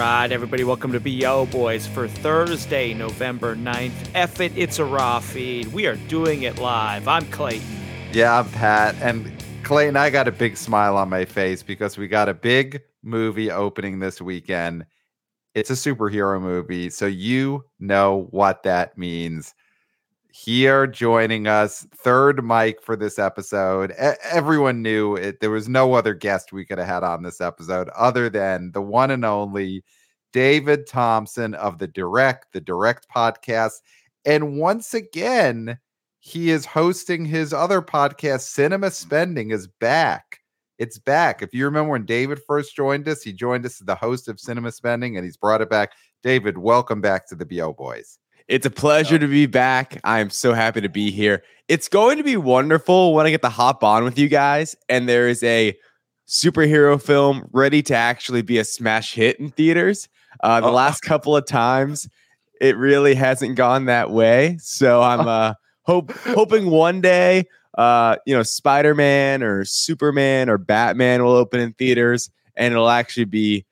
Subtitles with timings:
[0.00, 3.92] right, everybody, welcome to BO Boys for Thursday, November 9th.
[4.14, 5.66] F it, it's a raw feed.
[5.74, 7.06] We are doing it live.
[7.06, 7.66] I'm Clayton.
[8.10, 8.94] Yeah, I'm Pat.
[9.02, 9.30] And
[9.62, 13.50] Clayton, I got a big smile on my face because we got a big movie
[13.50, 14.86] opening this weekend.
[15.54, 19.54] It's a superhero movie, so you know what that means.
[20.32, 23.90] Here joining us, third mic for this episode.
[23.90, 25.40] E- everyone knew it.
[25.40, 28.80] There was no other guest we could have had on this episode other than the
[28.80, 29.82] one and only
[30.32, 33.80] David Thompson of the Direct, the Direct podcast.
[34.24, 35.78] And once again,
[36.20, 40.38] he is hosting his other podcast, Cinema Spending, is back.
[40.78, 41.42] It's back.
[41.42, 44.38] If you remember when David first joined us, he joined us as the host of
[44.38, 45.90] Cinema Spending and he's brought it back.
[46.22, 48.19] David, welcome back to the BO Boys.
[48.50, 50.00] It's a pleasure to be back.
[50.02, 51.44] I am so happy to be here.
[51.68, 55.08] It's going to be wonderful when I get to hop on with you guys and
[55.08, 55.78] there is a
[56.26, 60.08] superhero film ready to actually be a smash hit in theaters.
[60.42, 60.72] Uh, the oh.
[60.72, 62.08] last couple of times,
[62.60, 64.58] it really hasn't gone that way.
[64.60, 67.44] So I'm uh, hope hoping one day,
[67.78, 72.90] uh, you know, Spider Man or Superman or Batman will open in theaters and it'll
[72.90, 73.64] actually be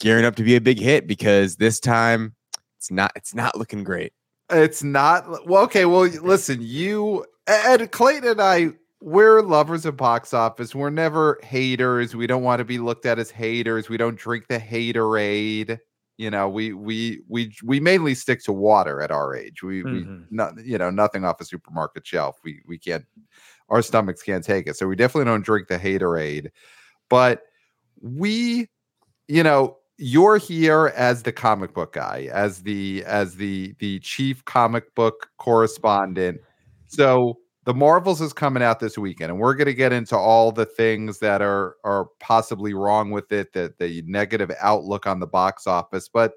[0.00, 2.34] gearing up to be a big hit because this time
[2.78, 4.12] it's not it's not looking great.
[4.50, 5.64] It's not well.
[5.64, 10.74] Okay, well, listen, you Ed Clayton and I we're lovers of box office.
[10.74, 12.16] We're never haters.
[12.16, 13.88] We don't want to be looked at as haters.
[13.88, 15.78] We don't drink the haterade.
[16.16, 19.62] You know, we we we we mainly stick to water at our age.
[19.62, 20.16] We mm-hmm.
[20.16, 22.38] we not you know nothing off a supermarket shelf.
[22.42, 23.04] We we can't
[23.68, 24.76] our stomachs can't take it.
[24.76, 26.50] So we definitely don't drink the haterade.
[27.08, 27.42] But
[28.00, 28.68] we,
[29.26, 34.44] you know, you're here as the comic book guy, as the as the the chief
[34.44, 36.40] comic book correspondent.
[36.86, 40.52] So the Marvels is coming out this weekend, and we're going to get into all
[40.52, 45.26] the things that are are possibly wrong with it, that the negative outlook on the
[45.26, 46.08] box office.
[46.08, 46.32] But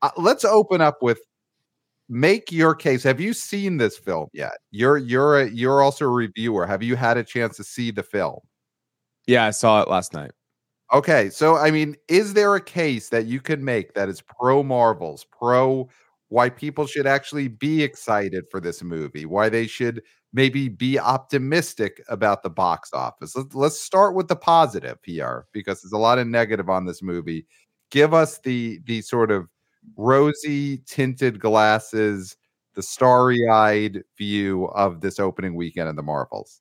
[0.00, 1.20] uh, let's open up with
[2.08, 3.02] make your case.
[3.02, 4.58] Have you seen this film yet?
[4.70, 6.66] You're you're a, you're also a reviewer.
[6.66, 8.38] Have you had a chance to see the film?
[9.26, 10.32] Yeah, I saw it last night.
[10.92, 14.62] Okay, so I mean, is there a case that you could make that is pro
[14.62, 15.88] Marvels, pro
[16.28, 20.02] why people should actually be excited for this movie, why they should
[20.34, 23.34] maybe be optimistic about the box office?
[23.54, 27.46] Let's, start with the positive here because there's a lot of negative on this movie.
[27.90, 29.48] Give us the the sort of
[29.96, 32.36] rosy tinted glasses,
[32.74, 36.60] the starry eyed view of this opening weekend of the Marvels.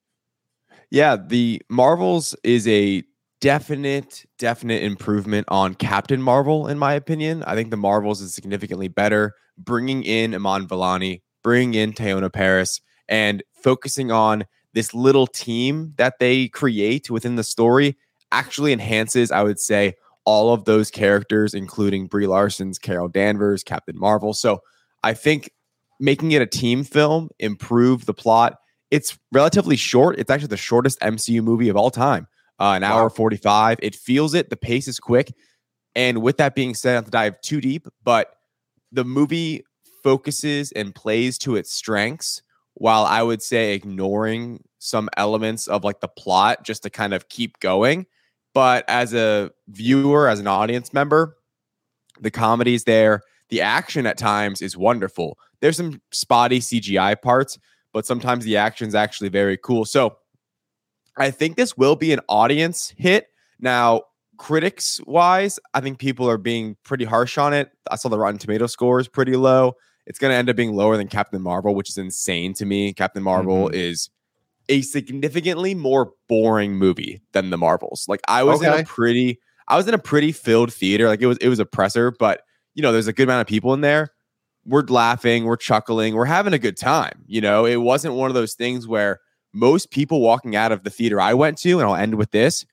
[0.91, 3.03] Yeah, the Marvels is a
[3.41, 7.44] definite, definite improvement on Captain Marvel, in my opinion.
[7.44, 12.79] I think the Marvels is significantly better, bringing in Iman Vellani, bringing in Teyonah Paris,
[13.09, 17.97] and focusing on this little team that they create within the story
[18.31, 24.00] actually enhances, I would say, all of those characters, including Brie Larson's Carol Danvers, Captain
[24.00, 24.34] Marvel.
[24.34, 24.62] So
[25.03, 25.50] I think
[26.00, 28.58] making it a team film improved the plot.
[28.91, 30.19] It's relatively short.
[30.19, 32.28] It's actually the shortest MCU movie of all time
[32.62, 33.80] uh, an hour 45.
[33.82, 34.52] It feels it.
[34.52, 35.34] The pace is quick.
[35.96, 38.36] And with that being said, not have to dive too deep, but
[38.92, 39.66] the movie
[40.04, 42.44] focuses and plays to its strengths
[42.76, 47.30] while I would say ignoring some elements of like the plot just to kind of
[47.30, 48.06] keep going.
[48.54, 51.38] But as a viewer, as an audience member,
[52.20, 53.24] the comedy's there.
[53.50, 55.38] The action at times is wonderful.
[55.62, 57.58] There's some spotty CGI parts,
[57.92, 59.84] but sometimes the action is actually very cool.
[59.84, 60.18] So
[61.22, 63.28] I think this will be an audience hit.
[63.59, 64.04] Now,
[64.38, 67.72] critics wise, I think people are being pretty harsh on it.
[67.90, 69.74] I saw the Rotten Tomato score is pretty low.
[70.08, 72.92] It's going to end up being lower than Captain Marvel, which is insane to me.
[72.94, 73.76] Captain Marvel mm-hmm.
[73.76, 74.09] is
[74.68, 78.06] a significantly more boring movie than the Marvels.
[78.08, 78.74] Like I was okay.
[78.74, 81.08] in a pretty I was in a pretty filled theater.
[81.08, 82.42] Like it was it was oppressor, but
[82.74, 84.09] you know, there's a good amount of people in there.
[84.66, 87.24] We're laughing, we're chuckling, we're having a good time.
[87.28, 89.20] You know, it wasn't one of those things where
[89.54, 92.66] most people walking out of the theater I went to, and I'll end with this,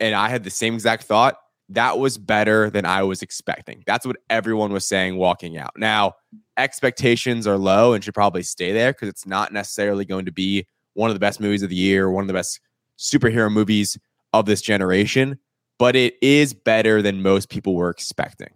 [0.00, 1.36] and I had the same exact thought.
[1.70, 3.82] That was better than I was expecting.
[3.86, 5.72] That's what everyone was saying walking out.
[5.76, 6.12] Now,
[6.56, 10.66] expectations are low and should probably stay there because it's not necessarily going to be
[10.94, 12.60] one of the best movies of the year, one of the best
[12.98, 13.98] superhero movies
[14.32, 15.38] of this generation,
[15.78, 18.50] but it is better than most people were expecting.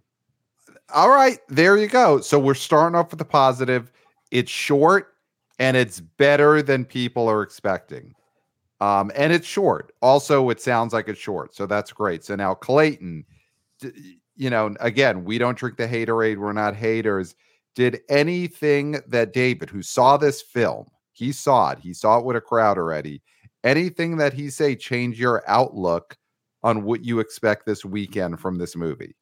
[0.93, 2.21] All right, there you go.
[2.21, 3.91] So we're starting off with the positive.
[4.31, 5.10] It's short
[5.61, 8.15] and it's better than people are expecting.
[8.79, 9.93] Um, and it's short.
[10.01, 12.25] Also, it sounds like it's short, so that's great.
[12.25, 13.23] So now Clayton,
[14.35, 16.37] you know, again, we don't drink the haterade.
[16.37, 17.35] We're not haters.
[17.75, 22.37] Did anything that David, who saw this film, he saw it, he saw it with
[22.37, 23.21] a crowd already.
[23.63, 26.17] Anything that he say change your outlook
[26.63, 29.15] on what you expect this weekend from this movie?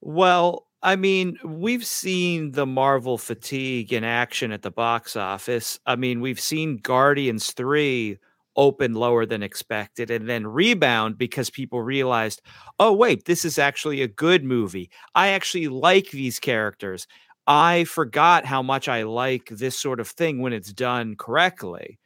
[0.00, 5.78] Well, I mean, we've seen the Marvel fatigue in action at the box office.
[5.86, 8.18] I mean, we've seen Guardians 3
[8.56, 12.42] open lower than expected and then rebound because people realized,
[12.80, 14.90] oh, wait, this is actually a good movie.
[15.14, 17.06] I actually like these characters.
[17.46, 21.98] I forgot how much I like this sort of thing when it's done correctly.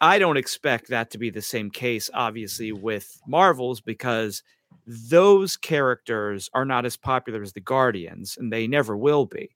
[0.00, 4.42] I don't expect that to be the same case, obviously, with Marvels because
[4.86, 9.50] those characters are not as popular as the Guardians, and they never will be.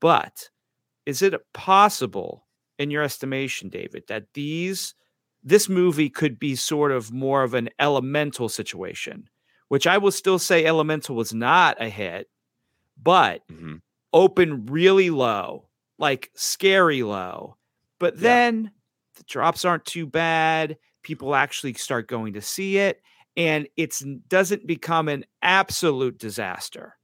[0.00, 0.48] But
[1.06, 2.46] is it possible,
[2.78, 4.94] in your estimation, David, that these
[5.46, 9.28] this movie could be sort of more of an elemental situation,
[9.68, 12.30] which I will still say elemental was not a hit,
[13.00, 13.76] but mm-hmm.
[14.14, 17.56] open really low, like scary low.
[17.98, 18.70] But then
[19.16, 20.78] the drops aren't too bad.
[21.02, 23.02] People actually start going to see it
[23.36, 23.94] and it
[24.28, 26.96] doesn't become an absolute disaster.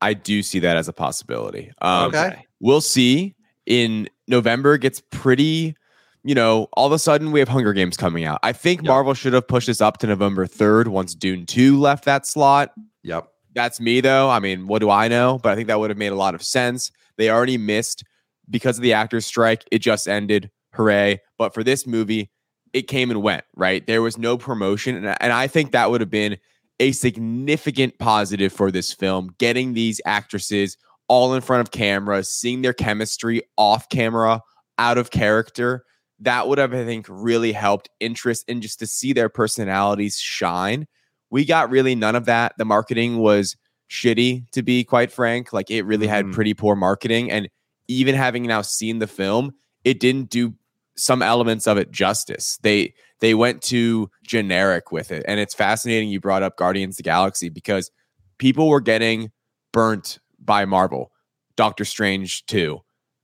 [0.00, 1.72] I do see that as a possibility.
[1.80, 2.46] Um, okay.
[2.60, 3.34] We'll see.
[3.64, 5.74] In November, it gets pretty,
[6.22, 8.38] you know, all of a sudden we have Hunger Games coming out.
[8.42, 8.88] I think yep.
[8.88, 12.72] Marvel should have pushed this up to November 3rd once Dune 2 left that slot.
[13.02, 13.26] Yep.
[13.54, 14.28] That's me, though.
[14.30, 15.40] I mean, what do I know?
[15.42, 16.92] But I think that would have made a lot of sense.
[17.16, 18.04] They already missed
[18.48, 19.64] because of the actors' strike.
[19.72, 20.50] It just ended.
[20.74, 21.20] Hooray.
[21.38, 22.30] But for this movie,
[22.72, 23.86] it came and went, right?
[23.86, 24.96] There was no promotion.
[24.96, 26.36] And, and I think that would have been
[26.78, 30.76] a significant positive for this film, getting these actresses
[31.08, 34.42] all in front of camera, seeing their chemistry off camera,
[34.78, 35.84] out of character.
[36.20, 40.18] That would have, I think, really helped interest and in just to see their personalities
[40.18, 40.86] shine.
[41.30, 42.54] We got really none of that.
[42.58, 43.56] The marketing was
[43.90, 45.52] shitty, to be quite frank.
[45.52, 46.28] Like it really mm-hmm.
[46.28, 47.30] had pretty poor marketing.
[47.30, 47.48] And
[47.88, 49.52] even having now seen the film,
[49.84, 50.54] it didn't do
[50.96, 52.58] some elements of it justice.
[52.62, 55.24] They they went too generic with it.
[55.26, 57.90] And it's fascinating you brought up Guardians of the Galaxy because
[58.38, 59.30] people were getting
[59.72, 61.12] burnt by Marvel.
[61.56, 62.78] Doctor Strange 2,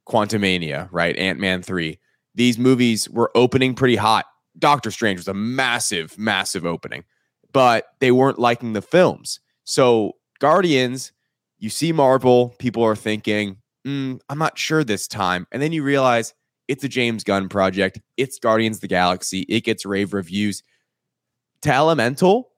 [0.08, 1.16] Quantumania, right?
[1.16, 1.98] Ant-Man 3.
[2.34, 4.24] These movies were opening pretty hot.
[4.58, 7.04] Doctor Strange was a massive, massive opening,
[7.52, 9.40] but they weren't liking the films.
[9.64, 11.12] So, Guardians,
[11.58, 15.46] you see Marvel, people are thinking, mm, I'm not sure this time.
[15.52, 16.32] And then you realize
[16.72, 18.00] it's a James Gunn project.
[18.16, 19.42] It's Guardians of the Galaxy.
[19.42, 20.62] It gets rave reviews.
[21.60, 22.48] To Elemental,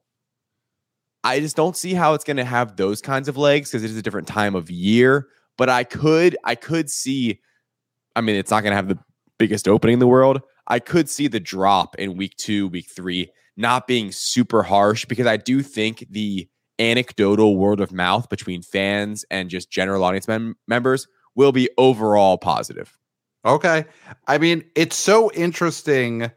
[1.23, 3.91] I just don't see how it's going to have those kinds of legs because it
[3.91, 5.27] is a different time of year.
[5.57, 7.41] But I could, I could see.
[8.15, 8.97] I mean, it's not going to have the
[9.37, 10.41] biggest opening in the world.
[10.67, 15.27] I could see the drop in week two, week three, not being super harsh because
[15.27, 16.47] I do think the
[16.79, 22.37] anecdotal word of mouth between fans and just general audience mem- members will be overall
[22.37, 22.97] positive.
[23.45, 23.85] Okay.
[24.27, 26.31] I mean, it's so interesting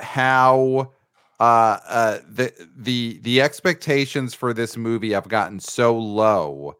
[0.00, 0.92] how
[1.40, 6.74] uh uh the the the expectations for this movie have gotten so low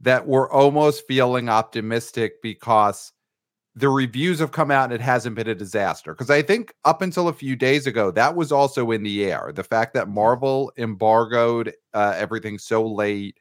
[0.00, 3.12] that we're almost feeling optimistic because
[3.76, 7.02] the reviews have come out and it hasn't been a disaster because i think up
[7.02, 10.72] until a few days ago that was also in the air the fact that marvel
[10.78, 13.38] embargoed uh, everything so late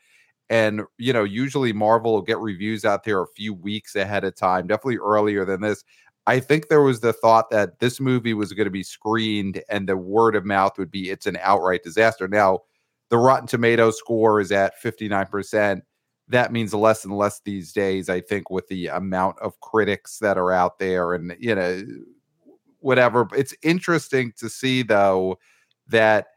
[0.51, 4.35] and, you know, usually Marvel will get reviews out there a few weeks ahead of
[4.35, 5.85] time, definitely earlier than this.
[6.27, 9.87] I think there was the thought that this movie was going to be screened and
[9.87, 12.27] the word of mouth would be it's an outright disaster.
[12.27, 12.59] Now,
[13.09, 15.83] the Rotten Tomato score is at 59%.
[16.27, 20.37] That means less and less these days, I think, with the amount of critics that
[20.37, 21.81] are out there and, you know,
[22.79, 23.25] whatever.
[23.33, 25.39] It's interesting to see, though,
[25.87, 26.27] that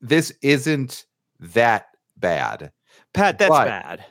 [0.00, 1.04] this isn't
[1.40, 2.70] that bad
[3.12, 4.04] Pat, that's but bad.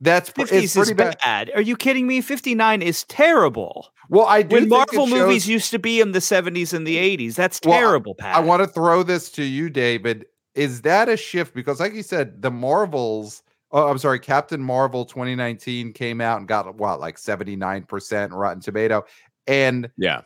[0.00, 1.16] That's 50s is bad.
[1.22, 1.50] bad.
[1.54, 2.20] Are you kidding me?
[2.20, 3.88] 59 is terrible.
[4.10, 5.18] Well, I do when Marvel shows...
[5.18, 7.36] movies used to be in the 70s and the 80s.
[7.36, 8.36] That's terrible, well, Pat.
[8.36, 10.26] I want to throw this to you, David.
[10.54, 11.54] Is that a shift?
[11.54, 13.42] Because, like you said, the Marvels.
[13.72, 14.20] Oh, I'm sorry.
[14.20, 19.04] Captain Marvel 2019 came out and got what, like 79% Rotten Tomato.
[19.46, 20.22] And yeah,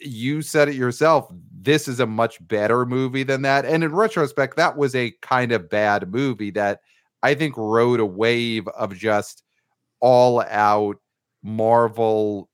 [0.00, 1.30] you said it yourself.
[1.60, 3.64] This is a much better movie than that.
[3.66, 6.80] And in retrospect, that was a kind of bad movie that
[7.22, 9.42] I think rode a wave of just
[10.00, 10.96] all out
[11.42, 12.48] Marvel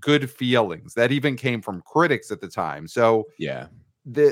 [0.00, 2.86] good feelings that even came from critics at the time.
[2.86, 3.66] So yeah,
[4.04, 4.28] the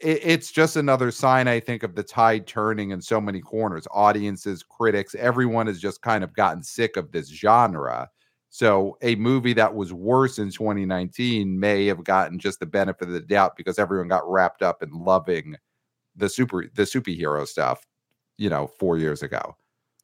[0.00, 3.86] it, it's just another sign I think of the tide turning in so many corners.
[3.90, 8.08] Audiences, critics, everyone has just kind of gotten sick of this genre.
[8.50, 13.14] So a movie that was worse in 2019 may have gotten just the benefit of
[13.14, 15.56] the doubt because everyone got wrapped up in loving
[16.16, 17.84] the super the superhero stuff
[18.36, 19.56] you know, four years ago.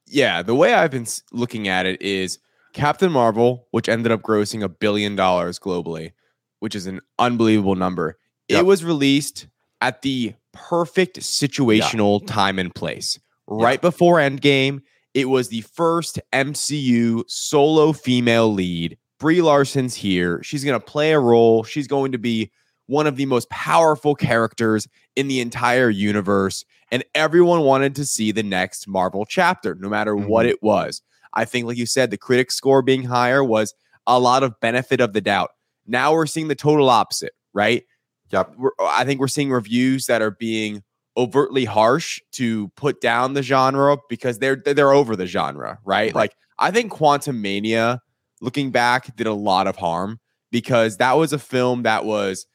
[0.06, 2.38] Yeah, the way I've been looking at it is
[2.72, 6.12] Captain Marvel, which ended up grossing a billion dollars globally,
[6.60, 8.18] which is an unbelievable number.
[8.48, 8.60] Yep.
[8.60, 9.46] It was released
[9.80, 12.26] at the perfect situational yeah.
[12.26, 14.80] time and place, right before Endgame.
[15.14, 18.96] It was the first MCU solo female lead.
[19.18, 20.42] Brie Larson's here.
[20.42, 21.62] She's going to play a role.
[21.62, 22.50] She's going to be
[22.86, 26.64] one of the most powerful characters in the entire universe.
[26.90, 30.28] And everyone wanted to see the next Marvel chapter, no matter mm-hmm.
[30.28, 31.02] what it was.
[31.34, 33.74] I think, like you said, the critic score being higher was
[34.06, 35.50] a lot of benefit of the doubt.
[35.86, 37.84] Now we're seeing the total opposite, right?
[38.30, 38.54] Yep.
[38.56, 40.82] We're, I think we're seeing reviews that are being
[41.16, 46.06] overtly harsh to put down the genre because they're they're over the genre, right?
[46.06, 46.14] right.
[46.14, 48.00] Like I think Quantumania,
[48.40, 50.20] looking back, did a lot of harm
[50.50, 52.46] because that was a film that was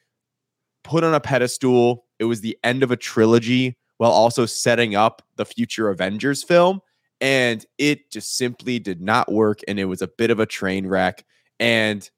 [0.83, 2.05] put on a pedestal.
[2.19, 6.81] It was the end of a trilogy while also setting up the future Avengers film.
[7.21, 9.61] And it just simply did not work.
[9.67, 11.23] And it was a bit of a train wreck.
[11.59, 12.09] And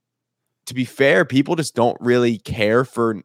[0.66, 3.22] to be fair, people just don't really care for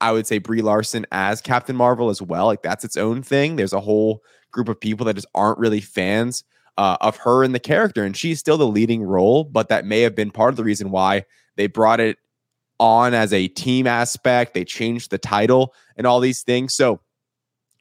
[0.00, 2.46] I would say Brie Larson as Captain Marvel as well.
[2.46, 3.56] Like that's its own thing.
[3.56, 6.42] There's a whole group of people that just aren't really fans
[6.78, 9.44] uh, of her and the character, and she's still the leading role.
[9.44, 11.24] But that may have been part of the reason why
[11.56, 12.16] they brought it
[12.78, 14.54] on as a team aspect.
[14.54, 16.74] They changed the title and all these things.
[16.74, 17.00] So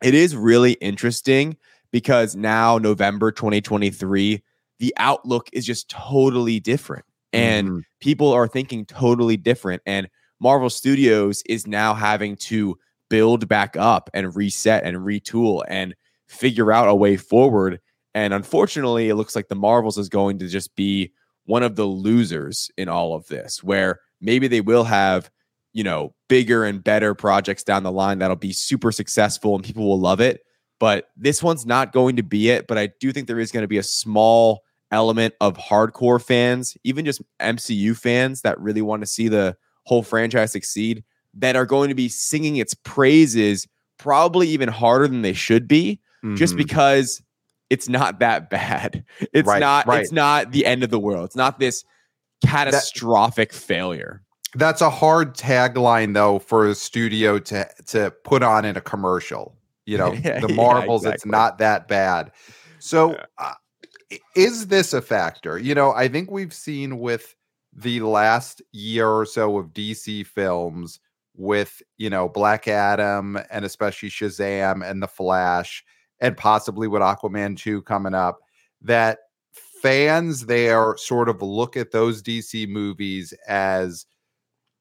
[0.03, 1.58] it is really interesting
[1.91, 4.44] because now November 2023,
[4.79, 7.79] the outlook is just totally different, and mm-hmm.
[8.00, 10.08] people are thinking totally different and
[10.39, 12.77] Marvel Studios is now having to
[13.10, 15.96] build back up and reset and retool and
[16.27, 17.79] figure out a way forward.
[18.13, 21.12] And unfortunately, it looks like the Marvels is going to just be
[21.46, 25.29] one of the losers in all of this, where maybe they will have,
[25.74, 29.88] you know, bigger and better projects down the line that'll be super successful and people
[29.88, 30.42] will love it.
[30.80, 32.68] But this one's not going to be it.
[32.68, 36.78] But I do think there is going to be a small element of hardcore fans,
[36.84, 41.04] even just MCU fans that really want to see the whole franchise succeed
[41.36, 46.00] that are going to be singing its praises probably even harder than they should be
[46.24, 46.36] mm-hmm.
[46.36, 47.22] just because
[47.70, 49.04] it's not that bad.
[49.34, 50.02] It's right, not right.
[50.02, 51.26] it's not the end of the world.
[51.26, 51.84] It's not this
[52.44, 54.24] catastrophic that, failure.
[54.56, 59.56] That's a hard tagline though for a studio to to put on in a commercial.
[59.86, 61.13] You know, yeah, the Marvels yeah, exactly.
[61.13, 62.32] it's not that bad.
[62.79, 63.25] So yeah.
[63.38, 63.53] uh,
[64.36, 65.58] is this a factor?
[65.58, 67.36] You know, I think we've seen with
[67.74, 71.00] the last year or so of DC films
[71.36, 75.84] with, you know, Black Adam and especially Shazam and The Flash
[76.20, 78.39] and possibly with Aquaman 2 coming up
[78.82, 79.20] that
[79.82, 84.06] fans there sort of look at those DC movies as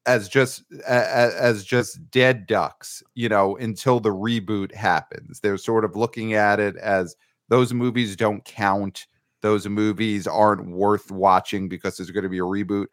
[0.09, 5.39] as just as, as just dead ducks, you know, until the reboot happens.
[5.39, 7.15] They're sort of looking at it as
[7.49, 9.07] those movies don't count
[9.41, 12.87] those movies aren't worth watching because there's going to be a reboot.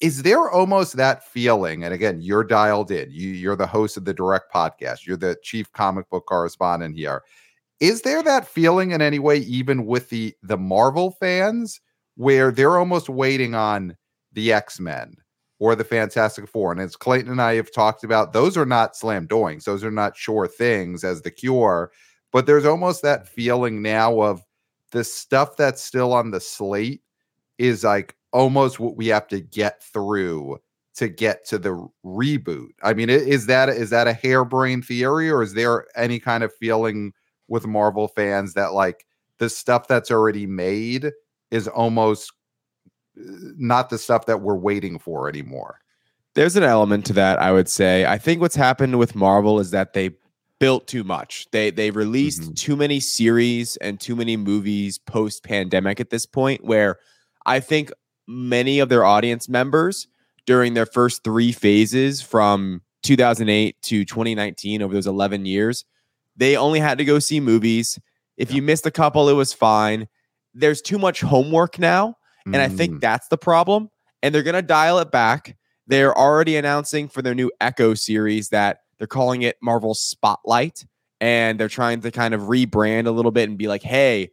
[0.00, 1.82] Is there almost that feeling?
[1.84, 3.10] And again, you're dialed in.
[3.10, 5.06] You, you're the host of the direct podcast.
[5.06, 7.22] You're the chief comic book correspondent here.
[7.80, 11.80] Is there that feeling in any way, even with the the Marvel fans,
[12.16, 13.96] where they're almost waiting on
[14.32, 15.14] the X Men
[15.62, 16.72] or the Fantastic Four?
[16.72, 19.64] And as Clayton and I have talked about, those are not slam doings.
[19.64, 21.92] Those are not sure things as the cure.
[22.32, 24.42] But there's almost that feeling now of
[24.90, 27.02] the stuff that's still on the slate
[27.58, 30.58] is like almost what we have to get through
[30.96, 32.70] to get to the reboot.
[32.82, 36.52] I mean, is that is that a harebrained theory, or is there any kind of
[36.56, 37.12] feeling
[37.46, 39.06] with Marvel fans that like
[39.38, 41.12] the stuff that's already made
[41.52, 42.32] is almost
[43.14, 45.80] not the stuff that we're waiting for anymore?
[46.34, 48.06] There's an element to that, I would say.
[48.06, 50.12] I think what's happened with Marvel is that they
[50.62, 51.48] built too much.
[51.50, 52.52] They they released mm-hmm.
[52.52, 57.00] too many series and too many movies post pandemic at this point where
[57.44, 57.90] I think
[58.28, 60.06] many of their audience members
[60.46, 65.84] during their first 3 phases from 2008 to 2019 over those 11 years,
[66.36, 67.98] they only had to go see movies.
[68.36, 68.56] If yeah.
[68.56, 70.06] you missed a couple it was fine.
[70.54, 72.60] There's too much homework now, and mm.
[72.60, 73.00] I think mm.
[73.00, 73.90] that's the problem.
[74.22, 75.56] And they're going to dial it back.
[75.86, 80.84] They're already announcing for their new Echo series that they're calling it Marvel Spotlight,
[81.20, 84.30] and they're trying to kind of rebrand a little bit and be like, hey,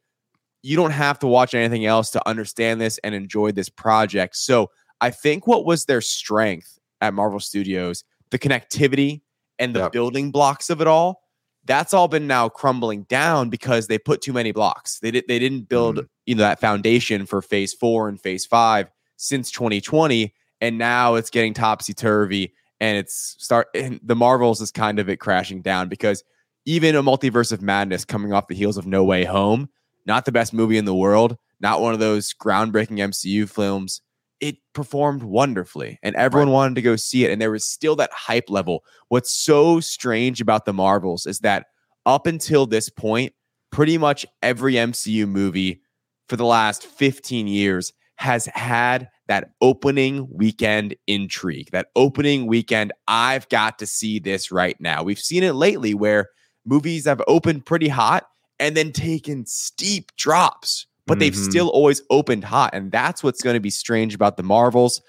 [0.61, 4.35] you don't have to watch anything else to understand this and enjoy this project.
[4.35, 4.69] So
[5.01, 9.21] I think what was their strength at Marvel Studios, the connectivity
[9.57, 9.91] and the yep.
[9.91, 11.21] building blocks of it all,
[11.65, 14.99] that's all been now crumbling down because they put too many blocks.
[14.99, 16.07] They did they didn't build mm.
[16.25, 20.33] you know that foundation for phase four and phase five since 2020.
[20.61, 25.09] And now it's getting topsy turvy and it's start and the Marvels is kind of
[25.09, 26.23] it crashing down because
[26.65, 29.69] even a multiverse of madness coming off the heels of No Way Home,
[30.05, 34.01] not the best movie in the world, not one of those groundbreaking MCU films.
[34.39, 36.53] It performed wonderfully and everyone right.
[36.53, 37.31] wanted to go see it.
[37.31, 38.83] And there was still that hype level.
[39.09, 41.67] What's so strange about the Marvels is that
[42.05, 43.33] up until this point,
[43.71, 45.81] pretty much every MCU movie
[46.27, 52.91] for the last 15 years has had that opening weekend intrigue, that opening weekend.
[53.07, 55.03] I've got to see this right now.
[55.03, 56.29] We've seen it lately where
[56.65, 58.25] movies have opened pretty hot
[58.59, 61.21] and then taken steep drops, but mm-hmm.
[61.21, 62.69] they've still always opened hot.
[62.71, 65.01] And that's what's going to be strange about the Marvels.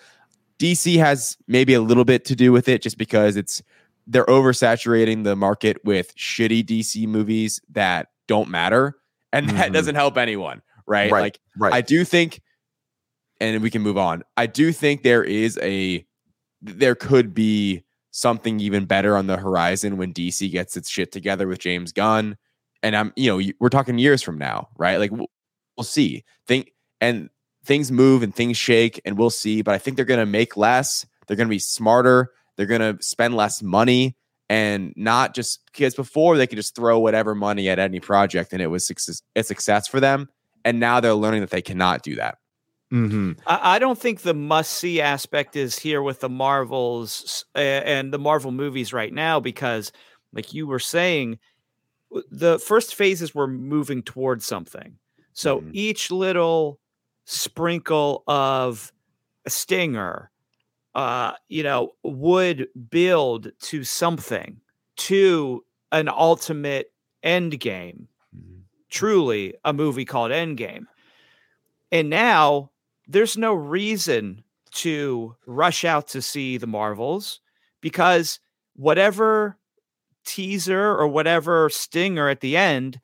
[0.59, 3.62] DC has maybe a little bit to do with it just because it's
[4.07, 8.97] they're oversaturating the market with shitty DC movies that don't matter.
[9.30, 9.73] And that mm-hmm.
[9.75, 11.12] doesn't help anyone, right?
[11.12, 11.21] right?
[11.21, 11.75] Like, right.
[11.75, 12.40] I do think,
[13.42, 14.23] and we can move on.
[14.38, 16.07] I do think there is a,
[16.62, 21.47] there could be something even better on the horizon when DC gets its shit together
[21.47, 22.38] with James Gunn.
[22.83, 24.99] And I'm, you know, we're talking years from now, right?
[24.99, 25.12] Like,
[25.77, 26.25] we'll, we'll see.
[26.47, 27.31] Think, and
[27.65, 29.62] things move and things shake, and we'll see.
[29.62, 31.07] But I think they're going to make less.
[31.27, 32.33] They're going to be smarter.
[32.57, 34.17] They're going to spend less money
[34.50, 38.61] and not just because before they could just throw whatever money at any project and
[38.61, 40.29] it was success, a success for them.
[40.65, 42.39] And now they're learning that they cannot do that.
[42.93, 43.33] Mm-hmm.
[43.47, 48.12] I, I, don't think the must see aspect is here with the Marvels uh, and
[48.12, 49.93] the Marvel movies right now because,
[50.33, 51.39] like you were saying,
[52.33, 54.99] the first phases were moving towards something.
[55.40, 55.70] So mm-hmm.
[55.73, 56.78] each little
[57.25, 58.92] sprinkle of
[59.47, 60.30] a stinger
[60.94, 64.61] uh, you know, would build to something,
[64.97, 66.92] to an ultimate
[67.23, 68.09] end game.
[68.37, 68.61] Mm-hmm.
[68.90, 70.87] Truly a movie called Endgame.
[71.92, 72.70] And now
[73.09, 74.42] there's no reason
[74.73, 77.40] to rush out to see the Marvels
[77.80, 78.38] because
[78.75, 79.56] whatever
[80.25, 83.00] teaser or whatever stinger at the end,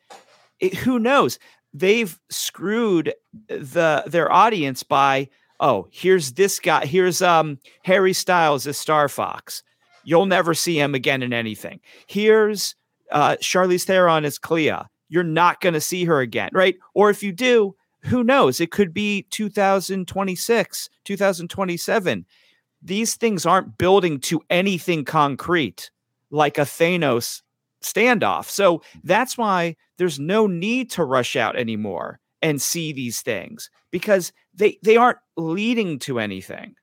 [0.61, 1.38] it, who knows?
[1.78, 3.12] They've screwed
[3.49, 5.28] the their audience by
[5.61, 6.87] oh, here's this guy.
[6.87, 9.62] Here's um Harry Styles as Star Fox.
[10.04, 11.80] You'll never see him again in anything.
[12.06, 12.76] Here's
[13.11, 14.73] uh, Charlize Theron as Clea.
[15.09, 16.76] You're not going to see her again, right?
[16.95, 18.60] Or if you do, who knows?
[18.60, 22.26] It could be 2026, 2027.
[22.82, 25.91] These things aren't building to anything concrete
[26.30, 27.43] like a Thanos
[27.82, 28.47] standoff.
[28.47, 34.32] So that's why there's no need to rush out anymore and see these things because
[34.54, 36.75] they they aren't leading to anything.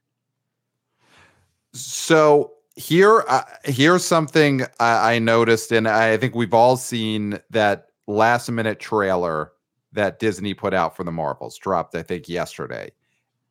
[1.74, 7.88] So here, uh, here's something I, I noticed, and I think we've all seen that
[8.08, 9.52] last minute trailer
[9.92, 12.92] that Disney put out for the Marvels dropped, I think, yesterday,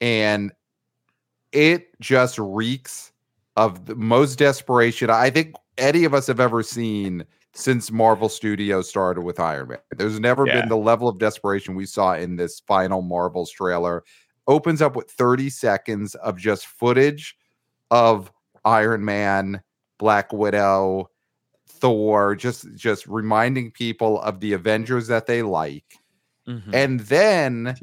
[0.00, 0.52] and
[1.52, 3.11] it just reeks
[3.56, 8.88] of the most desperation I think any of us have ever seen since Marvel Studios
[8.88, 9.78] started with Iron Man.
[9.96, 10.60] There's never yeah.
[10.60, 14.04] been the level of desperation we saw in this final Marvels trailer.
[14.46, 17.36] Opens up with 30 seconds of just footage
[17.90, 18.32] of
[18.64, 19.62] Iron Man,
[19.98, 21.10] Black Widow,
[21.68, 25.98] Thor, just just reminding people of the Avengers that they like.
[26.48, 26.74] Mm-hmm.
[26.74, 27.76] And then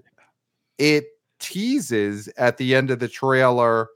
[0.77, 1.05] it
[1.39, 3.89] teases at the end of the trailer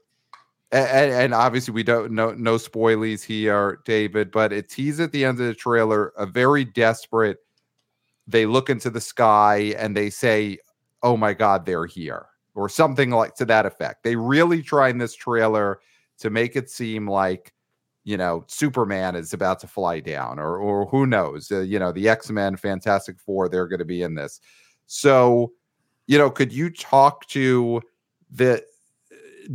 [0.72, 5.24] and, and, obviously we don't know no spoilies here, David, but it teases at the
[5.24, 7.38] end of the trailer a very desperate.
[8.26, 10.58] They look into the sky and they say,
[11.02, 14.02] "Oh my God, they're here," or something like to that effect.
[14.02, 15.80] They really try in this trailer
[16.18, 17.52] to make it seem like
[18.04, 21.92] you know Superman is about to fly down, or or who knows, uh, you know
[21.92, 24.40] the X Men, Fantastic Four, they're going to be in this.
[24.86, 25.52] So,
[26.06, 27.82] you know, could you talk to
[28.30, 28.64] the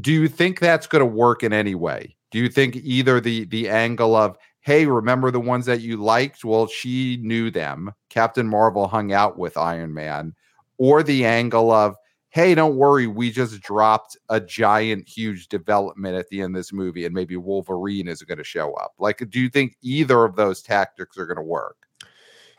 [0.02, 2.15] do you think that's going to work in any way?
[2.32, 6.43] Do you think either the the angle of hey, remember the ones that you liked?
[6.43, 7.91] Well, she knew them.
[8.10, 10.36] Captain Marvel hung out with Iron Man,
[10.78, 11.95] or the angle of
[12.32, 16.71] hey, don't worry, we just dropped a giant, huge development at the end of this
[16.71, 18.93] movie, and maybe Wolverine is going to show up.
[18.99, 21.88] Like, do you think either of those tactics are going to work?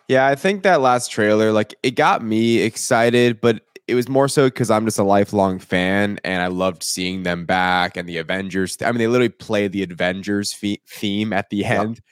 [0.08, 4.29] Yeah, I think that last trailer, like, it got me excited, but it was more
[4.29, 8.18] so because I'm just a lifelong fan and I loved seeing them back and the
[8.18, 8.76] Avengers.
[8.81, 11.96] I mean, they literally play the Avengers fe- theme at the end.
[11.96, 12.05] Yep.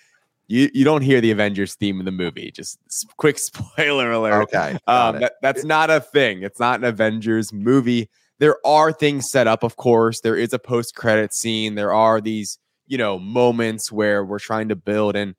[0.48, 2.50] You you don't hear the Avengers theme in the movie.
[2.50, 2.78] Just
[3.16, 4.42] quick spoiler alert.
[4.44, 6.42] Okay, um, that, that's not a thing.
[6.42, 8.08] It's not an Avengers movie.
[8.38, 10.20] There are things set up, of course.
[10.20, 11.74] There is a post credit scene.
[11.74, 15.16] There are these you know moments where we're trying to build.
[15.16, 15.36] And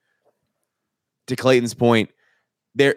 [1.27, 2.11] to Clayton's point,
[2.75, 2.95] there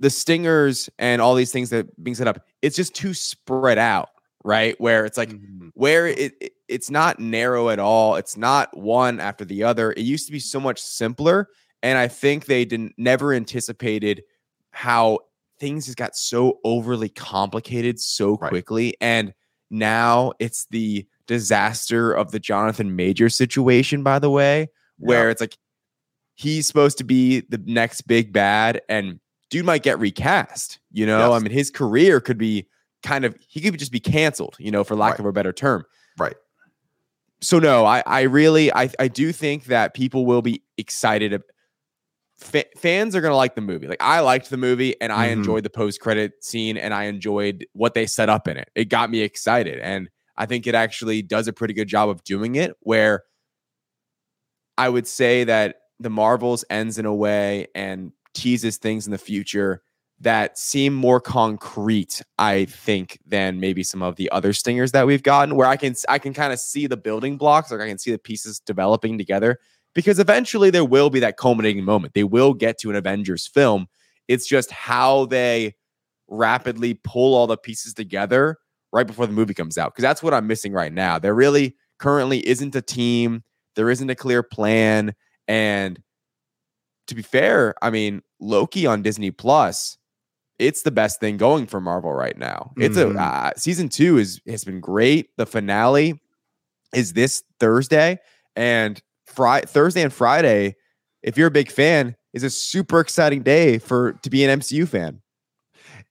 [0.00, 4.08] the stingers and all these things that being set up, it's just too spread out,
[4.42, 4.80] right?
[4.80, 5.68] Where it's like mm-hmm.
[5.74, 8.16] where it, it, it's not narrow at all.
[8.16, 9.92] It's not one after the other.
[9.92, 11.48] It used to be so much simpler,
[11.82, 14.24] and I think they didn't never anticipated
[14.72, 15.20] how
[15.58, 18.96] things just got so overly complicated so quickly, right.
[19.02, 19.34] and
[19.70, 24.02] now it's the disaster of the Jonathan Major situation.
[24.02, 25.58] By the way, where it's like
[26.36, 30.78] he's supposed to be the next big bad and dude might get recast.
[30.92, 31.40] You know, Yes.
[31.40, 32.66] I mean, his career could be
[33.02, 34.56] kind of he could just be canceled.
[34.58, 35.20] You know, for lack Right.
[35.20, 35.84] of a better term.
[36.18, 36.36] Right.
[37.40, 41.32] So no, I I really I I do think that people will be excited.
[41.34, 41.42] ab-
[42.38, 43.86] Fa- fans are gonna like the movie.
[43.86, 45.32] Like I liked the movie, and I Mhm.
[45.32, 48.70] enjoyed the post credit scene, and I enjoyed what they set up in it.
[48.74, 50.08] It got me excited, and
[50.38, 52.72] I think it actually does a pretty good job of doing it.
[52.80, 53.24] Where
[54.78, 59.18] I would say that the Marvels ends in a way and teases things in the
[59.18, 59.82] future
[60.20, 65.22] that seem more concrete, I think, than maybe some of the other stingers that we've
[65.22, 67.98] gotten, where I can I can kind of see the building blocks, like I can
[67.98, 69.58] see the pieces developing together.
[69.94, 72.14] Because eventually there will be that culminating moment.
[72.14, 73.88] They will get to an Avengers film.
[74.28, 75.74] It's just how they
[76.28, 78.58] rapidly pull all the pieces together
[78.92, 79.92] right before the movie comes out.
[79.92, 81.18] Because that's what I'm missing right now.
[81.18, 83.42] There really currently isn't a team.
[83.74, 85.12] There isn't a clear plan.
[85.48, 86.00] And
[87.10, 89.98] to be fair, I mean, Loki on Disney Plus,
[90.58, 92.72] it's the best thing going for Marvel right now.
[92.78, 93.16] It's Mhm.
[93.16, 95.30] a uh, season two is has been great.
[95.36, 96.20] The finale
[96.94, 98.18] is this Thursday
[98.56, 100.76] and Friday, Thursday and Friday.
[101.22, 104.86] If you're a big fan, is a super exciting day for to be an MCU
[104.86, 105.20] fan.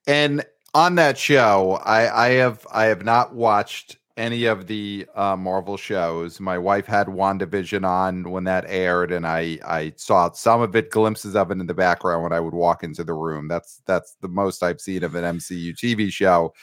[0.06, 5.36] And on that show, I, I have I have not watched any of the uh,
[5.36, 6.40] Marvel shows.
[6.40, 10.92] My wife had WandaVision on when that aired, and I I saw some of it,
[10.92, 13.48] glimpses of it in the background when I would walk into the room.
[13.48, 16.54] That's that's the most I've seen of an MCU TV show.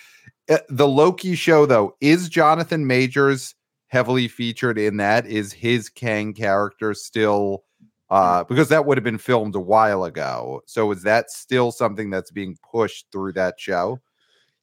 [0.48, 3.54] Uh, the Loki show, though, is Jonathan Majors
[3.88, 5.26] heavily featured in that?
[5.26, 7.64] Is his Kang character still?
[8.10, 10.62] uh, because that would have been filmed a while ago.
[10.66, 14.00] So is that still something that's being pushed through that show?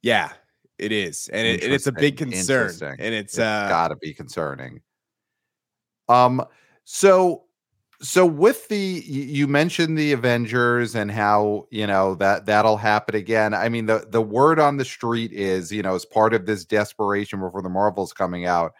[0.01, 0.31] Yeah,
[0.79, 4.81] it is, and it, it's a big concern, and it's It's uh, gotta be concerning.
[6.09, 6.43] Um,
[6.83, 7.43] so
[8.01, 13.53] so with the you mentioned the Avengers and how you know that that'll happen again.
[13.53, 16.65] I mean, the the word on the street is you know as part of this
[16.65, 18.73] desperation before the Marvels coming out.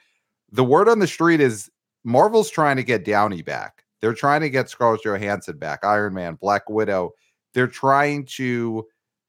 [0.51, 1.71] The word on the street is
[2.03, 3.86] Marvel's trying to get Downey back.
[4.01, 7.12] They're trying to get Scarlett Johansson back, Iron Man, Black Widow.
[7.53, 8.86] They're trying to,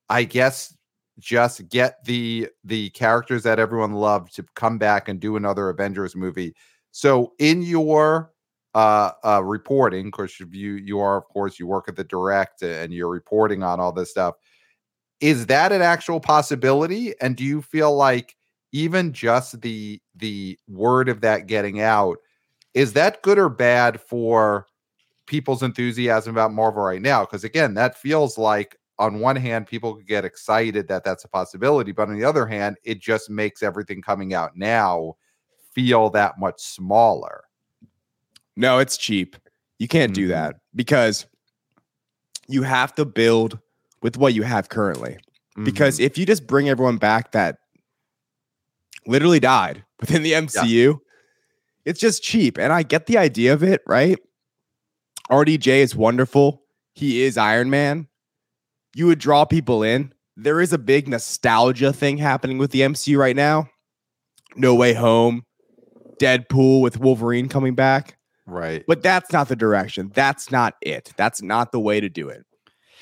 [0.09, 0.75] I guess,
[1.19, 6.17] just get the the characters that everyone loved to come back and do another Avengers
[6.17, 6.55] movie.
[6.91, 8.33] So in your
[8.75, 12.93] uh, uh reporting, because you you are of course you work at the direct and
[12.93, 14.35] you're reporting on all this stuff.
[15.21, 17.15] Is that an actual possibility?
[17.21, 18.35] And do you feel like
[18.73, 22.19] even just the the word of that getting out
[22.75, 24.67] is that good or bad for
[25.27, 27.21] people's enthusiasm about Marvel right now?
[27.21, 31.29] Because again, that feels like on one hand, people could get excited that that's a
[31.29, 35.17] possibility, but on the other hand, it just makes everything coming out now
[35.73, 37.45] feel that much smaller.
[38.57, 39.37] No, it's cheap.
[39.81, 40.31] You can't do Mhm.
[40.31, 41.27] that because
[42.47, 43.59] you have to build
[44.03, 45.19] with what you have currently.
[45.65, 46.05] Because Mhm.
[46.05, 47.59] if you just bring everyone back that
[49.07, 51.01] literally died within the MCU,
[51.85, 52.59] it's just cheap.
[52.59, 54.19] And I get the idea of it, right?
[55.31, 56.63] RDJ is wonderful.
[56.95, 58.09] He is Iron Man.
[58.95, 60.13] You would draw people in.
[60.37, 63.69] There is a big nostalgia thing happening with the MCU right now.
[64.57, 65.45] No Way Home,
[66.21, 68.17] Deadpool with Wolverine coming back.
[68.47, 68.85] right.
[68.87, 70.11] But that's not the direction.
[70.15, 71.13] That's not it.
[71.17, 72.45] That's not the way to do it.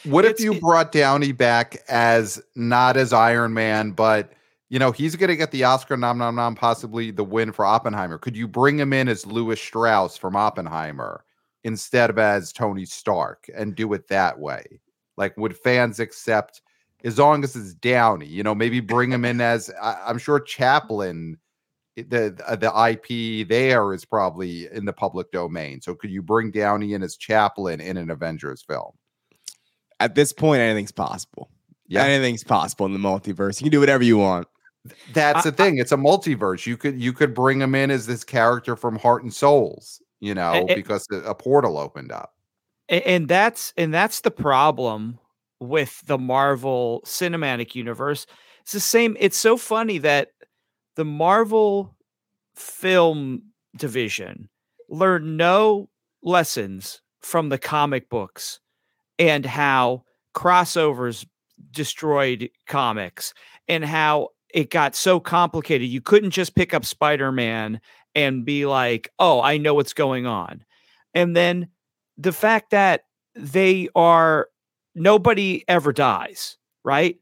[0.05, 4.33] What if you it- brought Downey back as not as Iron Man, but
[4.69, 7.65] you know he's going to get the Oscar nom nom nom, possibly the win for
[7.65, 8.19] Oppenheimer?
[8.19, 11.25] Could you bring him in as Lewis Strauss from Oppenheimer
[11.65, 14.81] instead of as Tony Stark and do it that way?
[15.17, 16.63] Like, would fans accept
[17.05, 18.27] as long as it's Downey?
[18.27, 21.39] You know, maybe bring him in as I, I'm sure Chaplin.
[21.95, 25.83] The uh, the IP there is probably in the public domain.
[25.83, 28.93] So could you bring Downey in as Chaplin in an Avengers film?
[30.01, 31.51] At this point, anything's possible.
[31.89, 32.05] Yeah.
[32.05, 33.61] Anything's possible in the multiverse.
[33.61, 34.49] You can do whatever you want.
[35.13, 35.79] That's I- the thing.
[35.79, 36.67] It's a multiverse.
[36.67, 40.35] You could you could bring him in as this character from Heart and Souls, you
[40.35, 42.33] know, a- because a portal opened up.
[42.89, 45.19] And that's and that's the problem
[45.61, 48.27] with the Marvel Cinematic Universe.
[48.63, 49.17] It's the same.
[49.19, 50.33] It's so funny that
[50.97, 51.97] the Marvel
[52.55, 53.43] film
[53.77, 54.49] division
[54.89, 55.89] learned no
[56.23, 58.61] lessons from the comic books
[59.19, 61.25] and how crossovers
[61.71, 63.33] destroyed comics
[63.69, 65.89] and how it got so complicated.
[65.89, 67.81] You couldn't just pick up Spider-Man
[68.15, 70.65] and be like, "Oh, I know what's going on."
[71.15, 71.69] And then
[72.23, 73.05] the fact that
[73.35, 74.49] they are
[74.95, 77.17] nobody ever dies, right?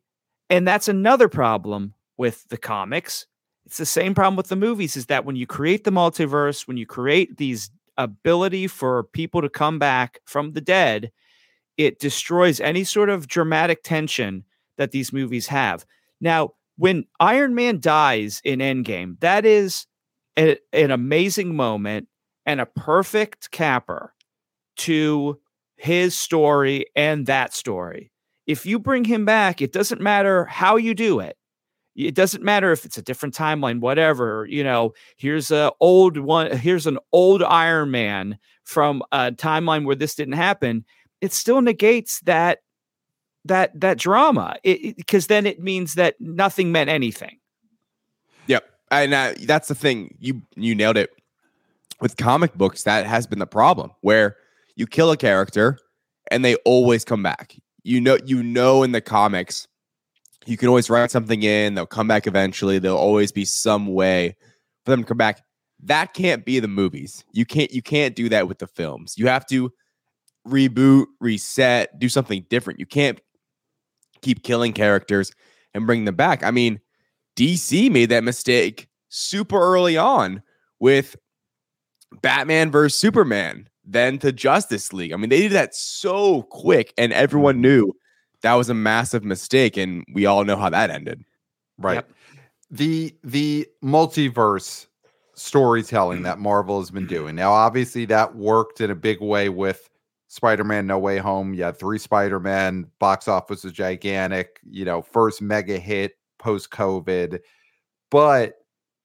[0.48, 3.26] And that's another problem with the comics.
[3.66, 6.76] It's the same problem with the movies is that when you create the multiverse, when
[6.76, 11.12] you create these ability for people to come back from the dead,
[11.76, 14.44] it destroys any sort of dramatic tension
[14.76, 15.86] that these movies have.
[16.20, 19.86] Now, when Iron Man dies in Endgame, that is
[20.38, 22.08] a, an amazing moment
[22.44, 24.14] and a perfect capper
[24.78, 25.38] to
[25.76, 28.12] his story and that story.
[28.46, 31.37] If you bring him back, it doesn't matter how you do it.
[31.96, 34.46] It doesn't matter if it's a different timeline, whatever.
[34.48, 36.56] You know, here's a old one.
[36.56, 40.85] Here's an old Iron Man from a timeline where this didn't happen.
[41.20, 42.61] It still negates that
[43.44, 47.38] that that drama because then it means that nothing meant anything.
[48.46, 50.16] Yep, and uh, that's the thing.
[50.20, 51.11] You you nailed it.
[52.00, 54.38] With comic books, that has been the problem where
[54.80, 55.78] you kill a character
[56.30, 57.54] and they always come back.
[57.82, 59.68] You know, you know, in the comics,
[60.46, 61.74] you can always write something in.
[61.74, 62.78] They'll come back eventually.
[62.78, 64.36] There'll always be some way
[64.84, 65.42] for them to come back.
[65.82, 67.24] That can't be the movies.
[67.32, 67.70] You can't.
[67.72, 69.14] You can't do that with the films.
[69.16, 69.70] You have to
[70.48, 72.80] reboot, reset, do something different.
[72.80, 73.20] You can't
[74.22, 75.32] keep killing characters
[75.74, 76.42] and bring them back.
[76.42, 76.80] I mean,
[77.36, 80.42] DC made that mistake super early on
[80.80, 81.16] with
[82.22, 85.12] Batman versus Superman, then to Justice League.
[85.12, 87.92] I mean, they did that so quick, and everyone knew
[88.42, 91.24] that was a massive mistake, and we all know how that ended.
[91.79, 91.96] Right.
[91.96, 92.11] Yep.
[92.70, 94.87] The the multiverse
[95.35, 96.24] storytelling mm.
[96.24, 97.35] that Marvel has been doing.
[97.35, 99.88] Now, obviously, that worked in a big way with
[100.29, 101.55] Spider-Man No Way Home.
[101.55, 107.40] Yeah, three Spider-Man box office was gigantic, you know, first mega hit post-COVID.
[108.11, 108.60] But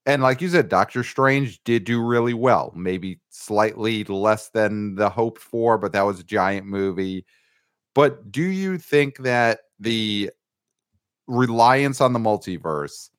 [0.06, 5.10] and like you said, Doctor Strange did do really well, maybe slightly less than the
[5.10, 7.26] hoped for, but that was a giant movie.
[7.92, 10.30] But do you think that the
[11.26, 13.10] reliance on the multiverse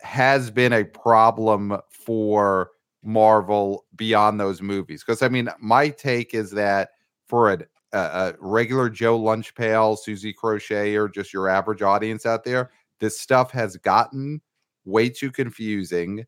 [0.00, 2.70] has been a problem for
[3.02, 5.02] Marvel beyond those movies?
[5.04, 6.90] Because I mean, my take is that
[7.26, 7.58] for a,
[7.92, 12.70] a regular Joe lunch pail, Susie Crochet, or just your average audience out there,
[13.00, 14.40] this stuff has gotten
[14.88, 16.24] way too confusing,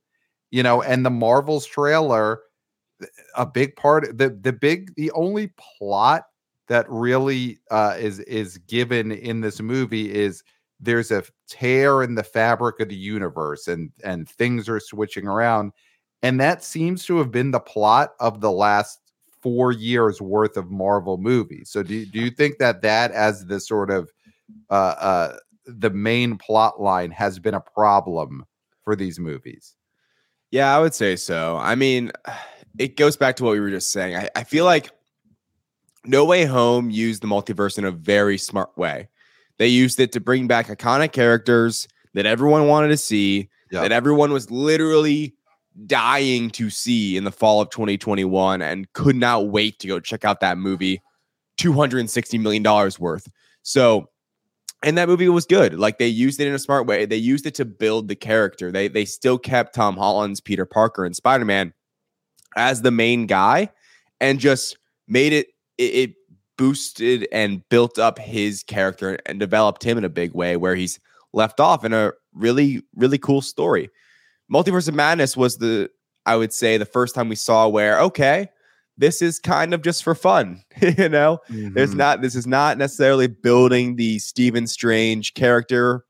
[0.51, 0.83] you know.
[0.83, 2.41] And the Marvels trailer,
[3.37, 6.25] a big part, the the big, the only plot
[6.69, 10.43] that really uh, is is given in this movie is
[10.79, 15.73] there's a tear in the fabric of the universe, and and things are switching around,
[16.23, 19.01] and that seems to have been the plot of the last
[19.43, 21.71] four years worth of Marvel movies.
[21.71, 24.11] So do do you think that that as the sort of
[24.71, 28.45] uh, uh, the main plot line has been a problem
[28.91, 29.77] for these movies?
[30.51, 31.57] Yeah, I would say so.
[31.59, 32.11] I mean,
[32.77, 34.17] it goes back to what we were just saying.
[34.17, 34.91] I, I feel like
[36.05, 39.09] No Way Home used the multiverse in a very smart way.
[39.59, 43.83] They used it to bring back iconic characters that everyone wanted to see, yep.
[43.83, 45.37] that everyone was literally
[45.87, 50.25] dying to see in the fall of 2021 and could not wait to go check
[50.25, 51.01] out that movie.
[51.59, 52.65] $260 million
[52.99, 53.29] worth.
[53.63, 54.09] So,
[54.83, 55.79] and that movie was good.
[55.79, 57.05] Like they used it in a smart way.
[57.05, 58.73] They used it to build the character.
[58.73, 61.73] They they still kept Tom Holland's Peter Parker and Spider-Man
[62.57, 63.71] as the main guy
[64.21, 66.15] and just made it it, it
[66.57, 71.01] boosted and built up his character and developed him in a big way where he's
[71.33, 73.91] left off in a really really cool story.
[74.53, 75.89] Multiverse of Madness was the,
[76.27, 78.49] I would say, the first time we saw where, okay,
[79.01, 80.63] this is kind of just for fun.
[80.83, 81.73] you know, mm-hmm.
[81.73, 86.05] there's not, this is not necessarily building the Stephen Strange character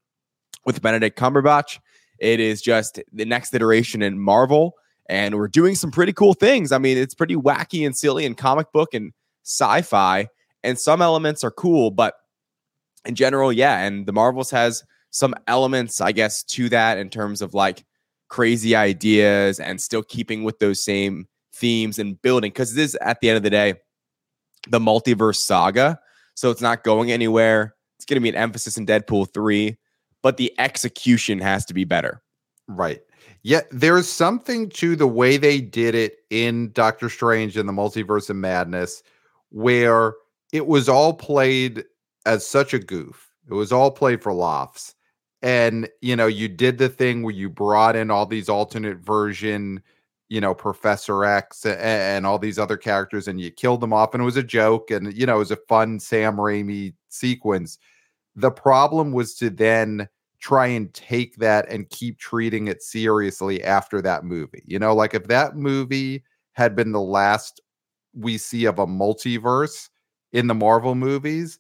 [0.66, 1.78] with Benedict Cumberbatch.
[2.18, 4.74] It is just the next iteration in Marvel.
[5.08, 6.72] And we're doing some pretty cool things.
[6.72, 9.12] I mean, it's pretty wacky and silly and comic book and
[9.44, 10.28] sci fi.
[10.64, 12.14] And some elements are cool, but
[13.04, 13.78] in general, yeah.
[13.78, 17.84] And the Marvels has some elements, I guess, to that in terms of like
[18.28, 21.26] crazy ideas and still keeping with those same
[21.60, 23.74] themes and building because this is at the end of the day
[24.68, 26.00] the multiverse saga
[26.34, 27.74] so it's not going anywhere.
[27.98, 29.76] It's going to be an emphasis in deadpool 3
[30.22, 32.22] but the execution has to be better.
[32.66, 33.00] Right.
[33.42, 38.30] Yeah there's something to the way they did it in doctor strange and the multiverse
[38.30, 39.02] of madness
[39.50, 40.14] where
[40.52, 41.84] it was all played
[42.26, 43.30] as such a goof.
[43.48, 44.94] It was all played for laughs.
[45.42, 49.82] And you know you did the thing where you brought in all these alternate version
[50.30, 54.14] you know professor x and, and, all these other characters and you killed them off
[54.14, 57.78] and it was a joke and you know it was a fun sam raimi sequence.
[58.36, 64.00] The problem was to then try and take that and keep treating it seriously after
[64.00, 64.94] that movie you know?
[64.94, 67.60] Like if that movie had been the last
[68.14, 69.88] we see of a multiverse
[70.32, 71.58] in the marvel movies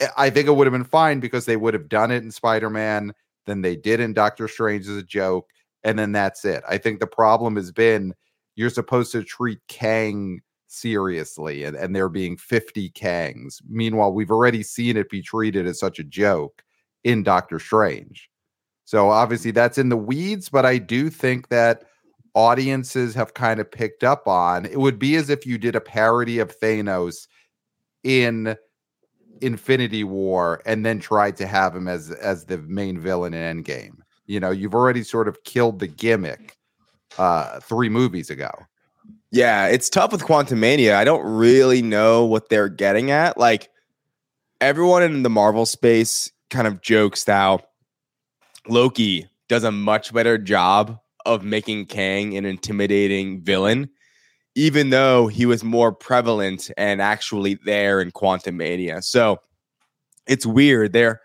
[0.00, 2.30] eh, I think it would have been fine because they would have done it in
[2.30, 3.12] Spider Man
[3.46, 5.50] than they did in Doctor Strange as a joke,
[5.84, 6.62] and then that's it.
[6.68, 8.14] I think the problem has been
[8.54, 13.60] you're supposed to treat Kang seriously and, and there being 50 Kangs.
[13.68, 16.62] Meanwhile, we've already seen it be treated as such a joke
[17.04, 18.30] in Doctor Strange.
[18.84, 21.84] So obviously that's in the weeds, but I do think that
[22.34, 25.80] audiences have kind of picked up on it would be as if you did a
[25.80, 27.26] parody of Thanos
[28.04, 28.56] in
[29.42, 34.01] Infinity War and then tried to have him as as the main villain in Endgame.
[34.26, 36.56] You know, you've already sort of killed the gimmick
[37.18, 38.50] uh three movies ago.
[39.30, 40.94] Yeah, it's tough with Quantumania.
[40.94, 43.38] I don't really know what they're getting at.
[43.38, 43.70] Like
[44.60, 47.66] everyone in the Marvel space kind of jokes that
[48.68, 53.88] Loki does a much better job of making Kang an intimidating villain,
[54.54, 59.02] even though he was more prevalent and actually there in Quantumania.
[59.02, 59.38] So
[60.26, 60.92] it's weird.
[60.92, 61.20] They're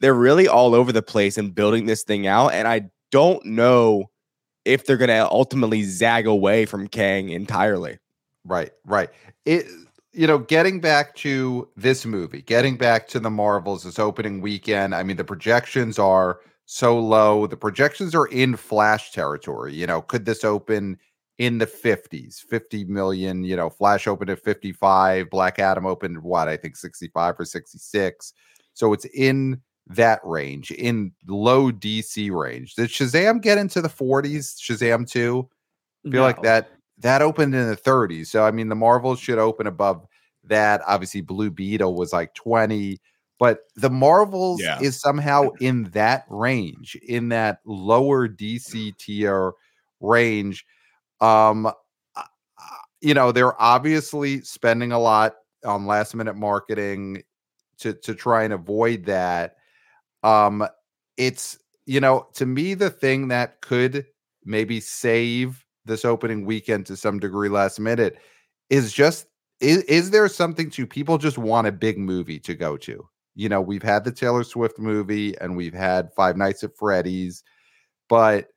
[0.00, 2.52] they're really all over the place and building this thing out.
[2.52, 4.10] And I don't know
[4.64, 7.98] if they're gonna ultimately zag away from Kang entirely.
[8.44, 9.10] Right, right.
[9.44, 9.66] It
[10.12, 14.94] you know, getting back to this movie, getting back to the Marvels this opening weekend.
[14.94, 17.46] I mean, the projections are so low.
[17.46, 19.74] The projections are in flash territory.
[19.74, 20.98] You know, could this open
[21.38, 23.44] in the 50s, 50 million?
[23.44, 28.32] You know, Flash opened at 55, Black Adam opened what I think 65 or 66.
[28.74, 32.74] So it's in that range, in low DC range.
[32.74, 34.56] Did Shazam get into the 40s?
[34.58, 35.48] Shazam 2?
[36.06, 36.22] I feel no.
[36.22, 38.26] like that that opened in the 30s.
[38.26, 40.06] So I mean the Marvels should open above
[40.44, 40.82] that.
[40.86, 43.00] Obviously, Blue Beetle was like 20
[43.38, 44.80] but the Marvels yeah.
[44.80, 49.52] is somehow in that range, in that lower DC tier
[50.00, 50.66] range.
[51.20, 51.70] Um,
[53.00, 57.22] you know, they're obviously spending a lot on last minute marketing
[57.78, 59.54] to to try and avoid that.
[60.22, 60.66] Um,
[61.16, 64.06] it's you know, to me, the thing that could
[64.44, 68.18] maybe save this opening weekend to some degree last minute
[68.70, 69.26] is just
[69.60, 73.48] is, is there something to people just want a big movie to go to you
[73.48, 77.44] know, we've had the Taylor Swift movie and we've had Five Nights at Freddy's,
[78.08, 78.48] but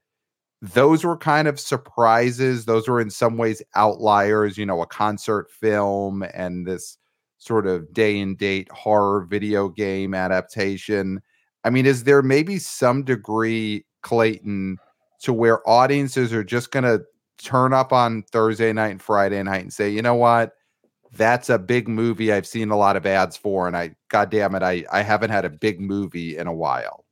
[0.59, 2.65] those were kind of surprises.
[2.65, 6.97] Those were in some ways outliers, you know, a concert film and this
[7.37, 11.21] sort of day and date horror video game adaptation.
[11.63, 14.77] I mean, is there maybe some degree, Clayton,
[15.21, 17.03] to where audiences are just going to
[17.37, 20.53] turn up on Thursday night and Friday night and say, you know what?
[21.13, 24.55] that's a big movie I've seen a lot of ads for, and I, God damn
[24.55, 27.05] it, I I haven't had a big movie in a while.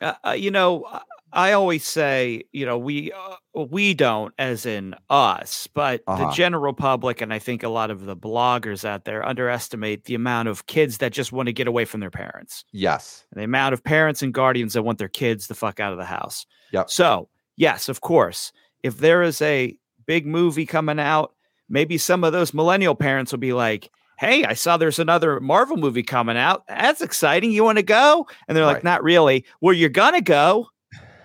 [0.00, 0.86] Uh, uh you know,
[1.34, 6.26] I always say, you know, we uh, we don't, as in us, but uh-huh.
[6.26, 10.14] the general public, and I think a lot of the bloggers out there underestimate the
[10.14, 12.64] amount of kids that just want to get away from their parents.
[12.72, 15.92] Yes, and the amount of parents and guardians that want their kids the fuck out
[15.92, 16.46] of the house.
[16.72, 16.90] Yep.
[16.90, 21.34] So yes, of course, if there is a big movie coming out
[21.68, 25.76] maybe some of those millennial parents will be like, Hey, I saw there's another Marvel
[25.76, 26.64] movie coming out.
[26.68, 27.50] That's exciting.
[27.50, 28.28] You want to go?
[28.46, 28.74] And they're right.
[28.74, 29.44] like, Not really.
[29.60, 30.68] Well, you're going to go.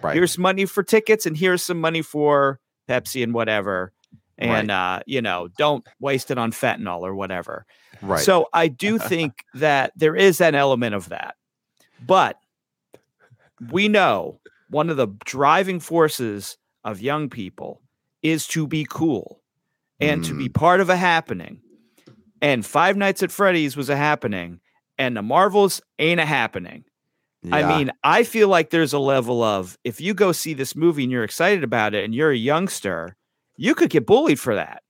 [0.02, 0.16] Right.
[0.16, 3.94] Here's money for tickets and here's some money for Pepsi and whatever.
[4.38, 4.98] And, right.
[4.98, 7.66] uh, you know, don't waste it on fentanyl or whatever.
[8.02, 8.22] Right.
[8.22, 11.36] So I do think that there is an element of that.
[12.06, 12.40] But
[13.72, 17.82] we know one of the driving forces of young people
[18.22, 19.42] is to be cool
[20.00, 20.28] and mm.
[20.28, 20.54] to be mm.
[20.54, 21.62] part of a happening.
[22.42, 24.62] And Five Nights at Freddy's was a happening,
[24.98, 26.86] and the Marvels ain't a happening.
[27.44, 27.56] Yeah.
[27.56, 31.04] I mean, I feel like there's a level of if you go see this movie
[31.04, 33.16] and you're excited about it and you're a youngster,
[33.56, 34.84] you could get bullied for that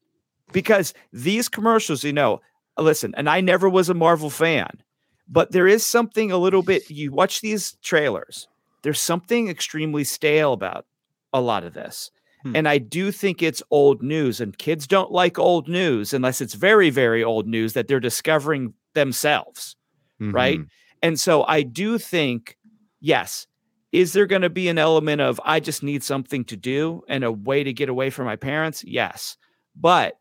[0.52, 2.42] because these commercials, you know,
[2.78, 4.82] listen, and I never was a Marvel fan,
[5.28, 8.48] but there is something a little bit, you watch these trailers,
[8.82, 10.86] there's something extremely stale about
[11.34, 12.10] a lot of this.
[12.44, 12.56] Hmm.
[12.56, 16.54] And I do think it's old news, and kids don't like old news unless it's
[16.54, 19.76] very, very old news that they're discovering themselves.
[20.22, 20.32] Mm-hmm.
[20.36, 20.60] Right.
[21.02, 22.58] And so I do think,
[23.00, 23.48] yes,
[23.92, 27.24] is there going to be an element of I just need something to do and
[27.24, 28.84] a way to get away from my parents?
[28.84, 29.38] Yes.
[29.76, 30.20] But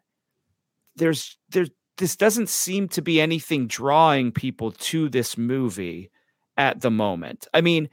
[0.96, 6.10] there's, there's, this doesn't seem to be anything drawing people to this movie
[6.56, 7.48] at the moment.
[7.52, 7.88] I mean,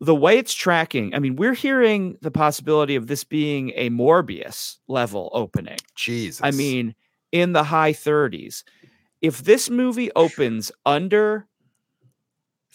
[0.00, 4.78] the way it's tracking, I mean, we're hearing the possibility of this being a Morbius
[4.88, 5.78] level opening.
[5.94, 6.40] Jesus.
[6.42, 6.94] I mean,
[7.34, 8.62] in the high 30s.
[9.20, 11.48] If this movie opens under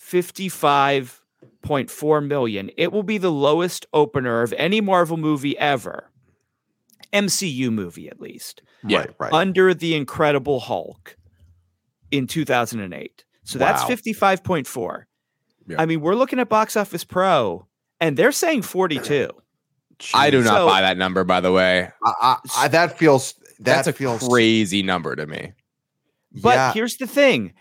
[0.09, 6.09] 55.4 million, it will be the lowest opener of any Marvel movie ever.
[7.13, 8.61] MCU movie, at least.
[8.85, 9.33] Yeah, right, right.
[9.33, 11.15] Under The Incredible Hulk
[12.11, 13.23] in 2008.
[13.43, 13.65] So wow.
[13.65, 15.03] that's 55.4.
[15.67, 15.81] Yeah.
[15.81, 17.67] I mean, we're looking at Box Office Pro,
[17.99, 19.29] and they're saying 42.
[20.13, 21.89] I do not so, buy that number, by the way.
[22.03, 25.53] I, I, that feels that That's a feels crazy number to me.
[26.31, 27.53] But yeah, here's the thing: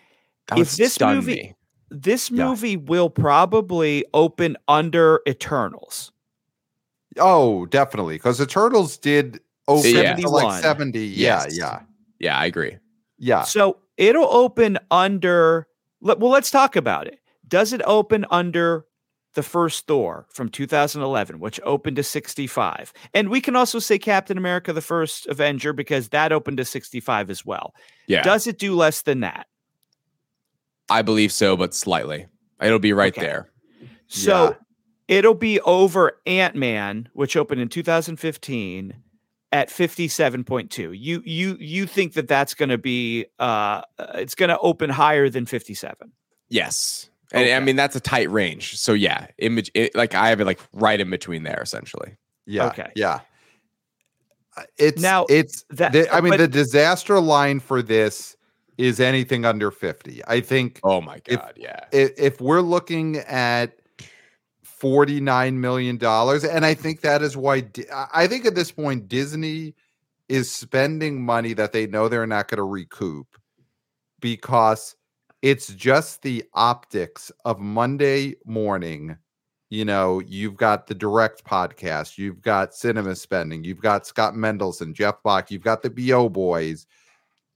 [0.46, 1.55] That If this movie- me.
[1.91, 2.45] This Yeah.
[2.47, 6.12] movie will probably open under Eternals.
[7.20, 10.14] oh, definitely because the Turtles did open Yeah.
[10.14, 11.01] to like 70.
[11.05, 11.57] Yeah, Yes.
[11.59, 11.80] yeah,
[12.20, 12.76] yeah, I agree.
[13.18, 13.43] yeah.
[13.43, 15.66] So it'll open under.
[16.01, 17.18] Well, let's talk about it.
[17.49, 18.84] Does it open under
[19.34, 22.93] the first Thor from 2011, which opened to 65?
[23.14, 27.30] And we can also say Captain America: The First Avenger because that opened to 65
[27.30, 27.74] as well.
[28.07, 29.49] Yeah, Does it do less than that?
[30.89, 32.26] I believe so, but slightly.
[32.61, 33.26] It'll be right Okay.
[33.26, 33.51] there.
[34.09, 34.51] So
[35.09, 35.16] Yeah.
[35.18, 38.95] it'll be over Ant Man, which opened in 2015
[39.53, 40.93] at 57.2.
[40.99, 44.91] You you you think that that's going to be uh uh, it's going to open
[44.91, 46.12] higher than 57.
[46.49, 47.11] Yes.
[47.32, 48.76] And I mean that's a tight range.
[48.78, 52.16] So yeah, image it, like I have it like right in between there essentially.
[52.47, 52.68] Yeah.
[52.68, 52.91] Okay.
[52.97, 53.20] Yeah.
[54.57, 58.34] Uh, It's Now, it's that- the, I mean but- the disaster line for this
[58.79, 60.22] is anything under 50.
[60.26, 61.81] I think Oh my If- god, yeah.
[61.93, 63.74] if, if we're looking at
[64.62, 69.09] 49 million dollars and I think that is why I I think at this point
[69.09, 69.74] Disney
[70.29, 73.26] is spending money that they know they're not going to recoup
[74.20, 74.95] because
[75.43, 79.16] it's just the optics of Monday morning
[79.70, 84.95] you know, you've got the direct podcast, you've got cinema spending, you've got Scott Mendelson,
[84.95, 86.87] Jeff Bock, you've got the BO boys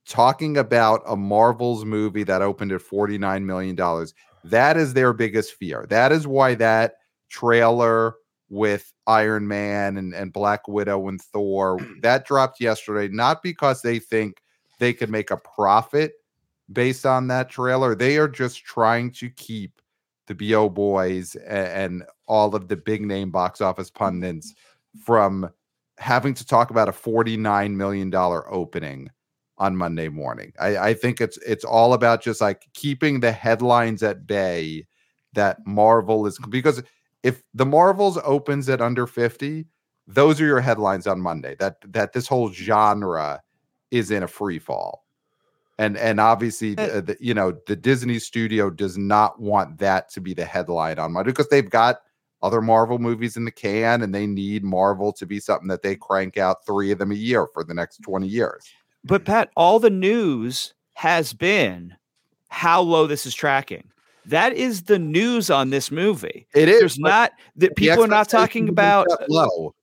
[0.09, 4.07] talking about a Marvel's movie that opened at $49 million.
[4.44, 5.86] That is their biggest fear.
[5.88, 6.94] That is why that
[7.28, 8.14] trailer
[8.48, 13.98] with Iron Man and, and Black Widow and Thor that dropped yesterday, not because they
[13.98, 14.42] think
[14.78, 16.12] they could make a profit
[16.70, 17.94] based on that trailer.
[17.94, 19.80] They are just trying to keep
[20.26, 24.55] the BO boys a- and all of the big name box office pundits
[25.05, 25.48] from
[25.98, 29.09] having to talk about a $49 million opening
[29.63, 30.53] on Monday morning.
[30.59, 34.89] I, I think it's it's all about just like keeping the headlines at bay
[35.35, 36.83] that Marvel is because
[37.23, 39.65] if the Marvels opens at under 50,
[40.09, 41.55] those are your headlines on Monday.
[41.61, 43.41] That that this whole genre
[43.93, 45.05] is in a free fall.
[45.79, 50.21] And and obviously Uh, the, you know the Disney studio does not want that to
[50.21, 52.01] be the headline on Monday because they've got
[52.43, 55.95] other Marvel movies in the can and they need Marvel to be something that they
[55.95, 58.65] crank out 3 of them a year for the next 20 years.
[59.05, 61.94] But Pat, all the news has been
[62.48, 63.88] how low this is tracking.
[64.26, 66.46] That is the news on this movie.
[66.55, 69.74] It is There's not that people are not talking about low.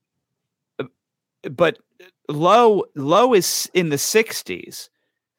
[1.52, 1.78] but
[2.30, 4.90] low low is in the 60s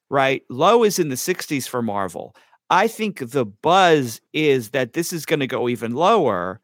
[0.08, 2.34] right low is in the 60s for marvel
[2.68, 6.60] i think the buzz is that this is going to go even lower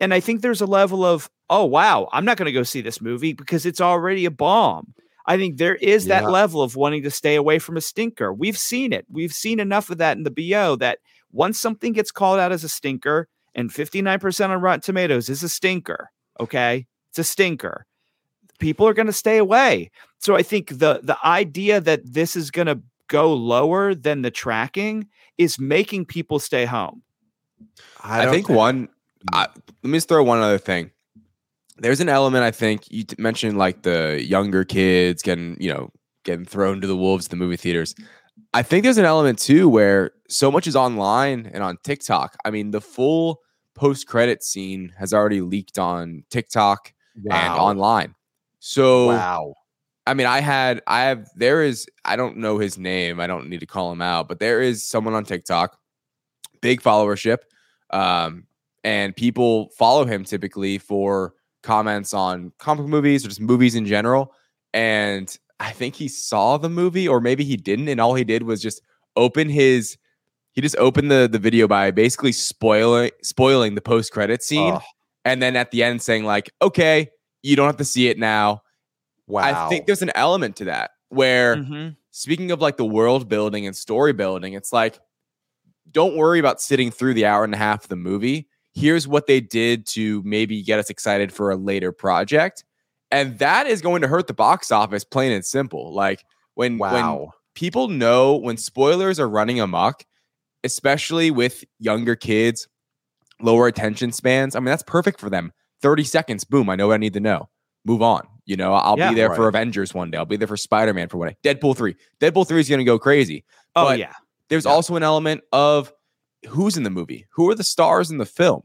[0.00, 2.80] and i think there's a level of oh wow i'm not going to go see
[2.80, 4.94] this movie because it's already a bomb
[5.28, 6.28] i think there is that Yeah.
[6.28, 9.90] level of wanting to stay away from a stinker we've seen it we've seen enough
[9.90, 10.98] of that in the bo that
[11.30, 15.48] once something gets called out as a stinker and 59% on rotten tomatoes is a
[15.48, 16.10] stinker
[16.40, 17.86] okay it's a stinker
[18.58, 19.90] people are going to stay away.
[20.18, 24.30] So I think the the idea that this is going to go lower than the
[24.30, 25.08] tracking
[25.38, 27.02] is making people stay home.
[28.02, 28.86] I, don't think one.
[28.86, 28.90] Mm.
[29.32, 29.46] I,
[29.82, 30.90] let me just throw one other thing.
[31.78, 35.90] There's an element I think you mentioned, like the younger kids getting, you know,
[36.24, 37.94] getting thrown to the wolves in the movie theaters.
[38.54, 42.36] I think there's an element too where so much is online and on TikTok.
[42.44, 43.40] I mean, the full
[43.74, 46.92] post credit scene has already leaked on TikTok
[47.30, 48.14] and online.
[48.58, 49.54] So Wow.
[50.06, 53.20] I mean, I had, I have, there is, I don't know his name.
[53.20, 55.78] I don't need to call him out, but there is someone on TikTok,
[56.62, 57.38] big followership.
[57.90, 58.46] Um,
[58.84, 61.34] and people follow him typically for
[61.68, 64.32] comments on comic movies or just movies in general.
[64.72, 67.88] And I think he saw the movie, or maybe he didn't.
[67.88, 68.80] And all he did was just
[69.16, 69.96] open his,
[70.52, 74.72] he just opened the, the video by basically spoiling, spoiling the post credit scene.
[75.24, 77.10] And then at the end saying, like, okay,
[77.42, 78.62] you don't have to see it now.
[79.26, 79.66] wow.
[79.66, 81.96] I think there's an element to that where Mhm.
[82.12, 84.98] speaking of like the world building and story building, it's like,
[85.90, 88.47] don't worry about sitting through the hour and a half of the movie.
[88.78, 92.64] Here's what they did to maybe get us excited for a later project.
[93.10, 95.92] And that is going to hurt the box office, plain and simple.
[95.92, 96.24] Like
[96.54, 97.32] when, when wow.
[97.54, 100.04] people know when spoilers are running amok,
[100.62, 102.68] especially with younger kids,
[103.40, 104.54] lower attention spans.
[104.54, 105.52] I mean, that's perfect for them.
[105.82, 107.48] 30 seconds, boom, I know what I need to know.
[107.84, 108.26] Move on.
[108.44, 109.10] You know, I'll Yeah.
[109.10, 110.18] be there for Avengers one day.
[110.18, 111.36] I'll be there for Spider Man for one day.
[111.44, 111.96] Deadpool 3.
[112.20, 113.44] Deadpool 3 is going to go crazy.
[113.74, 114.12] Oh But- yeah.
[114.48, 114.70] There's Yeah.
[114.72, 115.92] also an element of
[116.48, 118.62] who's in the movie, who are the stars in the film.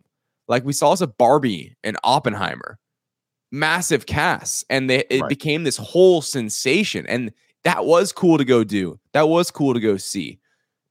[0.47, 2.77] Like we saw as a Barbie and Oppenheimer.
[3.51, 5.29] massive casts and they, it Right.
[5.29, 7.31] became this whole sensation and
[7.63, 10.39] that was cool to go do that was cool to go see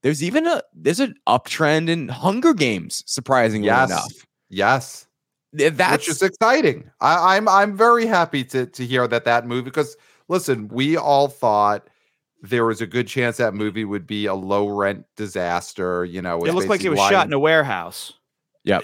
[0.01, 3.89] there's even a there's an uptrend in hunger games surprisingly Yes.
[3.89, 5.07] enough Yes.
[5.51, 6.89] That's just exciting.
[7.01, 9.97] I, I'm I'm very happy to to hear that that movie because
[10.29, 11.89] listen, we all thought
[12.41, 16.05] there was a good chance that movie would be a low rent disaster.
[16.05, 18.13] You know, It looked like it was shot in a warehouse.
[18.63, 18.79] yeah,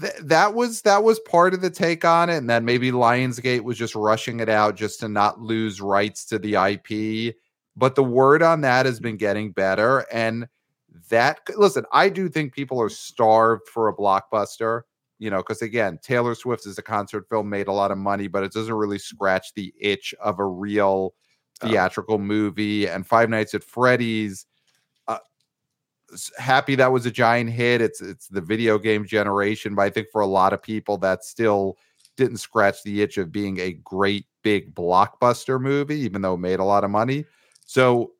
[0.00, 3.62] th- that was that was part of the take on it, and then maybe Lionsgate
[3.62, 7.36] was just rushing it out just to not lose rights to the IP.
[7.76, 10.46] But the word on that has been getting better, and
[11.10, 14.82] that listen, I do think people are starved for a blockbuster.
[15.20, 18.28] You know, because again, Taylor Swift is a concert film, made a lot of money,
[18.28, 21.14] but it doesn't really scratch the itch of a real
[21.60, 21.66] Oh.
[21.66, 22.86] theatrical movie.
[22.88, 24.46] And Five Nights at Freddy's
[26.38, 27.80] happy that was a giant hit.
[27.80, 31.24] It's it's the video game generation, but I think for a lot of people that
[31.24, 31.76] still
[32.16, 36.60] didn't scratch the itch of being a great big blockbuster movie, even though it made
[36.60, 37.24] a lot of money.
[37.64, 38.12] So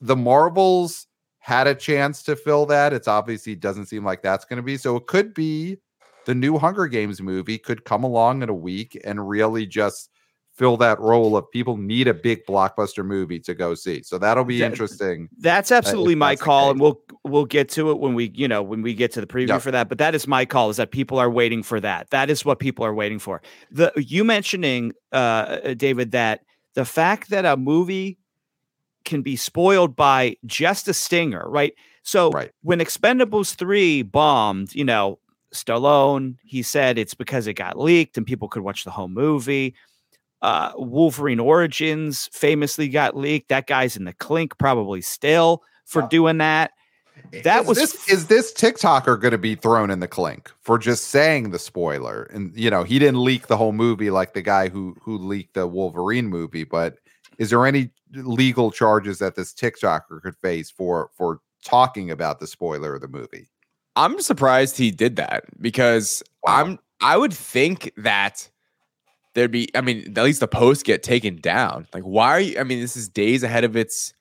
[0.00, 1.06] the Marvels
[1.38, 2.92] had a chance to fill that.
[2.92, 4.76] It's obviously doesn't seem like that's going to be.
[4.76, 5.78] So it could be
[6.26, 10.10] the new Hunger Games movie could come along in a week and really just
[10.58, 14.02] fill that role of people need a big blockbuster movie to go see.
[14.02, 15.28] So that'll be That- interesting.
[15.38, 18.62] That's absolutely my that's call, and we'll we'll get to it when we you know
[18.62, 19.62] when we get to the preview Yep.
[19.62, 19.88] for that.
[19.88, 22.10] But that is my call: is that people are waiting for that.
[22.10, 23.40] That is what people are waiting for.
[23.70, 26.42] The you mentioning, uh, David, that
[26.74, 28.18] the fact that a movie
[29.04, 31.72] can be spoiled by just a stinger, right?
[32.02, 32.50] So Right.
[32.62, 35.18] when Expendables three bombed, you know,
[35.54, 39.74] Stallone he said it's because it got leaked and people could watch the whole movie.
[40.42, 43.48] Uh, Wolverine Origins famously got leaked.
[43.48, 46.08] That guy's in the clink probably still for Yeah.
[46.08, 46.72] doing that.
[47.42, 50.78] That is was this is this TikToker going to be thrown in the clink for
[50.78, 52.22] just saying the spoiler?
[52.32, 55.54] And you know, he didn't leak the whole movie like the guy who who leaked
[55.54, 56.98] the Wolverine movie, but
[57.38, 62.46] is there any legal charges that this TikToker could face for for talking about the
[62.46, 63.48] spoiler of the movie?
[63.96, 66.54] I'm surprised he did that because Wow.
[66.64, 68.48] I'm I would think that
[69.38, 71.86] there'd be I mean at least the post get taken down.
[71.94, 74.12] Like why are you I mean this is days ahead of its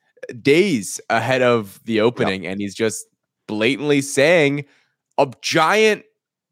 [0.42, 3.08] days ahead of the opening and he's just
[3.48, 4.66] blatantly saying
[5.18, 6.04] a giant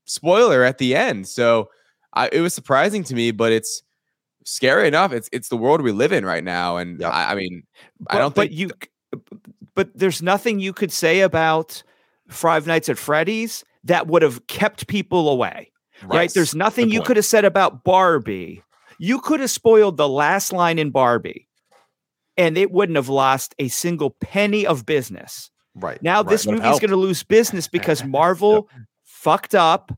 [0.05, 1.27] spoiler at the end.
[1.27, 1.69] So
[2.13, 3.83] I, it was surprising to me but it's
[4.45, 5.13] scary enough.
[5.13, 7.11] It's it's the world we live in right now and Yep.
[7.11, 7.63] I, I mean
[7.99, 8.71] but, I don't but think you
[9.75, 11.83] but there's nothing you could say about
[12.29, 15.71] Five Nights at Freddy's that would have kept people away.
[16.03, 16.31] Right?
[16.33, 17.07] There's nothing Good you point.
[17.07, 18.63] could have said about Barbie.
[18.99, 21.47] You could have spoiled the last line in Barbie
[22.37, 25.51] and it wouldn't have lost a single penny of business.
[25.73, 26.29] right Now right.
[26.29, 28.69] this Would've movie's going to lose business because Marvel
[29.03, 29.97] fucked up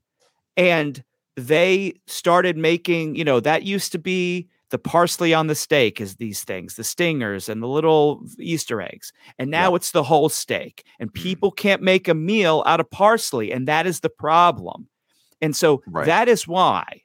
[0.56, 1.04] and
[1.36, 6.16] they started making, you know, that used to be the parsley on the steak is
[6.16, 9.14] these things, the stingers and the little Easter eggs.
[9.40, 10.84] And now it's the whole steak.
[11.00, 11.24] And Mm-hmm.
[11.24, 14.90] people can't make a meal out of parsley and that is the problem.
[15.42, 16.06] And so Right.
[16.06, 17.02] that is why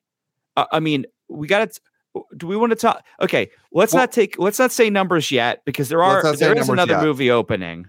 [0.57, 1.81] uh, I mean, we got to
[2.37, 5.63] do we want to talk okay, let's Well- not take let's not say numbers yet
[5.65, 7.03] because there are Let's not say there is another yet.
[7.03, 7.87] movie opening.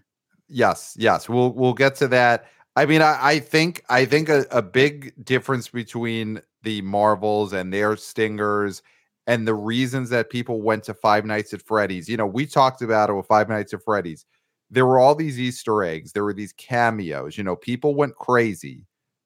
[0.48, 2.46] Yes, yes, we'll we'll get to that.
[2.76, 7.74] I mean, I, I think I think a, a big difference between the Marvels and
[7.74, 8.82] their stingers
[9.28, 12.08] and the reasons that people went to Five Nights at Freddy's.
[12.10, 14.26] You know, we talked about it with Five Nights at Freddy's.
[14.72, 16.14] There were all these Easter eggs.
[16.14, 17.38] There were these cameos.
[17.38, 18.86] You know, people went crazy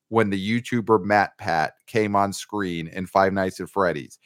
[0.10, 4.20] when the YouTuber MatPat came on screen in Five Nights at Freddy's.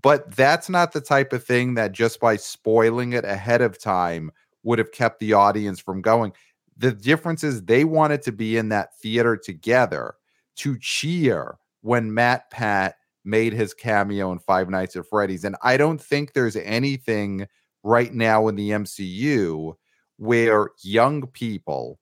[0.00, 4.30] But that's not the type of thing that just by spoiling it ahead of time
[4.62, 6.32] would have kept the audience from going.
[6.76, 10.14] The difference is they wanted to be in that theater together
[10.56, 12.92] to cheer when MatPat
[13.24, 15.44] made his cameo in Five Nights at Freddy's.
[15.44, 17.46] And I don't think there's anything
[17.82, 19.74] right now in the MCU
[20.16, 21.98] where young people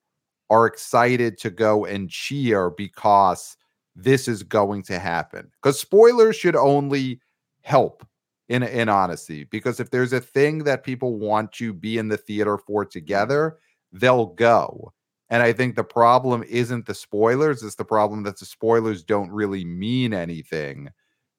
[0.49, 3.57] are excited to go and cheer because
[3.95, 5.51] this is going to happen.
[5.61, 7.19] Because spoilers should only
[7.61, 8.07] help
[8.49, 12.17] in in honesty because if there's a thing that people want to be in the
[12.17, 13.57] theater for together
[13.91, 14.93] they'll go
[15.29, 19.29] and i think the problem isn't the spoilers it's the problem that the spoilers don't
[19.31, 20.89] really mean anything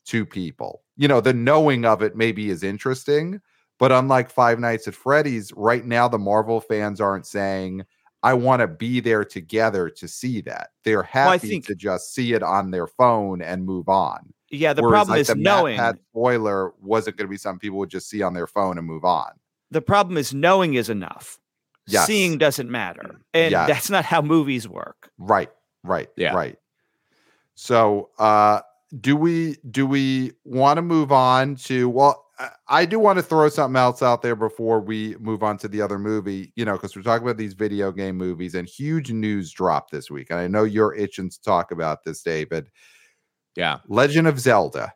[0.04, 3.40] to people you know the knowing of it maybe is interesting
[3.78, 7.82] but unlike five nights at freddy's right now the marvel fans aren't saying
[8.22, 12.32] i want to be there together to see that they're happy think- to just see
[12.32, 15.76] it on their phone and move on Yeah, the Whereas, problem like, is the knowing.
[15.78, 18.86] Pat spoiler wasn't going to be something people would just see on their phone and
[18.86, 19.30] move on.
[19.70, 21.38] the problem is knowing is enough.
[21.86, 22.06] Yes.
[22.06, 23.20] Seeing doesn't matter.
[23.34, 23.68] And Yes.
[23.68, 25.10] that's not how movies work.
[25.18, 25.50] Right,
[25.84, 26.34] right, Yeah.
[26.34, 26.56] right.
[27.54, 28.60] So, uh,
[29.00, 32.24] do we do we want to move on to well
[32.68, 35.82] I do want to throw something else out there before we move on to the
[35.82, 39.50] other movie, you know, because we're talking about these video game movies and huge news
[39.50, 40.28] dropped this week.
[40.30, 42.70] And I know you're itching to talk about this, David.
[43.56, 43.78] Yeah.
[43.88, 44.92] Legend of Zelda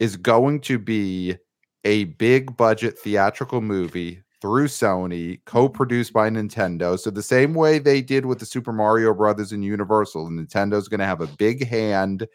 [0.00, 1.36] is going to be
[1.84, 6.98] a big budget theatrical movie through Sony, co-produced by Nintendo.
[6.98, 11.00] So the same way they did with the Super Mario Brothers and Universal, Nintendo's going
[11.00, 12.26] to have a big hand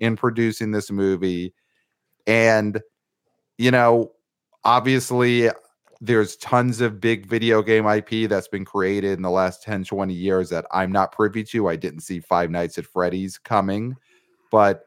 [0.00, 1.54] in producing this movie.
[2.26, 2.80] And
[3.62, 4.10] you know,
[4.64, 5.48] obviously
[6.00, 10.12] there's tons of big video game IP that's been created in the last 10, 20
[10.12, 11.68] years that I'm not privy to.
[11.68, 13.94] I didn't see Five Nights at Freddy's coming,
[14.50, 14.86] but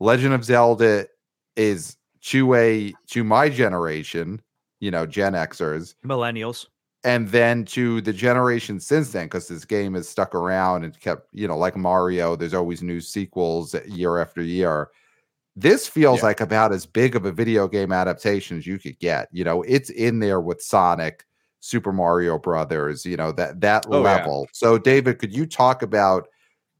[0.00, 1.06] Legend of Zelda
[1.54, 4.42] is to a to my generation,
[4.80, 6.66] you know, Gen Xers, millennials,
[7.04, 11.28] and then to the generation since then, because this game has stuck around and kept,
[11.32, 14.90] you know, like Mario, there's always new sequels year after year.
[15.56, 16.26] This feels yeah.
[16.26, 19.28] like about as big of a video game adaptation as you could get.
[19.30, 21.24] You know, it's in there with Sonic,
[21.60, 24.46] Super Mario Brothers, you know, that that oh, level.
[24.46, 24.50] Yeah.
[24.52, 26.28] So David, could you talk about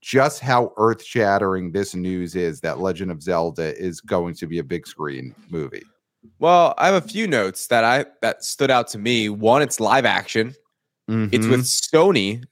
[0.01, 4.64] just how earth-shattering this news is that Legend of Zelda is going to be a
[4.64, 5.85] big screen movie?
[6.39, 9.29] Well, I have a few notes that I that stood out to me.
[9.29, 10.55] One, it's live action.
[11.09, 11.35] Mm-hmm.
[11.35, 11.97] It's with mm-hmm.
[11.97, 12.45] Sony,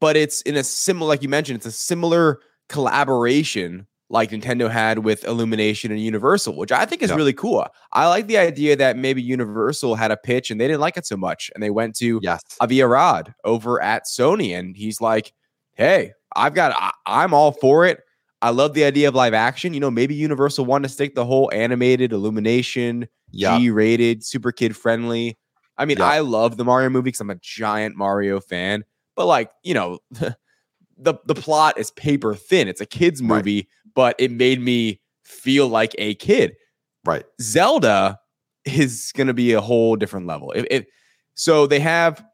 [0.00, 5.00] but it's in a similar, like you mentioned, it's a similar collaboration like Nintendo had
[5.00, 7.16] with Illumination and Universal, which I think is yep.
[7.16, 7.66] really cool.
[7.92, 11.06] I like the idea that maybe Universal had a pitch and they didn't like it
[11.06, 12.42] so much, and they went to yes.
[12.60, 15.32] Avi Arad over at Sony, and he's like,
[15.74, 18.00] "Hey, I've got, I, I'm all for it.
[18.40, 19.74] I love the idea of live action.
[19.74, 23.60] You know, maybe Universal wanted to stick the whole animated Illumination, yep.
[23.60, 25.36] G-rated, super kid friendly.
[25.76, 26.06] I mean, yep.
[26.06, 28.84] I love the Mario movie because I'm a giant Mario fan,
[29.16, 29.98] but like, you know."
[31.00, 32.68] the the plot is paper thin.
[32.68, 36.54] It's a kids movie, right but it made me feel like a kid.
[37.04, 37.24] Right.
[37.40, 38.18] Zelda
[38.64, 40.52] is going to be a whole different level.
[40.52, 40.86] If, if,
[41.34, 42.24] so, they have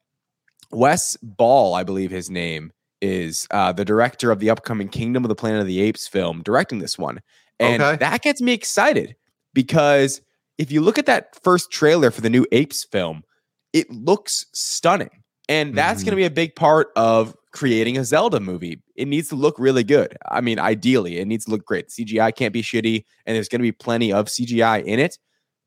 [0.70, 5.28] Wes Ball, I believe his name is uh, the director of the upcoming Kingdom of
[5.28, 7.20] the Planet of the Apes film, directing this one,
[7.60, 7.96] and okay.
[7.98, 9.14] that gets me excited
[9.52, 10.20] because
[10.58, 13.22] if you look at that first trailer for the new Apes film,
[13.72, 15.10] it looks stunning.
[15.48, 16.06] And that's mm-hmm.
[16.06, 18.80] going to be a big part of creating a Zelda movie.
[18.96, 20.16] It needs to look really good.
[20.28, 21.88] I mean, ideally, it needs to look great.
[21.88, 25.18] CGI can't be shitty, and there's going to be plenty of CGI in it.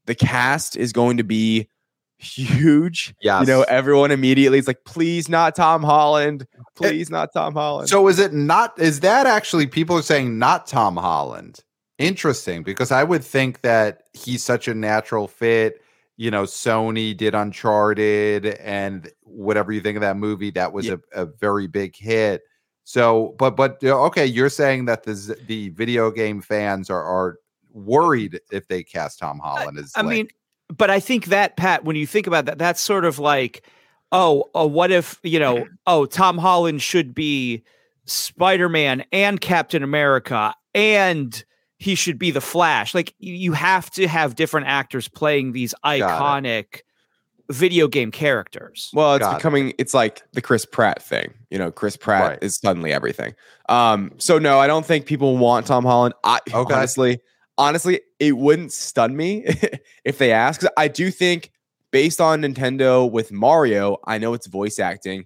[0.05, 1.69] The cast is going to be
[2.17, 3.13] huge.
[3.21, 6.47] Yeah, You know, everyone immediately is like, please not Tom Holland.
[6.57, 7.89] Eh, please it, not Tom Holland.
[7.89, 11.59] So is it not is that actually people are saying not Tom Holland?
[11.97, 15.81] Interesting, because I would think that he's such a natural fit
[16.17, 20.95] you know, Sony did Uncharted and whatever you think of that movie, that was yeah.
[21.13, 22.41] a, a very big hit.
[22.87, 27.37] So, but but okay, you're saying that the the video game fans are are
[27.73, 29.91] worried if they cast Tom Holland as.
[29.93, 30.29] I, I mean,
[30.69, 33.67] but I think that Pat, when you think about that, that's sort of like,
[34.13, 37.61] oh, oh, what if you know, oh, Tom Holland should be
[38.05, 41.43] Spider Man and Captain America and
[41.79, 42.95] he should be the Flash.
[42.95, 46.83] Like you have to have different actors playing these iconic
[47.49, 48.89] video game characters.
[48.93, 49.75] Well, it's Got becoming it.
[49.79, 51.33] it's like the Chris Pratt thing.
[51.49, 52.39] You know, Chris Pratt right.
[52.41, 53.33] is suddenly everything.
[53.69, 56.13] Um, so no, I don't think people want Tom Holland.
[56.23, 56.73] I okay.
[56.73, 57.19] honestly,
[57.57, 59.45] honestly, it wouldn't stun me
[60.05, 60.61] if they ask.
[60.75, 61.51] I do think
[61.91, 65.25] based on Nintendo with Mario, I know it's voice acting.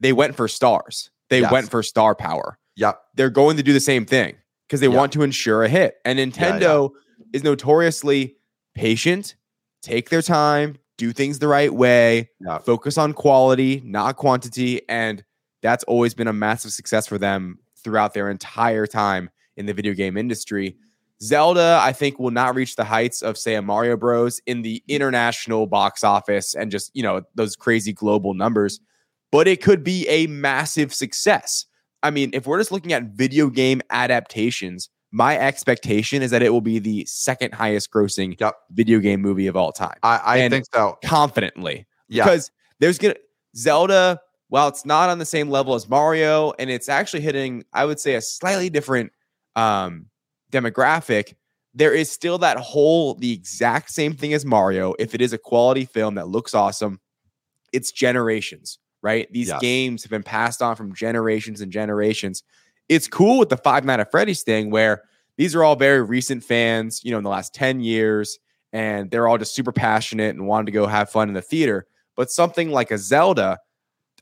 [0.00, 1.10] They went for stars.
[1.28, 1.52] They yes.
[1.52, 2.58] went for star power.
[2.76, 3.00] Yep.
[3.14, 4.96] They're going to do the same thing because they yeah.
[4.96, 5.96] want to ensure a hit.
[6.04, 7.24] And Nintendo yeah, yeah.
[7.32, 8.36] is notoriously
[8.74, 9.36] patient,
[9.82, 12.28] take their time, do things the right way,
[12.62, 14.86] focus on quality, not quantity.
[14.86, 15.24] And
[15.62, 19.94] that's always been a massive success for them throughout their entire time in the video
[19.94, 20.76] game industry.
[21.22, 24.40] Zelda, I think, will not reach the heights of, say, a Mario Bros.
[24.46, 28.78] in the international box office and just, you know, those crazy global numbers,
[29.32, 31.64] but it could be a massive success.
[32.02, 36.50] I mean, if we're just looking at video game adaptations, my expectation is that it
[36.50, 38.54] will be the second highest grossing yep.
[38.70, 39.96] video game movie of all time.
[40.02, 40.98] I, I think so.
[41.04, 41.86] Confidently.
[42.08, 42.24] Yeah.
[42.24, 43.14] Because there's gonna
[43.56, 47.84] Zelda, while it's not on the same level as Mario, and it's actually hitting, I
[47.84, 49.12] would say, a slightly different
[49.56, 50.06] um
[50.52, 51.34] demographic,
[51.74, 54.94] there is still that whole the exact same thing as Mario.
[54.98, 57.00] If it is a quality film that looks awesome,
[57.72, 59.30] it's generations right?
[59.32, 59.60] These yes.
[59.60, 62.42] games have been passed on from generations and generations.
[62.90, 65.04] It's cool with the Five Nights at Freddy's thing where
[65.36, 68.38] these are all very recent fans, you know, in the last 10 years,
[68.72, 71.86] and they're all just super passionate and wanted to go have fun in the theater.
[72.16, 73.58] But something like a Zelda,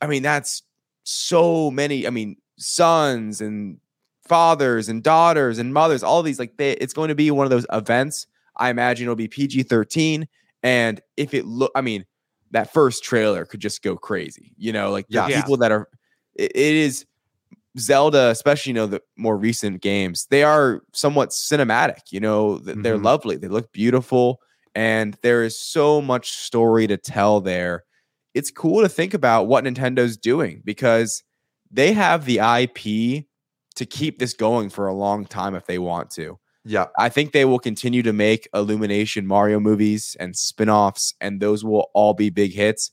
[0.01, 0.61] I mean, that's
[1.03, 3.79] so many, I mean, sons and
[4.23, 7.49] fathers and daughters and mothers, all these like they, it's going to be one of
[7.49, 8.27] those events.
[8.55, 10.27] I imagine it'll be PG 13.
[10.61, 12.05] And if it look, I mean,
[12.51, 15.27] that first trailer could just go crazy, you know, like the Yeah.
[15.27, 15.41] Yeah.
[15.41, 15.87] people that are,
[16.35, 17.05] it- it is
[17.77, 22.97] Zelda, especially, you know, the more recent games, they are somewhat cinematic, you know, they're
[22.97, 23.03] Mhm.
[23.03, 24.41] lovely, they look beautiful,
[24.75, 27.83] and there is so much story to tell there.
[28.33, 31.23] It's cool to think about what Nintendo's doing because
[31.71, 33.27] they have the IP
[33.75, 36.39] to keep this going for a long time if they want to.
[36.65, 36.87] Yeah.
[36.97, 41.89] I think they will continue to make Illumination Mario movies and spin-offs and those will
[41.93, 42.91] all be big hits.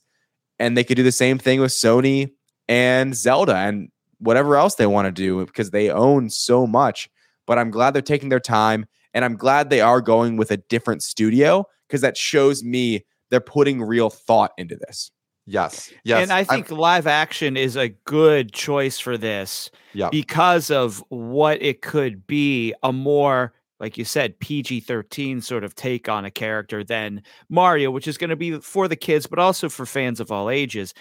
[0.59, 2.31] And they could do the same thing with Sony
[2.67, 7.09] and Zelda and whatever else they want to do because they own so much.
[7.45, 10.57] But I'm glad they're taking their time and I'm glad they are going with a
[10.57, 15.11] different studio because that shows me they're putting real thought into this.
[15.49, 15.93] Yes.
[16.03, 16.23] Yes.
[16.23, 20.09] and I I'm- think live action is a good choice for this Yeah.
[20.09, 26.09] because of what it could be a more like you said PG-13 sort of take
[26.09, 29.69] on a character than Mario which is going to be for the kids but also
[29.69, 30.93] for fans of all ages.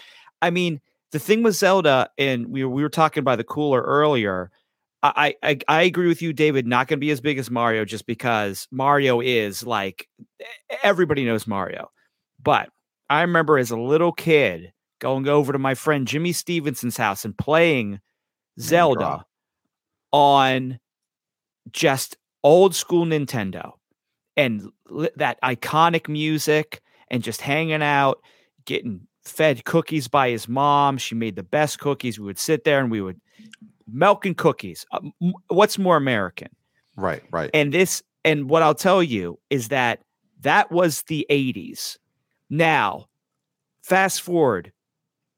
[0.42, 0.80] I mean,
[1.12, 4.50] the thing with Zelda and we we were talking by the cooler earlier
[5.02, 6.66] I, I I agree with you, David.
[6.66, 10.08] Not going to be as big as Mario, just because Mario is like
[10.82, 11.90] everybody knows Mario.
[12.42, 12.70] But
[13.08, 17.36] I remember as a little kid going over to my friend Jimmy Stevenson's house and
[17.36, 18.00] playing
[18.58, 19.24] Zelda
[20.12, 20.80] on
[21.70, 23.72] just old school Nintendo
[24.36, 24.70] and
[25.16, 28.20] that iconic music and just hanging out,
[28.64, 30.98] getting fed cookies by his mom.
[30.98, 32.18] She made the best cookies.
[32.18, 33.20] We would sit there and we would
[33.90, 34.86] milk and cookies.
[34.92, 35.00] Uh,
[35.48, 36.48] what's more American?
[36.96, 37.22] right.
[37.30, 37.50] Right.
[37.52, 40.00] And this, and what I'll tell you is that
[40.40, 41.98] that was the 80s.
[42.48, 43.06] Now,
[43.82, 44.72] fast forward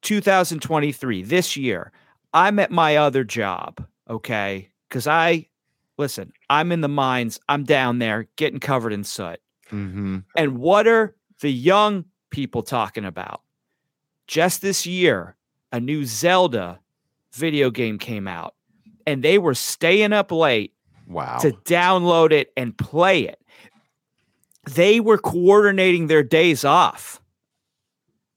[0.03, 1.93] 2023, this year,
[2.33, 4.71] I'm at my other job, okay?
[4.89, 5.47] Because I,
[5.97, 9.41] listen, I'm in the mines, I'm down there getting covered in soot.
[9.69, 13.43] hmm And what are the young people talking about?
[14.29, 15.35] Just this year,
[15.73, 16.81] a new Zelda
[17.33, 18.55] video game came out,
[19.07, 20.73] and they were staying up late
[21.07, 21.39] Wow.
[21.39, 23.41] to download it and play it.
[24.71, 27.23] They were coordinating their days off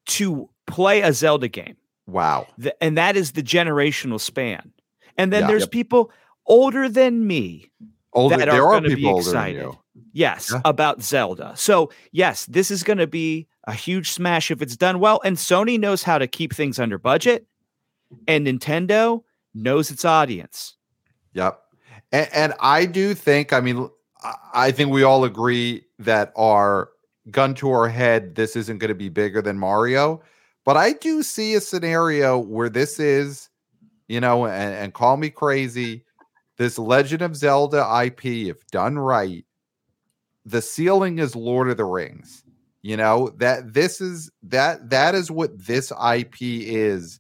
[0.07, 1.75] to play a Zelda game.
[2.07, 2.47] wow.
[2.61, 4.71] Th- and that is the generational span.
[5.17, 5.47] And then Yeah.
[5.47, 5.71] there's Yep.
[5.71, 6.11] people
[6.45, 7.69] older than me
[8.13, 9.61] Older, that there are are gonna be people older than excited.
[9.61, 9.77] you.
[10.13, 10.61] Yes, Yeah.
[10.65, 11.53] about Zelda.
[11.55, 15.21] So, yes, this is going to be a huge smash if it's done well.
[15.23, 17.45] And Sony knows how to keep things under budget,
[18.27, 20.75] and Nintendo knows its audience.
[21.33, 21.59] Yep.
[22.11, 23.89] And, and I do think, I mean,
[24.53, 26.89] I- think we all agree that our
[27.29, 30.21] gun to our head, this isn't going to be bigger than Mario.
[30.65, 33.49] But I do see a scenario where this is,
[34.07, 36.05] you know, and, and call me crazy,
[36.57, 39.45] this Legend of Zelda IP, if done right,
[40.45, 42.43] the ceiling is Lord of the Rings.
[42.83, 47.19] You know, that this is that that is what this IP is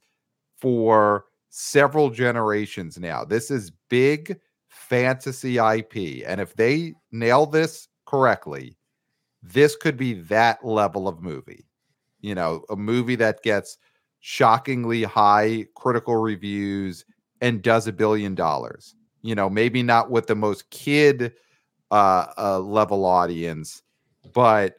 [0.57, 3.23] for several generations now.
[3.23, 4.39] This is big
[4.69, 6.23] fantasy IP.
[6.25, 8.77] And if they nail this correctly,
[9.43, 11.67] this could be that level of movie.
[12.21, 13.77] You know, a movie that gets
[14.19, 17.05] shockingly high critical reviews
[17.41, 18.95] and does a billion dollars.
[19.21, 21.33] You know, maybe not with the most kid
[21.91, 23.83] uh, uh level audience,
[24.33, 24.75] but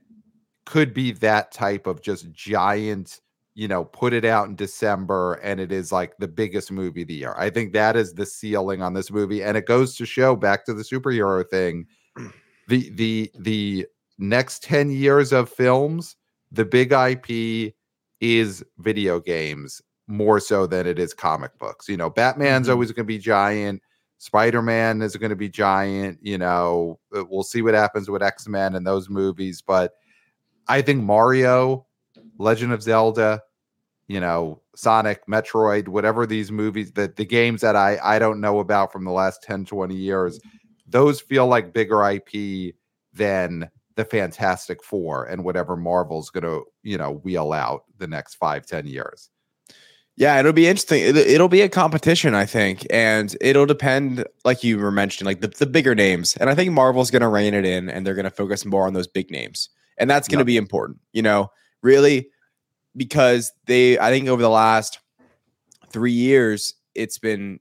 [0.65, 3.21] could be that type of just giant
[3.55, 7.09] you know, put it out in December and it is like the biggest movie of
[7.09, 7.35] the year.
[7.37, 9.43] I think that is the ceiling on this movie.
[9.43, 11.87] And it goes to show back to the superhero thing.
[12.69, 13.87] The the the
[14.19, 16.15] next 10 years of films,
[16.53, 17.75] the big IP
[18.21, 21.89] is video games more so than it is comic books.
[21.89, 22.71] You know, Batman's Mhm.
[22.71, 23.83] always going to be giant.
[24.19, 27.01] Spider-Man is going to be giant, you know.
[27.15, 29.93] uh, We'll see what happens with X-Men and those movies, but
[30.69, 31.87] I think Mario
[32.39, 33.43] Legend of Zelda,
[34.09, 38.59] you know, Sonic, Metroid, whatever these movies that the games that I I don't know
[38.59, 40.41] about from the last 10 20 years,
[40.87, 42.75] those feel like bigger IP
[43.13, 48.37] than the Fantastic 4 and whatever Marvel's going to, you know, wheel out the next
[48.37, 49.31] five ten years.
[50.17, 51.03] Yeah, it'll be interesting.
[51.03, 55.41] It'll, it'll be a competition, I think, and it'll depend, like you were mentioning, like
[55.41, 56.37] the, the bigger names.
[56.37, 58.87] And I think Marvel's going to rein it in, and they're going to focus more
[58.87, 60.47] on those big names, and that's going to Yep.
[60.47, 60.99] be important.
[61.13, 61.51] You know,
[61.83, 62.29] really,
[62.97, 64.99] because they, I think, over the last
[65.91, 67.61] three years, it's been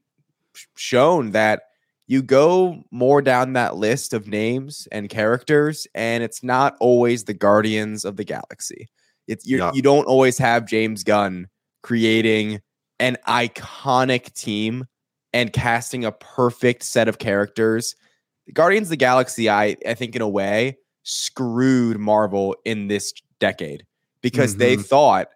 [0.76, 1.62] shown that
[2.06, 7.34] you go more down that list of names and characters, and it's not always the
[7.34, 8.88] Guardians of the Galaxy.
[9.28, 9.58] It's you.
[9.58, 9.70] Yeah.
[9.72, 11.48] You don't always have James Gunn
[11.82, 12.60] creating
[12.98, 14.84] an iconic team
[15.32, 17.94] and casting a perfect set of characters.
[18.52, 23.84] Guardians of the Galaxy, I I think in a way screwed Marvel in this decade
[24.20, 24.84] because they Mhm.
[24.86, 25.28] thought,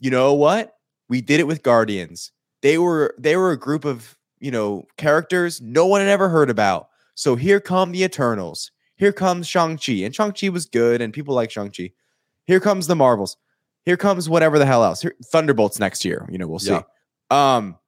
[0.00, 0.74] you know what?
[1.08, 2.32] We did it with Guardians.
[2.62, 6.50] They were they were a group of, you know, characters no one had ever heard
[6.50, 6.88] about.
[7.14, 8.70] So here come the Eternals.
[8.96, 9.92] Here comes Shang-Chi.
[10.04, 11.92] And Shang-Chi was good and people like Shang-Chi.
[12.46, 13.36] Here comes the Marvels.
[13.84, 15.02] Here comes whatever the hell else.
[15.02, 16.26] Here, Thunderbolts next year.
[16.30, 16.72] You know, we'll see.
[16.72, 16.82] Yeah.
[17.30, 17.78] Um,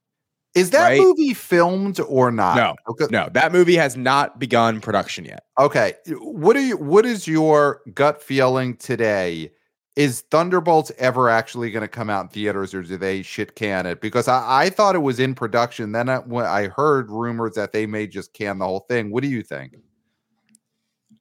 [0.59, 1.01] Is that Right?
[1.01, 2.57] movie filmed or not?
[2.57, 2.75] No.
[2.89, 3.07] Okay.
[3.11, 5.45] no, that movie has not begun production yet.
[5.59, 5.95] Okay.
[6.21, 9.53] What are you what is your gut feeling today?
[9.97, 13.85] Is Thunderbolts ever actually going to come out in theaters or do they shit can
[13.85, 14.01] it?
[14.01, 15.91] Because I, I thought it was in production.
[15.91, 19.11] Then I, I heard rumors that they may just can the whole thing.
[19.11, 19.75] What do you think?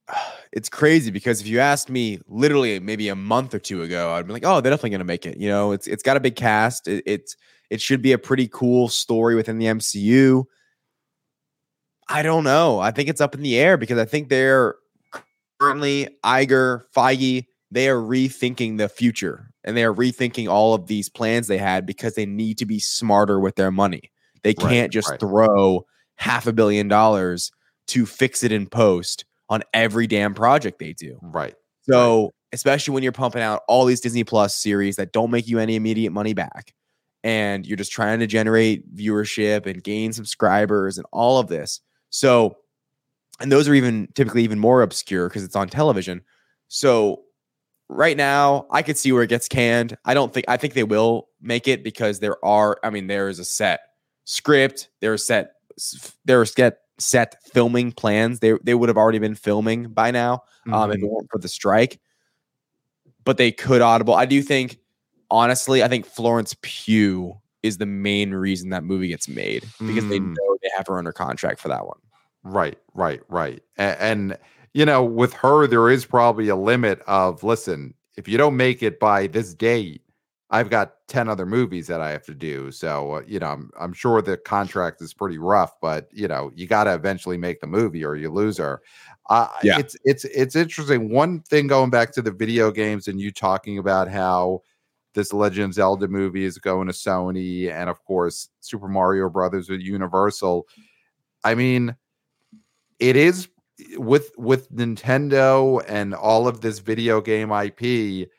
[0.52, 4.28] it's crazy because if you asked me literally maybe a month or two ago, I'd
[4.28, 5.38] be like, oh, they're definitely going to make it.
[5.38, 6.88] You know, it's it's got a big cast.
[6.88, 7.36] It, it's
[7.70, 10.46] it should be a pretty cool story within the MCU.
[12.10, 12.80] I don't know.
[12.80, 14.76] I think it's up in the air because I think they're
[15.60, 21.10] currently Iger, Feige, they are rethinking the future and they are rethinking all of these
[21.10, 24.12] plans they had because they need to be smarter with their money.
[24.44, 25.20] They can't just right.
[25.20, 25.86] throw
[26.16, 27.52] half a billion dollars
[27.88, 31.20] to fix it in post on every damn project they do.
[31.22, 31.56] Right.
[31.90, 35.60] So, especially when you're pumping out all these Disney Plus series that don't make you
[35.60, 36.74] any immediate money back,
[37.24, 41.82] and you're just trying to generate viewership and gain subscribers and all of this.
[42.10, 42.58] So,
[43.40, 46.22] and those are even typically even more obscure because it's on television.
[46.68, 47.24] So,
[47.90, 49.98] right now, I could see where it gets canned.
[50.04, 52.80] I don't think I think they will make it because there are.
[52.84, 53.80] I mean, there is a set
[54.26, 54.90] script.
[55.00, 55.54] There are set.
[56.26, 58.40] There are set set filming plans.
[58.40, 61.10] They they would have already been filming by now um, if it Mhm.
[61.10, 62.00] weren't for the strike.
[63.24, 64.14] But they could audible.
[64.14, 64.78] I do think,
[65.30, 70.20] honestly, I think Florence Pugh is the main reason that movie gets made because they
[70.20, 70.34] Mm.
[70.34, 71.98] know they have her under contract for that one.
[72.44, 73.62] Right, right, right.
[73.78, 74.38] And, and
[74.74, 78.82] you know, with her, there is probably a limit of listen, if you don't make
[78.82, 80.02] it by this date,
[80.50, 82.72] I've got 10 other movies that I have to do.
[82.72, 86.52] So, uh, you know, I'm, I'm sure the contract is pretty rough, but you know,
[86.56, 88.82] you got to eventually make the movie or you lose her.
[89.30, 89.80] Uh, Yeah.
[89.80, 91.10] it's, it's, it's interesting.
[91.10, 94.62] One thing going back to the video games and you talking about how
[95.14, 99.70] this Legend of Zelda movie is going to Sony and of course Super Mario Brothers
[99.70, 100.66] with Universal.
[101.44, 101.96] I mean,
[103.00, 103.50] it is
[103.96, 108.30] with with Nintendo and all of this video game IP,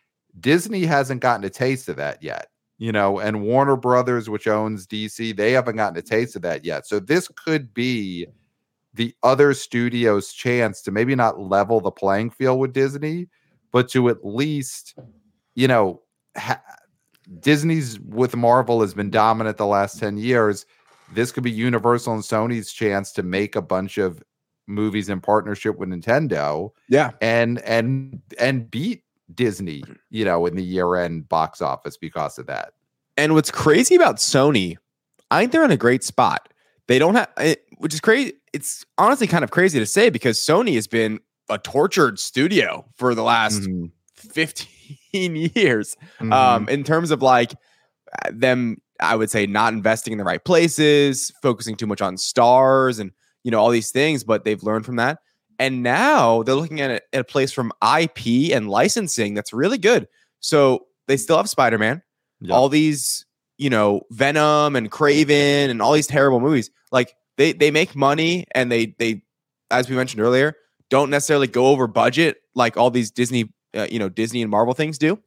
[0.41, 2.49] Disney hasn't gotten a taste of that yet.
[2.81, 6.65] You know, and Warner Brothers, which owns DC, they haven't gotten a taste of that
[6.65, 6.87] yet.
[6.87, 8.27] So this could be
[8.95, 13.27] the other studio's chance to maybe not level the playing field with Disney,
[13.73, 14.95] but to at least,
[15.57, 16.03] you know,
[16.37, 16.63] ha-
[17.41, 20.65] Disney's with Marvel has been dominant the last 10 years.
[21.13, 24.23] This could be Universal and Sony's chance to make a bunch of
[24.69, 27.11] movies in partnership with Nintendo Yeah.
[27.21, 29.03] and and and beat
[29.35, 32.73] Disney, you know, in the year-end box office because of that.
[33.17, 34.77] And what's crazy about Sony,
[35.31, 36.53] I think they're in a great spot.
[36.87, 38.33] They don't have, it, which is crazy.
[38.53, 41.21] It's honestly kind of crazy to say because Sony has been
[41.51, 43.91] a tortured studio for the last Mhm.
[44.17, 45.97] 15 years.
[46.21, 46.33] Mhm.
[46.33, 47.53] um, in terms of like
[48.25, 52.17] uh, them, I would say not investing in the right places, focusing too much on
[52.17, 53.13] stars and
[53.45, 54.25] you know all these things.
[54.25, 55.19] But they've learned from that,
[55.59, 59.79] and now they're looking at, it, at a place from IP and licensing that's really
[59.79, 60.07] good.
[60.41, 62.03] So they still have Spider Man,
[62.41, 62.55] Yeah.
[62.55, 63.25] all these
[63.59, 66.71] you know Venom and Kraven and all these terrible movies.
[66.93, 69.23] Like they they make money and they they
[69.71, 70.55] as we mentioned earlier
[70.91, 74.75] don't necessarily go over budget like all these Disney uh, you know Disney and Marvel
[74.75, 75.19] things do.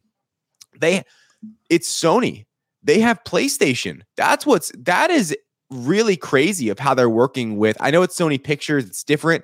[0.80, 1.04] They
[1.70, 2.46] it's Sony.
[2.84, 4.02] They have PlayStation.
[4.18, 5.36] That's what's that is
[5.70, 7.78] really crazy of how they're working with.
[7.80, 9.44] I know it's Sony Pictures, it's different.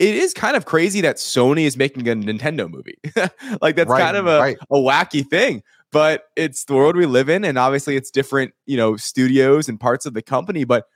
[0.00, 2.98] It is kind of crazy that Sony is making a Nintendo movie.
[3.62, 4.56] like that's Right, kind of a, right.
[4.70, 8.76] a wacky thing, but it's the world we live in and obviously it's different, you
[8.76, 10.86] know, studios and parts of the company, but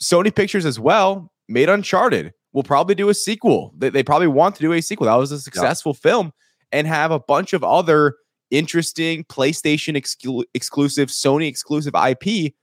[0.00, 2.32] Sony Pictures as well made Uncharted.
[2.52, 3.74] Will probably do a sequel.
[3.76, 5.06] They, they probably want to do a sequel.
[5.06, 6.32] That was a successful film
[6.72, 8.16] and have a bunch of other
[8.50, 12.54] interesting PlayStation exclu- exclusive, Sony exclusive IP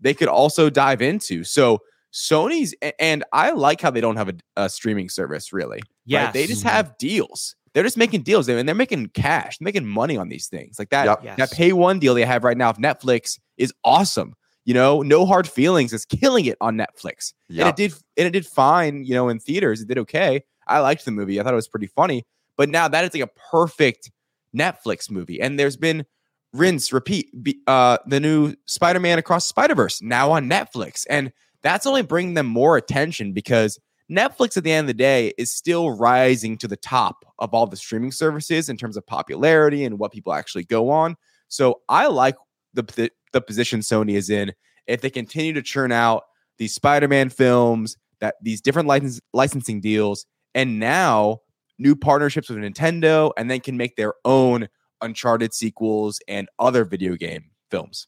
[0.00, 1.44] they could also dive into.
[1.44, 1.80] So
[2.16, 5.82] Sony's and I like how they don't have a, a streaming service really.
[6.06, 6.32] Yeah, right?
[6.32, 7.54] They just have deals.
[7.74, 10.78] They're just making deals and they're making cash, making money on these things.
[10.78, 11.20] Like that Yep.
[11.24, 11.36] Yes.
[11.38, 14.34] that pay one deal they have right now of Netflix is awesome.
[14.64, 17.34] You know, no hard feelings is killing it on Netflix.
[17.50, 17.68] And Yeah.
[17.68, 19.82] it did and it did fine, you know, in theaters.
[19.82, 20.42] It did okay.
[20.66, 21.38] I liked the movie.
[21.38, 22.24] I thought it was pretty funny.
[22.56, 24.10] But now that is like a perfect
[24.56, 25.38] Netflix movie.
[25.40, 26.06] And there's been
[26.54, 27.28] rinse, repeat.
[27.42, 31.30] Be, uh, the new Spider-Man Across Spider Verse now on Netflix, and
[31.66, 33.78] that's only bringing them more attention because
[34.10, 37.66] Netflix at the end of the day is still rising to the top of all
[37.66, 41.16] the streaming services in terms of popularity and what people actually go on.
[41.48, 42.36] So I like
[42.72, 44.52] the the, the position Sony is in.
[44.86, 46.22] If they continue to churn out
[46.58, 51.40] these Spider-Man films, that these different license, licensing deals, and now
[51.78, 54.68] new partnerships with Nintendo, and then can make their own
[55.02, 58.06] Uncharted sequels and other video game films.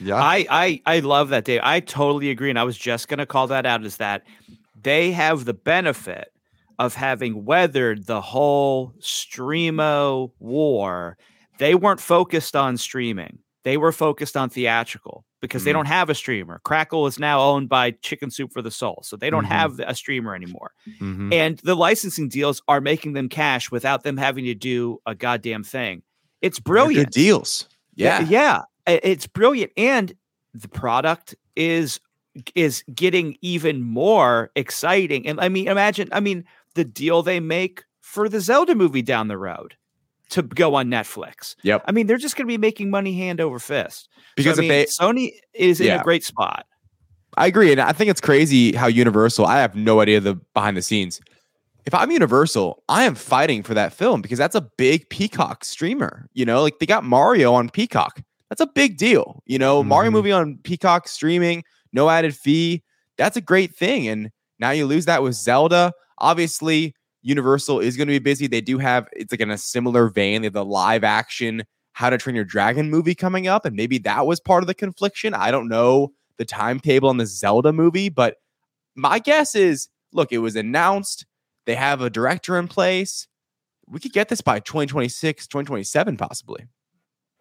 [0.00, 1.60] Yeah, I I I love that, Dave.
[1.62, 3.84] I totally agree, and I was just going to call that out.
[3.84, 4.24] Is that
[4.80, 6.32] they have the benefit
[6.78, 11.16] of having weathered the whole streamo war.
[11.58, 15.66] They weren't focused on streaming; they were focused on theatrical because mm-hmm.
[15.66, 16.60] they don't have a streamer.
[16.64, 19.52] Crackle is now owned by Chicken Soup for the Soul, so they don't mm-hmm.
[19.52, 20.72] have a streamer anymore.
[21.00, 21.32] Mm-hmm.
[21.32, 25.64] And the licensing deals are making them cash without them having to do a goddamn
[25.64, 26.02] thing.
[26.42, 27.12] It's brilliant.
[27.12, 27.68] deals.
[27.94, 28.20] Yeah.
[28.20, 28.62] yeah.
[28.86, 30.14] It's brilliant and
[30.54, 32.00] the product is
[32.54, 35.26] is getting even more exciting.
[35.26, 39.28] And I mean imagine I mean the deal they make for the Zelda movie down
[39.28, 39.74] the road
[40.30, 41.54] to go on Netflix.
[41.62, 41.84] Yep.
[41.86, 44.08] I mean, they're just going to be making money hand over fist.
[44.36, 45.94] Because so, I mean, they, Sony is yeah.
[45.94, 46.66] in a great spot.
[47.36, 47.70] I agree.
[47.70, 51.20] And I think it's crazy how Universal, I have no idea the behind the scenes.
[51.84, 56.28] If I'm Universal, I am fighting for that film because that's a big Peacock streamer.
[56.32, 58.22] You know, like they got Mario on Peacock.
[58.48, 59.42] That's a big deal.
[59.46, 59.88] You know, mm-hmm.
[59.88, 62.82] Mario movie on Peacock streaming, no added fee.
[63.16, 64.08] That's a great thing.
[64.08, 65.92] And now you lose that with Zelda.
[66.18, 68.46] Obviously, Universal is going to be busy.
[68.46, 70.42] They do have it's like in a similar vein.
[70.42, 73.98] They have the live action How to Train Your Dragon movie coming up, and maybe
[73.98, 75.34] that was part of the confliction.
[75.34, 78.36] I don't know the timetable on the Zelda movie, but
[78.94, 81.26] my guess is look, it was announced.
[81.66, 83.26] They have a director in place.
[83.88, 86.66] We could get this by 2026, 2027, possibly.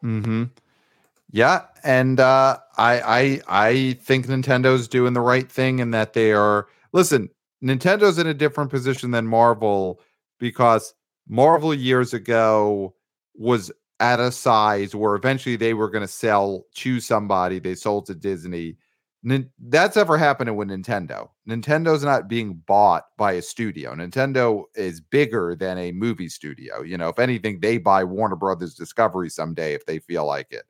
[0.01, 0.45] Hmm.
[1.31, 6.31] Yeah, and uh, I I I think Nintendo's doing the right thing in that they
[6.31, 6.67] are.
[6.93, 7.29] Listen,
[7.63, 9.99] Nintendo's in a different position than Marvel
[10.39, 10.93] because
[11.27, 12.95] Marvel years ago
[13.35, 17.59] was at a size where eventually they were going to sell to somebody.
[17.59, 18.77] They sold to Disney.
[19.27, 21.29] N- that's ever happening with Nintendo.
[21.49, 23.95] Nintendo's not being bought by a studio.
[23.95, 26.83] Nintendo is bigger than a movie studio.
[26.83, 30.65] You know, if anything, they buy Warner Brothers Discovery someday if they feel like it.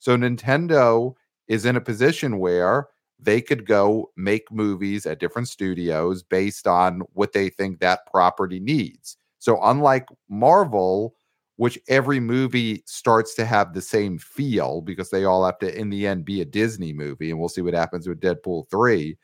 [0.00, 1.14] So Nintendo
[1.46, 2.88] is in a position where
[3.22, 8.58] they could go make movies at different studios based on what they think that property
[8.58, 9.16] needs.
[9.38, 11.14] So, unlike Marvel,
[11.56, 15.90] which every movie starts to have the same feel because they all have to, in
[15.90, 19.16] the end, be a Disney movie, and we'll see what happens with Deadpool 3.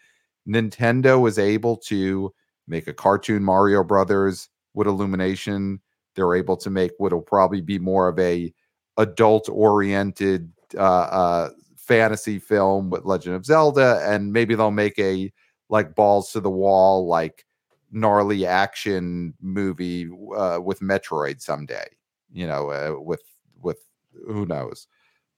[0.46, 2.32] Nintendo was able to
[2.68, 5.80] make a cartoon Mario Brothers with Illumination.
[6.14, 8.52] They're able to make what'll probably be more of a
[8.98, 15.32] adult oriented uh, uh, fantasy film with Legend of Zelda, and maybe they'll make a
[15.68, 17.44] like balls to the wall, like
[17.90, 21.86] gnarly action movie uh, with Metroid someday.
[22.32, 23.22] You know, uh, with
[23.60, 23.78] with
[24.26, 24.88] who knows.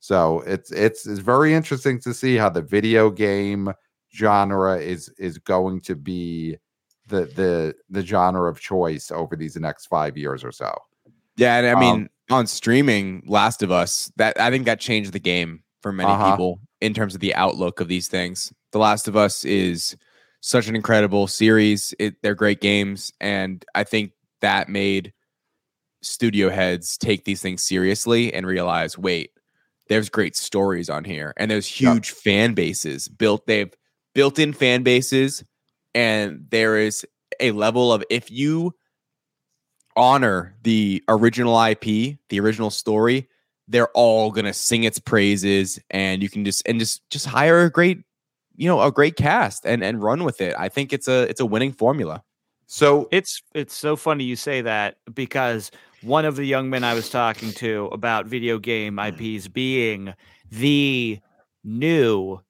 [0.00, 3.72] So it's it's it's very interesting to see how the video game
[4.14, 6.56] genre is is going to be
[7.06, 10.74] the the the genre of choice over these next five years or so.
[11.36, 15.12] Yeah, and I mean um, on streaming, Last of Us, that I think that changed
[15.12, 16.32] the game for many uh-huh.
[16.32, 18.52] people in terms of the outlook of these things.
[18.72, 19.96] The Last of Us is
[20.40, 21.94] such an incredible series.
[21.98, 25.12] It, they're great games, and I think that made
[26.02, 29.30] studio heads take these things seriously and realize, wait,
[29.88, 33.46] there's great stories on here, and there's huge fan bases built.
[33.46, 33.72] They've
[34.14, 35.42] built in fan bases,
[35.94, 37.06] and there is
[37.40, 38.74] a level of if you
[39.98, 43.28] honor the original IP, the original story,
[43.66, 47.70] they're all gonna sing its praises and you can just and just just hire a
[47.70, 48.02] great
[48.56, 50.54] you know a great cast and and run with it.
[50.58, 52.22] I think it's a it's a winning formula.
[52.66, 55.70] So it's it's so funny you say that because
[56.02, 60.14] one of the young men i was talking to about video game ips being
[60.50, 61.18] the
[61.64, 62.40] new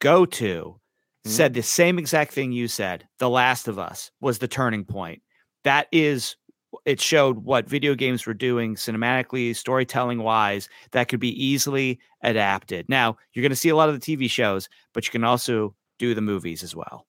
[0.00, 1.30] go-to mm-hmm.
[1.30, 3.06] said the same exact thing you said.
[3.18, 5.22] The last of us was the turning point.
[5.64, 6.36] That is
[6.84, 12.88] it showed what video games were doing cinematically, storytelling wise, that could be easily adapted.
[12.88, 15.74] Now, you're going to see a lot of the TV shows, but you can also
[15.98, 17.06] do the movies as well.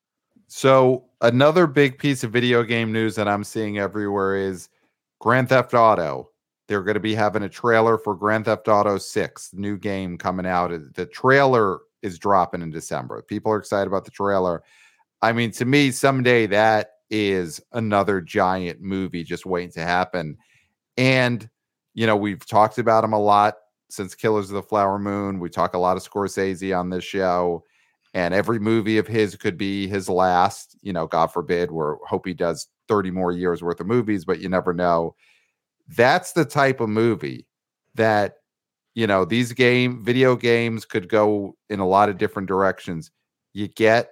[0.47, 4.69] So, another big piece of video game news that I'm seeing everywhere is
[5.19, 6.29] Grand Theft Auto.
[6.67, 10.45] They're going to be having a trailer for Grand Theft Auto 6, new game coming
[10.45, 10.71] out.
[10.95, 13.21] The trailer is dropping in December.
[13.21, 14.63] People are excited about the trailer.
[15.21, 20.37] I mean, to me, someday that is another giant movie just waiting to happen.
[20.97, 21.49] And,
[21.93, 23.55] you know, we've talked about him a lot
[23.89, 25.39] since Killers of the Flower Moon.
[25.39, 27.63] We talk a lot of Scorsese on this show,
[28.13, 30.77] and every movie of his could be his last.
[30.81, 34.39] You know, God forbid, we hope he does 30 more years worth of movies, but
[34.39, 35.15] you never know.
[35.95, 37.47] That's the type of movie
[37.95, 38.35] that
[38.93, 43.11] you know these game video games could go in a lot of different directions.
[43.53, 44.11] You get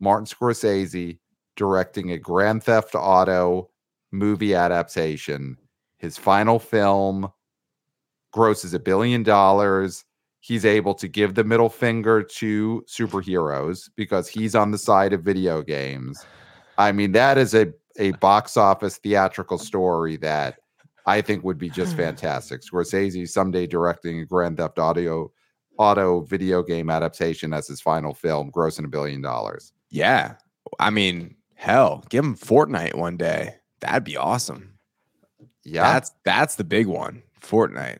[0.00, 1.18] Martin Scorsese
[1.56, 3.70] directing a Grand Theft Auto
[4.12, 5.56] movie adaptation.
[5.98, 7.30] His final film
[8.32, 10.04] grosses a billion dollars.
[10.40, 15.22] He's able to give the middle finger to superheroes because he's on the side of
[15.22, 16.24] video games.
[16.76, 20.56] I mean, that is a, a box office theatrical story that
[21.06, 22.60] I think would be just fantastic.
[22.62, 25.30] Scorsese someday directing a Grand Theft Audio
[25.78, 29.72] auto video game adaptation as his final film, grossing a billion dollars.
[29.90, 30.34] Yeah.
[30.78, 33.54] I mean, hell, give him Fortnite one day.
[33.80, 34.74] That'd be awesome.
[35.64, 35.92] Yeah.
[35.92, 37.22] That's that's the big one.
[37.40, 37.98] Fortnite.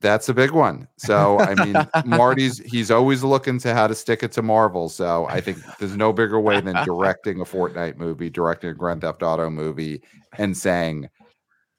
[0.00, 0.88] That's a big one.
[0.98, 1.74] So I mean,
[2.04, 4.88] Marty's he's always looking to how to stick it to Marvel.
[4.88, 9.00] So I think there's no bigger way than directing a Fortnite movie, directing a Grand
[9.00, 10.02] Theft Auto movie,
[10.38, 11.08] and saying,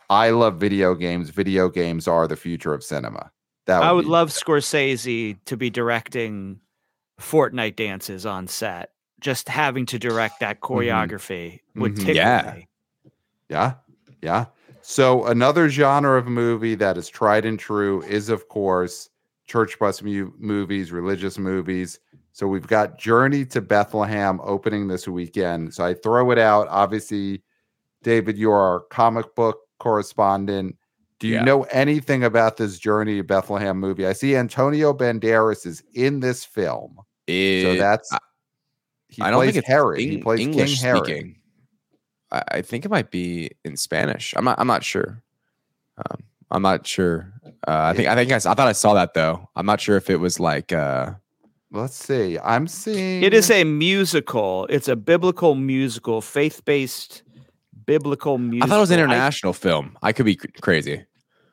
[0.09, 1.29] "I love video games.
[1.29, 3.31] Video games are the future of cinema."
[3.67, 6.59] That would I would be- love Scorsese to be directing
[7.21, 8.91] Fortnite dances on set.
[9.19, 10.73] Just having to direct that mm-hmm.
[10.73, 11.81] choreography mm-hmm.
[11.81, 12.53] would take yeah.
[12.55, 12.67] me.
[13.49, 13.73] Yeah,
[14.21, 14.45] yeah.
[14.81, 19.09] So another genre of movie that is tried and true is, of course,
[19.45, 21.99] church bus mu- movies, religious movies.
[22.31, 25.73] So we've got Journey to Bethlehem opening this weekend.
[25.73, 26.67] So I throw it out.
[26.69, 27.41] Obviously,
[28.03, 30.77] David, you are our comic book correspondent.
[31.19, 31.43] Do you yeah.
[31.43, 34.05] know anything about this Journey to Bethlehem movie?
[34.05, 36.99] I see Antonio Banderas is in this film.
[37.25, 38.09] It, so that's
[39.09, 40.05] he I don't plays think it's Harry.
[40.05, 41.15] he plays English King speaking.
[41.15, 41.41] Harry.
[42.29, 44.33] I think it might be in Spanish.
[44.35, 44.59] I'm not.
[44.59, 45.23] I'm not sure.
[45.97, 47.33] Um, I'm not sure.
[47.65, 48.09] Uh, I think.
[48.09, 49.49] I think I, I thought I saw that though.
[49.55, 50.73] I'm not sure if it was like.
[50.73, 51.13] Uh,
[51.71, 52.37] Let's see.
[52.39, 53.23] I'm seeing.
[53.23, 54.67] It is a musical.
[54.69, 57.23] It's a biblical musical, faith based
[57.85, 58.65] biblical musical.
[58.65, 59.97] I thought it was an international I, film.
[60.03, 61.05] I could be crazy.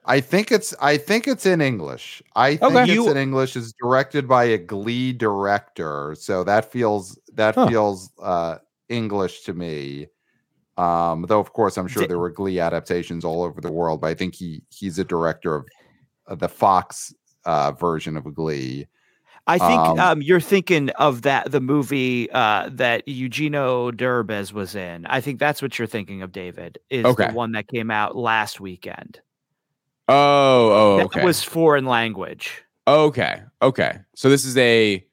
[0.06, 0.74] I think it's.
[0.80, 2.22] I think it's in English.
[2.36, 2.82] I think okay.
[2.82, 3.56] it's you, in English.
[3.56, 7.68] It's directed by a Glee director, so that feels that huh.
[7.68, 10.08] feels uh, English to me.
[10.76, 14.08] Um, though of course I'm sure there were Glee adaptations all over the world, but
[14.08, 15.66] I think he he's a director of,
[16.26, 18.86] of the Fox uh, version of Glee.
[19.46, 24.74] I think um, um, you're thinking of that the movie uh, that Eugenio Derbez was
[24.74, 25.06] in.
[25.06, 26.78] I think that's what you're thinking of, David.
[26.90, 27.28] Is okay.
[27.28, 29.20] the one that came out last weekend.
[30.08, 31.20] Oh, oh, okay.
[31.20, 32.62] That was foreign language.
[32.86, 33.98] Okay, okay.
[34.14, 35.04] So this is a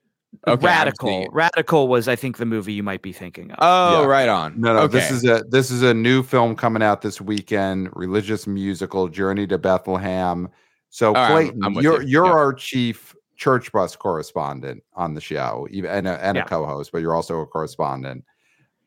[0.48, 1.28] Okay, Radical.
[1.32, 3.58] Radical was, I think, the movie you might be thinking of.
[3.62, 4.08] Oh, yeah.
[4.08, 4.60] right on.
[4.60, 4.80] No, no.
[4.82, 4.94] Okay.
[4.94, 7.90] This is a this is a new film coming out this weekend.
[7.94, 10.50] Religious musical, Journey to Bethlehem.
[10.90, 12.08] So Clayton, I'm, I'm you're you.
[12.10, 12.32] you're yeah.
[12.32, 16.44] our chief church bus correspondent on the show, and a, and yeah.
[16.44, 18.24] a co-host, but you're also a correspondent.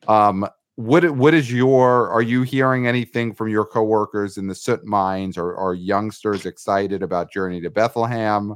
[0.07, 2.09] Um, what what is your?
[2.09, 7.01] Are you hearing anything from your coworkers in the soot mines, or are youngsters excited
[7.01, 8.55] about Journey to Bethlehem?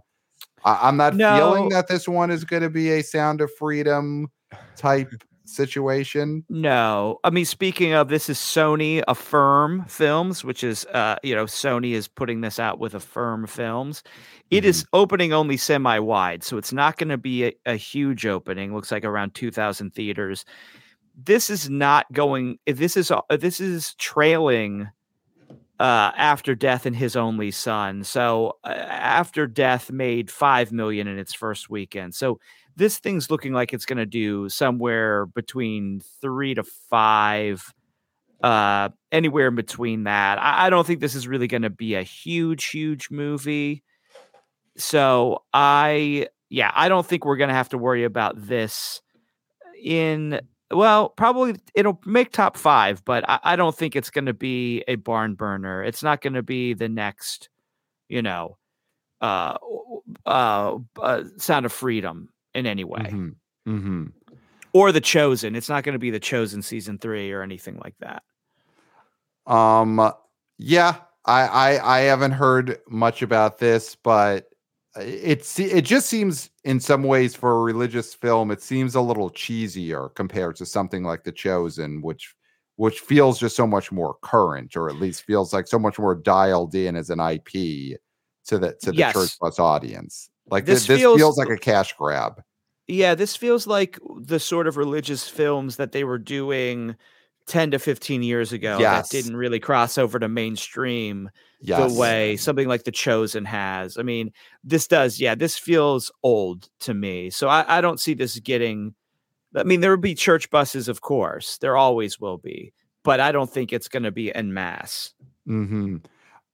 [0.65, 1.37] I, am not no.
[1.37, 4.27] feeling that this one is going to be a Sound of Freedom
[4.75, 5.13] type
[5.45, 6.43] situation.
[6.49, 11.45] No, I mean, speaking of this is Sony Affirm Films, which is uh, you know,
[11.45, 14.03] Sony is putting this out with Affirm Films.
[14.51, 14.69] It mm-hmm.
[14.69, 18.73] is opening only semi wide, so it's not going to be a, a huge opening.
[18.73, 20.43] Looks like around 2,000 theaters.
[21.21, 22.59] This is not going.
[22.65, 24.89] This is this is trailing
[25.79, 28.03] uh, after death and his only son.
[28.03, 32.15] So uh, after death made five million in its first weekend.
[32.15, 32.39] So
[32.75, 37.73] this thing's looking like it's going to do somewhere between three to five,
[38.43, 40.37] uh, anywhere in between that.
[40.37, 43.83] I, I don't think this is really going to be a huge, huge movie.
[44.77, 49.01] So I, yeah, I don't think we're going to have to worry about this
[49.81, 50.41] in
[50.71, 54.83] well, probably it'll make top five, but I, I don't think it's going to be
[54.87, 55.83] a barn burner.
[55.83, 57.49] It's not going to be the next,
[58.07, 58.57] you know,
[59.21, 59.57] uh,
[60.25, 63.29] uh, uh, Sound of Freedom in any way, mm-hmm.
[63.67, 64.05] Mm-hmm.
[64.73, 65.55] or The Chosen.
[65.55, 68.23] It's not going to be The Chosen season three or anything like that.
[69.51, 70.11] Um,
[70.57, 74.48] yeah, I, I I haven't heard much about this, but
[74.97, 79.29] it's it just seems in some ways for a religious film it seems a little
[79.29, 82.33] cheesier compared to something like the chosen which
[82.77, 86.15] which feels just so much more current or at least feels like so much more
[86.15, 89.13] dialed in as an ip to the to the yes.
[89.13, 92.41] church bus audience like this, this, feels, feels like a cash grab
[92.87, 96.95] yeah this feels like the sort of religious films that they were doing
[97.49, 99.09] 10 to 15 years ago Yes.
[99.09, 101.29] that didn't really cross over to mainstream
[101.61, 101.91] Yes.
[101.93, 103.97] the way something like The Chosen has.
[103.97, 104.31] I mean,
[104.63, 107.29] this does, yeah, this feels old to me.
[107.29, 108.93] So I, I don't see this getting.
[109.55, 111.57] I mean, there will be church buses, of course.
[111.57, 112.71] There always will be,
[113.03, 115.11] but I don't think it's going to be en masse.
[115.45, 115.97] hmm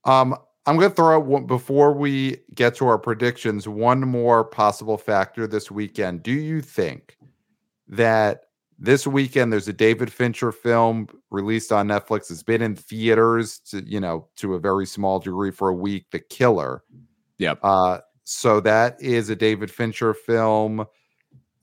[0.04, 0.34] Um,
[0.66, 3.68] I'm going to throw out one before we get to our predictions.
[3.68, 6.24] One more possible factor this weekend.
[6.24, 7.16] Do you think
[7.86, 8.45] that
[8.78, 12.30] this weekend there's a David Fincher film released on Netflix?
[12.30, 16.06] It's been in theaters, to, you know, to a very small degree for a week.
[16.10, 16.82] The Killer.
[17.38, 17.58] Yep.
[17.62, 20.84] Uh, so that is a David Fincher film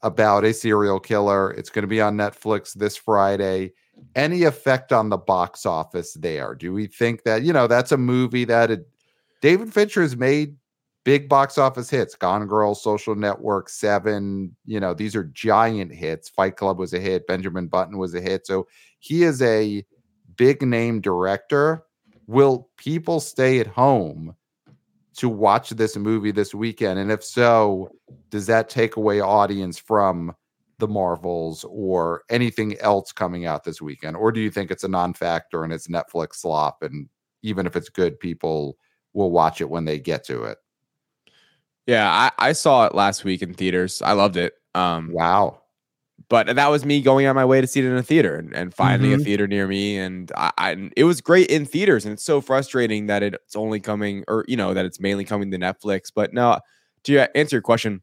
[0.01, 1.51] about a serial killer.
[1.51, 3.73] It's going to be on Netflix this Friday.
[4.15, 6.55] Any effect on the box office there?
[6.55, 8.87] Do we think that, you know, that's a movie that it,
[9.41, 10.55] David Fincher has made
[11.03, 12.15] big box office hits?
[12.15, 16.29] Gone Girl, Social Network, Seven, you know, these are giant hits.
[16.29, 17.27] Fight Club was a hit.
[17.27, 18.47] Benjamin Button was a hit.
[18.47, 18.67] So
[18.99, 19.85] he is a
[20.35, 21.83] big name director.
[22.27, 24.35] Will people stay at home
[25.15, 26.99] to watch this movie this weekend?
[26.99, 27.91] And if so,
[28.29, 30.33] does that take away audience from
[30.79, 34.15] the Marvels or anything else coming out this weekend?
[34.15, 36.81] Or do you think it's a non factor and it's Netflix slop?
[36.81, 37.07] And
[37.41, 38.77] even if it's good, people
[39.13, 40.57] will watch it when they get to it.
[41.87, 44.01] Yeah, I, I saw it last week in theaters.
[44.01, 44.53] I loved it.
[44.75, 45.61] Um, Wow.
[46.29, 48.55] but that was me going on my way to see it in a theater and,
[48.55, 49.23] and finding a Mhm.
[49.23, 53.07] theater near me and I, I it was great in theaters and it's so frustrating
[53.07, 56.59] that it's only coming or you know that it's mainly coming to netflix but no
[57.03, 58.01] to answer your question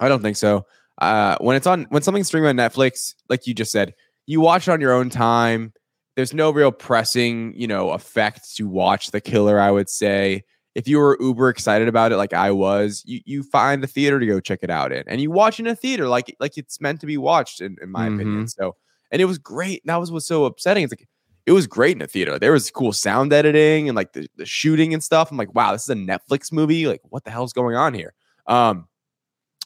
[0.00, 0.66] i don't think so
[1.00, 3.94] uh when it's on when something's streaming on netflix like you just said
[4.26, 5.72] you watch it on your own time
[6.16, 10.44] there's no real pressing you know effect to watch the killer i would say
[10.74, 14.20] if you were uber excited about it like I was, you you find the theater
[14.20, 16.80] to go check it out in, and you watch in a theater like like it's
[16.80, 18.48] meant to be watched, in, in my opinion.
[18.48, 18.76] So,
[19.10, 19.82] and it was great.
[19.84, 20.84] That was what's so upsetting.
[20.84, 21.08] It's like
[21.46, 22.38] it was great in a theater.
[22.38, 25.30] There was cool sound editing and like the, the shooting and stuff.
[25.30, 26.86] I'm like, wow, this is a Netflix movie.
[26.86, 28.14] Like, what the hell's going on here?
[28.46, 28.86] Um,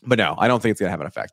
[0.02, 1.32] but no, I don't think it's gonna have an effect.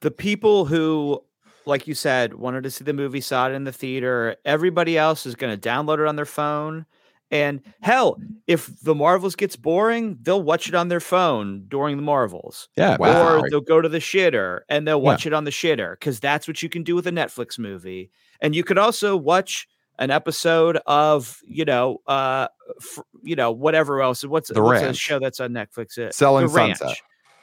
[0.00, 1.22] The people who,
[1.66, 5.26] like you said, wanted to see the movie, saw it in the theater, everybody else
[5.26, 6.86] is going to download it on their phone.
[7.30, 12.02] And hell, if the Marvels gets boring, they'll watch it on their phone during the
[12.02, 12.68] Marvels.
[12.76, 13.38] Yeah, Wow.
[13.40, 16.48] Or they'll go to the shitter and they'll watch it on the shitter because that's
[16.48, 18.10] what you can do with a Netflix movie.
[18.40, 19.68] And you could also watch
[19.98, 22.48] an episode of, you know, uh,
[22.80, 24.24] f- you know, whatever else.
[24.24, 24.96] What's, The what's a Ranch.
[24.96, 25.98] show that's on Netflix?
[25.98, 26.78] Uh, Selling The Ranch.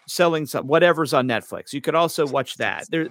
[0.07, 1.73] Selling some whatever's on Netflix.
[1.73, 2.85] You could also watch that.
[2.89, 3.07] There,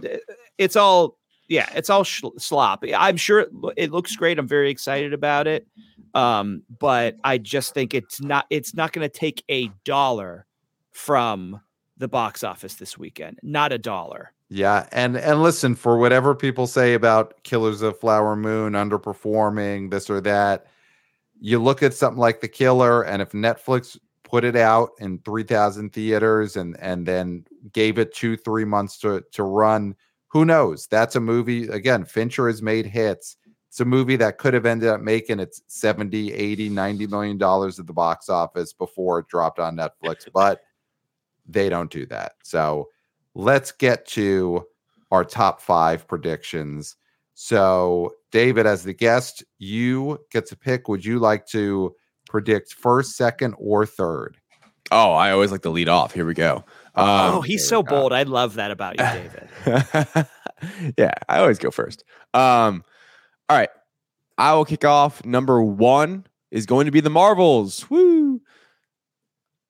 [0.59, 1.19] it's all
[1.49, 2.85] yeah, it's all sh- slop.
[2.97, 4.39] I'm sure it, it looks great.
[4.39, 5.67] I'm very excited about it.
[6.15, 10.47] Um, but I just think it's not it's not going to take a dollar
[10.93, 11.61] from
[11.97, 13.39] the box office this weekend.
[13.43, 14.33] Not a dollar.
[14.49, 20.09] Yeah, and and listen, for whatever people say about Killers of Flower Moon underperforming this
[20.09, 20.67] or that,
[21.41, 25.43] you look at something like The Killer, and if Netflix put it out in three
[25.43, 29.97] thousand theaters and and then gave it two three months to to run,
[30.29, 30.87] who knows?
[30.87, 31.67] That's a movie.
[31.69, 33.37] Again, Fincher has made hits.
[33.75, 37.81] It's a movie that could have ended up making its 70, 80, 90 million dollars
[37.81, 40.61] at the box office before it dropped on Netflix, but
[41.45, 42.35] they don't do that.
[42.45, 42.91] So
[43.35, 44.65] let's get to
[45.11, 46.95] our top five predictions.
[47.35, 50.87] So, David, as the guest, you get to pick.
[50.87, 51.97] Would you like to
[52.31, 54.37] predict first, second, or third?
[54.93, 56.15] Oh, I always like to lead off.
[56.15, 56.65] Here we go.
[56.95, 58.13] oh, Um, he's so bold.
[58.13, 59.05] I love that about you,
[59.67, 60.29] David.
[60.97, 62.05] yeah, I always go first.
[62.35, 62.85] Um,
[63.49, 63.71] all right.
[64.39, 65.25] I will kick off.
[65.25, 67.89] Number one is going to be the Marvels.
[67.91, 68.41] Woo!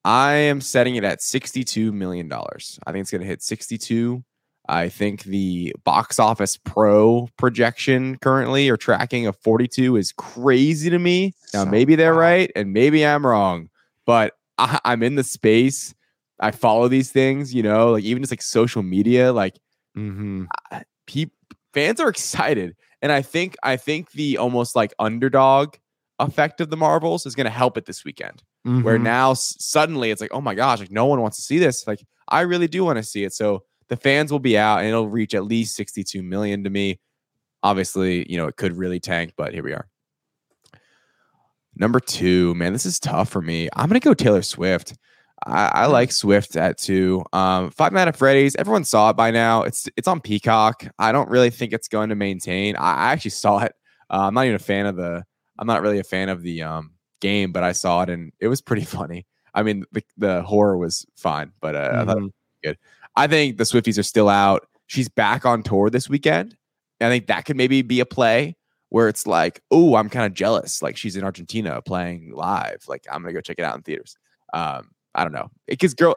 [0.03, 2.31] I am setting it at $62 million.
[2.31, 4.23] I think it's going to hit 62.
[4.67, 10.97] I think the box office pro projection currently or tracking of 42 is crazy to
[10.97, 11.33] me.
[11.53, 13.69] Now, maybe they're right and maybe I'm wrong,
[14.05, 15.93] but I, I'm in the space.
[16.39, 19.55] I follow these things, you know, like even just like social media, like
[19.97, 20.45] Mm-hmm.
[21.07, 21.31] peop
[21.73, 25.75] fans are excited and i think i think the almost like underdog
[26.19, 29.03] effect of the marvels is going to help it this weekend where Mm-hmm.
[29.03, 31.85] now s- suddenly it's like oh my gosh like no one wants to see this.
[31.85, 33.31] Like i really do want to see it.
[33.33, 36.99] So the fans will be out and it'll reach at least 62 million to me.
[37.61, 39.87] Obviously you know it could really tank but here we are.
[41.75, 43.69] Number two man this is tough for me.
[43.75, 44.95] I'm gonna go taylor swift
[45.45, 47.23] I, I like Swift at two.
[47.33, 48.55] Um, Five Nights at Freddy's.
[48.55, 49.63] Everyone saw it by now.
[49.63, 50.85] It's it's on Peacock.
[50.97, 52.75] I don't really think it's going to maintain.
[52.77, 53.73] I, I actually saw it.
[54.09, 55.23] Uh, I'm not even a fan of the.
[55.59, 56.91] I'm not really a fan of the um,
[57.21, 59.25] game, but I saw it and it was pretty funny.
[59.53, 62.75] I mean, the, the horror was fine, but uh, I thought Mhm.
[63.15, 64.67] I think the Swifties are still out.
[64.87, 66.57] She's back on tour this weekend.
[66.99, 68.57] I think that could maybe be a play
[68.89, 70.81] where it's like, oh, I'm kind of jealous.
[70.81, 72.83] Like she's in Argentina playing live.
[72.87, 74.17] Like I'm gonna go check it out in theaters.
[74.53, 76.15] Um, I don't know because girl,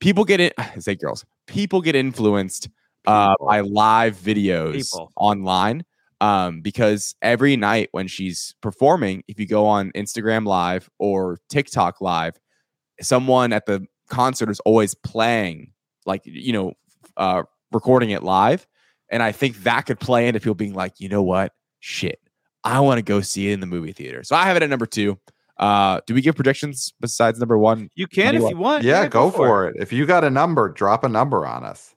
[0.00, 0.54] people get it.
[0.58, 2.68] I say girls, people get influenced
[3.06, 5.12] uh, by live videos People.
[5.16, 5.84] online.
[6.22, 12.02] Um, because every night when she's performing, if you go on Instagram Live or TikTok
[12.02, 12.38] Live,
[13.00, 15.72] someone at the concert is always playing,
[16.04, 16.74] like you know,
[17.16, 18.66] uh, recording it live.
[19.10, 22.20] And I think that could play into people being like, you know what, shit,
[22.64, 24.22] I want to go see it in the movie theater.
[24.22, 25.18] So I have it at number two.
[25.60, 27.90] Uh, do we give predictions besides number one?
[27.94, 28.82] You can if you want.
[28.82, 29.76] Yeah, go for it.
[29.78, 31.94] If you got a number, drop a number on us.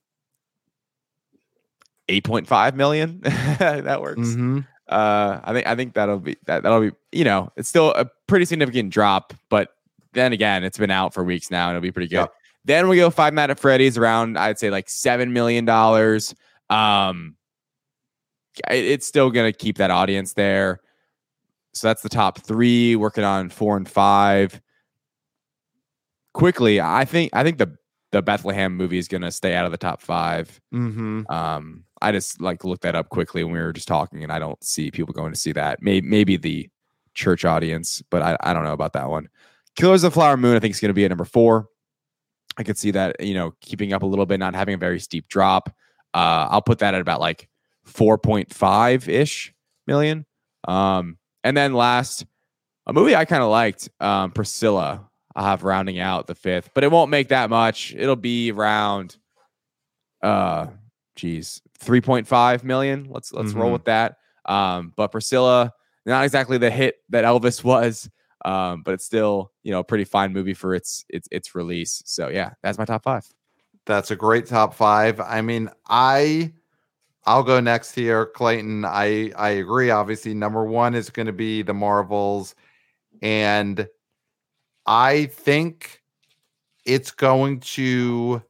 [2.10, 3.22] 8.5 million.
[3.24, 4.20] that works.
[4.20, 4.60] Mm-hmm.
[4.90, 8.06] Uh, I think I think that'll be that that'll be you know it's still a
[8.28, 9.70] pretty significant drop, but
[10.12, 12.18] then again, it's been out for weeks now and it'll be pretty good.
[12.18, 12.34] Yep.
[12.66, 16.36] Then we go Five Nights at Freddy's around I'd say like seven million dollars.
[16.70, 17.36] Um,
[18.70, 20.82] it- it's still gonna keep that audience there.
[21.74, 22.96] So that's the top three.
[22.96, 24.62] Working on four and five.
[26.34, 27.76] Quickly, I think I think the
[28.12, 30.60] the Bethlehem movie is gonna stay out of the top five.
[30.74, 31.24] Mm-hmm.
[31.30, 34.38] Um, I just like looked that up quickly when we were just talking, and I
[34.38, 35.82] don't see people going to see that.
[35.82, 36.70] Maybe maybe the
[37.14, 39.30] church audience, but I, I don't know about that one.
[39.76, 41.68] Killers of the Flower Moon, I think is going to be at number four.
[42.58, 45.00] I could see that you know keeping up a little bit, not having a very
[45.00, 45.70] steep drop.
[46.14, 47.50] Uh, I'll put that at about like
[47.86, 49.54] four point five ish
[49.88, 50.26] million.
[50.68, 52.26] Um, and then last,
[52.88, 55.10] a movie I kind of liked, um, Priscilla.
[55.36, 57.94] I'll have rounding out the fifth, but it won't make that much.
[57.98, 59.18] It'll be around,
[60.22, 60.68] uh,
[61.16, 63.08] geez, 3.5 million.
[63.10, 63.74] Let's let's roll Mhm.
[63.74, 64.18] with that.
[64.46, 65.74] Um, but Priscilla,
[66.06, 68.10] not exactly the hit that Elvis was,
[68.46, 72.02] um, but it's still you know a pretty fine movie for its its its release.
[72.06, 73.26] So yeah, that's my top five.
[73.86, 75.20] That's a great top five.
[75.20, 76.54] I mean, I
[77.26, 78.86] I'll go next here, Clayton.
[78.86, 79.90] I I agree.
[79.90, 82.56] Obviously, number one is going to be the Marvels,
[83.22, 83.88] and
[84.86, 86.02] I think
[86.86, 88.44] it's going to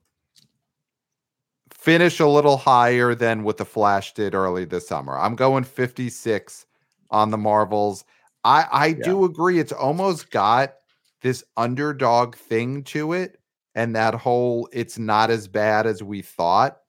[1.71, 5.17] finish a little higher than what the Flash did early this summer.
[5.17, 6.65] I'm going 56
[7.11, 8.05] on the Marvels.
[8.43, 9.59] I I do agree.
[9.59, 10.75] It's almost got
[11.21, 13.39] this underdog thing to it
[13.75, 16.79] and that whole it's not as bad as we thought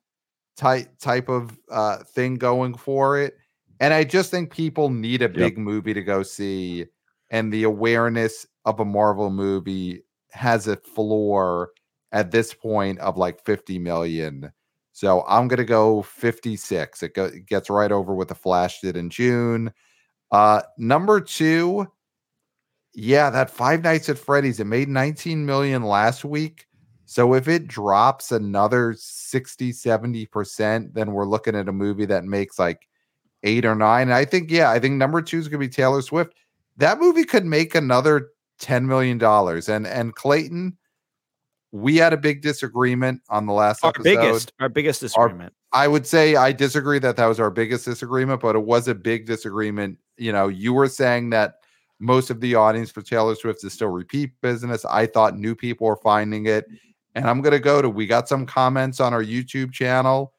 [0.55, 3.37] type type of uh thing going for it
[3.79, 6.85] and i just think people need a big movie to go see
[7.31, 10.01] and the awareness of a marvel movie
[10.31, 11.71] has a floor
[12.11, 14.51] at this point of like 50 million.
[14.93, 18.79] So i'm going to go 56 it, go, it gets right over what the flash
[18.79, 19.73] did in june.
[20.31, 21.87] Uh number two
[22.95, 26.65] yeah, that Five Nights at Freddy's, it made 19 million last week.
[27.05, 32.57] So if it drops another 60, 70%, then we're looking at a movie that makes
[32.57, 32.87] like
[33.43, 34.03] eight or nine.
[34.03, 36.33] And I think, yeah, I think number two is gonna be Taylor Swift.
[36.77, 38.29] That movie could make another
[38.61, 39.21] $10 million.
[39.23, 40.77] And and Clayton,
[41.71, 44.03] we had a big disagreement on the last Our episode.
[44.03, 45.53] biggest, our biggest disagreement.
[45.73, 48.95] I would say I disagree that that was our biggest disagreement, but it was a
[48.95, 49.99] big disagreement.
[50.17, 51.55] You know, you were saying that
[51.99, 54.85] most of the audience for Taylor Swift is still repeat business.
[54.85, 56.65] I thought new people were finding it.
[57.15, 60.33] And I'm going to go to, we got some comments on our YouTube channel.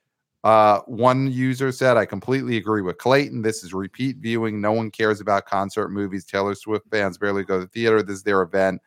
[0.45, 3.43] Uh, one user said, I completely agree with Clayton.
[3.43, 4.61] This is repeat viewing.
[4.61, 6.25] No one cares about concert movies.
[6.25, 8.03] Taylor Swift fans barely go to the theater.
[8.03, 8.81] This is their event.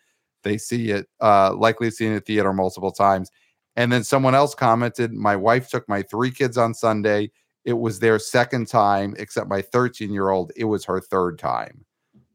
[0.44, 3.30] They see it, uh, likely seen it at theater multiple times.
[3.76, 7.32] And then someone else commented, My wife took my three kids on Sunday.
[7.66, 11.84] It was their second time, except my 13 year old, it was her third time.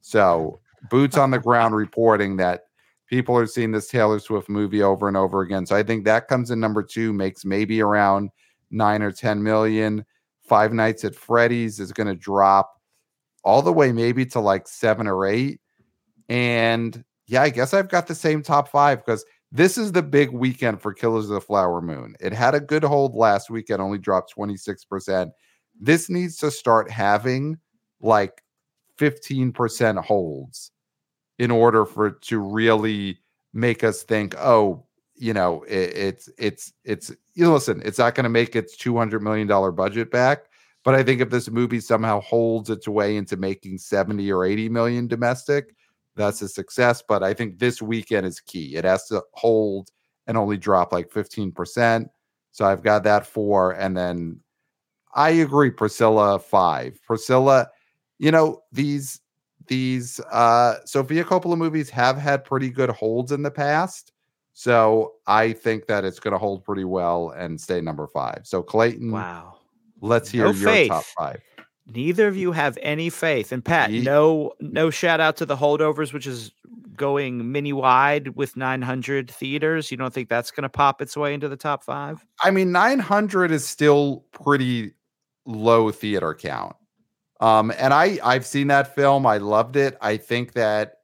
[0.01, 0.61] So,
[0.91, 2.65] boots on the ground reporting that
[3.09, 5.67] people are seeing this Taylor Swift movie over and over again.
[5.67, 8.31] So, I think that comes in number two, makes maybe around
[8.71, 10.05] nine or 10 million.
[10.43, 12.81] Five Nights at Freddy's is going to drop
[13.45, 15.61] all the way maybe to like seven or eight.
[16.29, 20.31] And yeah, I guess I've got the same top five because this is the big
[20.31, 22.17] weekend for Killers of the Flower Moon.
[22.21, 25.31] It had a good hold last weekend, only dropped 26%.
[25.81, 27.59] This needs to start having
[28.01, 28.43] like
[28.99, 30.73] 15% holds
[31.39, 33.19] in order for to really
[33.53, 34.85] make us think, oh,
[35.17, 39.23] you know, it, it's it's it's you listen, it's not going to make its 200
[39.23, 40.47] million dollar budget back,
[40.85, 44.69] but I think if this movie somehow holds its way into making 70 or 80
[44.69, 45.75] million domestic,
[46.17, 47.03] that's a success.
[47.07, 48.77] But I think this weekend is key.
[48.77, 49.91] It has to hold
[50.27, 52.07] and only drop like 15%.
[52.53, 53.73] So I've got that four.
[53.73, 54.41] And then
[55.15, 56.99] I agree, Priscilla five.
[57.07, 57.69] Priscilla,
[58.19, 59.21] you know, these
[59.67, 64.13] these uh Sofia Coppola movies have had pretty good holds in the past.
[64.53, 68.41] So I think that it's gonna hold pretty well and stay number five.
[68.45, 69.57] So Clayton, Wow.
[70.01, 70.89] Let's hear No your faith.
[70.91, 71.41] top five.
[71.87, 73.53] Neither of you have any faith.
[73.53, 76.51] And Pat, Ye- no no shout out to the holdovers, which is
[76.97, 79.91] going mini wide with 900 theaters.
[79.91, 82.25] You don't think that's going to pop its way into the top five?
[82.41, 84.93] I mean, 900 is still pretty
[85.45, 86.77] low theater count.
[87.45, 89.27] Um, and I I've seen that film.
[89.27, 89.99] I loved it.
[90.01, 91.01] I think that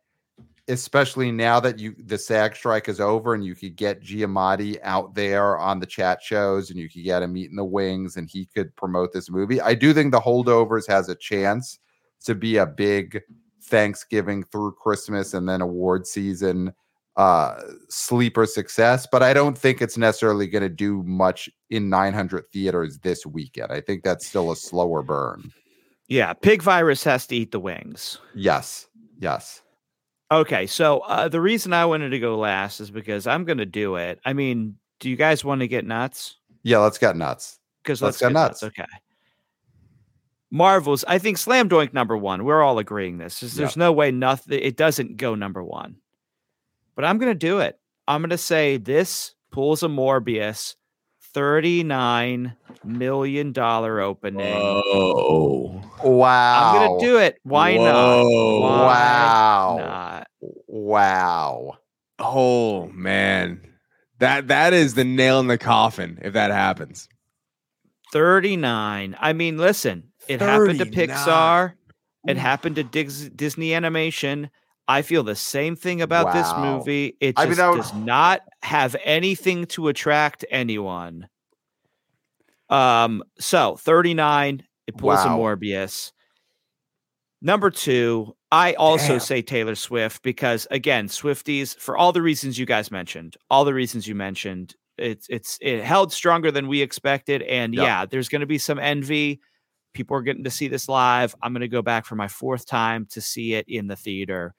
[0.69, 5.15] especially now that you the SAG strike is over and you could get Giamatti out
[5.15, 8.47] there on the chat shows and you could get him eating the wings and he
[8.47, 9.61] could promote this movie.
[9.61, 11.79] I do think the holdovers has a chance
[12.25, 13.21] to be a big
[13.65, 16.73] Thanksgiving through Christmas and then award season
[17.17, 17.61] uh
[17.91, 22.99] sleeper success, but I don't think it's necessarily going to do much in 900 theaters
[23.01, 23.71] this weekend.
[23.71, 25.53] I think that's still a slower burn.
[26.11, 28.19] Yeah, pig virus has to eat the wings.
[28.35, 28.89] Yes.
[29.21, 29.63] Yes.
[30.33, 33.67] Okay, so uh, the reason I wanted to go last is because I'm going to
[33.67, 34.21] do it.
[34.25, 36.37] I mean, do you guys want to get nuts?
[36.63, 37.59] Yeah, let's get nuts.
[37.83, 38.63] Because Let's let's, go get nuts.
[38.63, 38.79] nuts.
[38.79, 38.89] Okay.
[40.51, 41.05] Marvels.
[41.07, 42.45] I think Slam Doink number one.
[42.45, 43.41] We're all agreeing this.
[43.41, 44.61] There's, there's no way nothing.
[44.61, 45.97] It doesn't go number one.
[46.97, 47.79] But I'm going to do it.
[48.07, 50.75] I'm going to say this pulls a Morbius,
[51.33, 52.55] thirty nine
[52.85, 54.63] million dollar opening.
[54.63, 55.83] Whoa.
[56.03, 56.73] Wow.
[56.73, 57.39] I'm going to do it.
[57.43, 58.23] Why not?
[58.25, 59.77] Why Wow.
[59.79, 60.29] not?
[60.67, 61.79] Wow.
[62.19, 63.61] Oh man.
[64.19, 67.09] That that is the nail in the coffin if that happens.
[68.13, 69.17] 39.
[69.19, 71.75] I mean, listen, it happened to Pixar.
[72.27, 74.51] It happened to Dis- Disney Animation.
[74.91, 77.17] I feel the same thing about this movie.
[77.21, 81.29] It I just mean, that would- does not have anything to attract anyone.
[82.69, 85.37] Um, so 39, it pulls Wow.
[85.37, 86.13] a Morbius.
[87.43, 89.21] Number two, I also Damn.
[89.21, 93.75] say Taylor Swift because again, Swifties, for all the reasons you guys mentioned, all the
[93.75, 97.43] reasons you mentioned, it's it's it held stronger than we expected.
[97.43, 97.83] And Yep.
[97.85, 99.41] yeah, there's gonna be some envy.
[99.95, 101.35] People are getting to see this live.
[101.43, 104.55] I'm gonna go back for my fourth time to see it in the theater.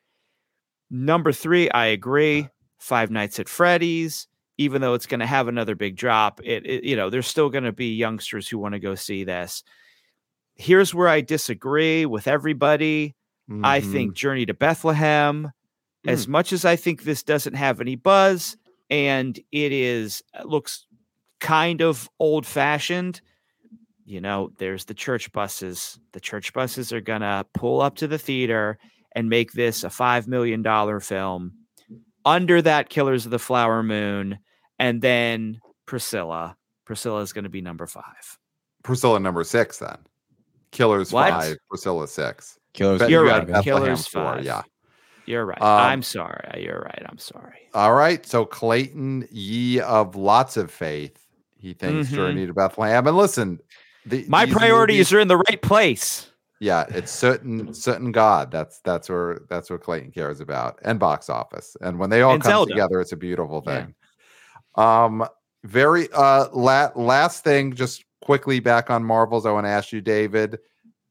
[0.92, 2.50] Number three, I agree.
[2.78, 4.28] Five Nights at Freddy's,
[4.58, 7.50] even though it's going to have another big drop, it, it you know there's still
[7.50, 9.64] going to be youngsters who want to go see this.
[10.56, 13.16] Here's where I disagree with everybody.
[13.64, 13.92] I Mhm.
[13.92, 15.52] think Journey to Bethlehem,
[16.08, 18.58] as much as I think this doesn't have any buzz
[18.90, 20.86] and it is uh, looks
[21.40, 23.22] kind of old fashioned,
[24.06, 26.00] you know, there's the church buses.
[26.14, 28.78] The church buses are gonna pull up to the theater
[29.16, 31.54] and make this a five million dollar film.
[32.26, 34.40] Under that, Killers of the Flower Moon,
[34.80, 36.56] and then Priscilla.
[36.86, 38.38] Priscilla is going to be number five.
[38.84, 39.98] Priscilla number six then.
[40.72, 41.30] Killers What?
[41.32, 42.58] five, Priscilla six.
[42.74, 43.02] Killers.
[43.02, 43.48] You're you right.
[43.48, 44.46] got Bethlehem Killers four, five.
[44.46, 44.62] Yeah.
[45.26, 45.62] You're right.
[45.62, 46.62] Um, I'm sorry.
[46.64, 47.04] You're right.
[47.08, 47.70] I'm sorry.
[47.74, 48.26] All right.
[48.26, 51.18] So Clayton, ye of lots of faith,
[51.58, 52.14] he thinks Mhm.
[52.16, 53.06] Journey to Bethlehem.
[53.08, 53.60] And listen,
[54.06, 56.31] the, My priorities movies- are in the right place.
[56.62, 58.52] Yeah, it's certain certain God.
[58.52, 61.76] That's that's where that's what Clayton cares about, and box office.
[61.82, 62.72] And when they all And come Zelda.
[62.72, 63.86] together, it's a beautiful Yeah.
[63.86, 63.96] thing.
[64.76, 65.26] Um,
[65.64, 69.48] very uh la- last thing, just quickly back on Marvels.
[69.48, 70.60] I want to ask you, David,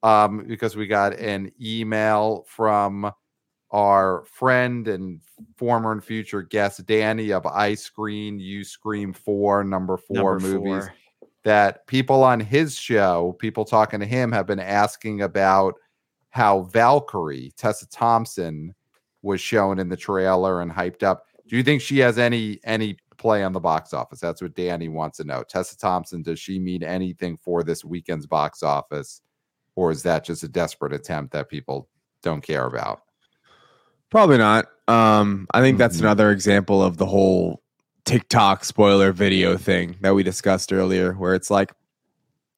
[0.05, 3.13] um, because we got an email from
[3.73, 5.21] our friend and
[5.57, 10.85] former and future guest Danny of I Screen, You Scream Four, number four Number movies
[10.87, 10.95] four.
[11.45, 15.75] That people on his show, people talking to him, have been asking about
[16.31, 18.75] how Valkyrie, Tessa Thompson,
[19.23, 21.25] was shown in the trailer and hyped up.
[21.49, 24.21] Do you think she has any any play on the box office?
[24.21, 25.43] That's what Danny wants to know.
[25.43, 29.21] Tessa Thompson, does she mean anything for this weekend's box office?
[29.77, 31.89] Or is that just a desperate attempt that people
[32.23, 33.03] don't care about?
[34.11, 34.67] Probably not.
[34.89, 36.01] Um, I think that's Mhm.
[36.01, 37.63] another example of the whole
[38.05, 41.73] TikTok spoiler video thing that we discussed earlier, where it's like,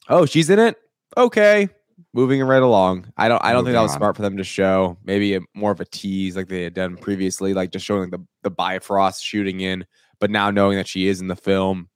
[0.09, 0.77] oh, she's in it.
[1.17, 1.69] Okay,
[2.15, 3.13] moving right along.
[3.17, 3.43] I don't.
[3.45, 3.99] I don't think that was on.
[3.99, 4.97] smart for them to show.
[5.05, 8.25] Maybe a, more of a tease like they had done previously, like just showing the
[8.43, 9.85] the Bifrost shooting in,
[10.21, 11.89] but now knowing that she is in the film.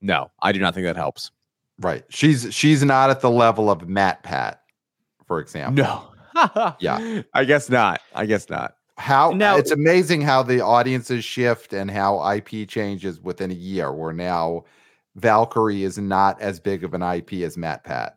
[0.00, 1.30] No, I do not think that helps.
[1.80, 2.04] Right.
[2.08, 4.56] She's she's not at the level of MatPat,
[5.26, 5.84] for example.
[5.84, 6.10] No.
[6.80, 7.22] Yeah.
[7.32, 8.00] I guess not.
[8.12, 8.73] I guess not.
[8.96, 13.92] How Now- it's amazing how the audiences shift and how IP changes within a year.
[13.92, 14.64] Where now
[15.16, 18.12] Valkyrie is not as big of an IP as MatPat.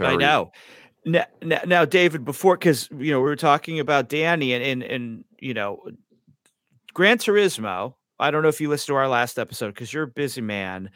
[0.00, 0.52] I know.
[1.04, 4.82] Now, now, now David, before because you know we were talking about Danny and and
[4.82, 5.82] and you know
[6.94, 7.94] Gran Turismo.
[8.20, 10.90] I don't know if you listened to our last episode because you're a busy man.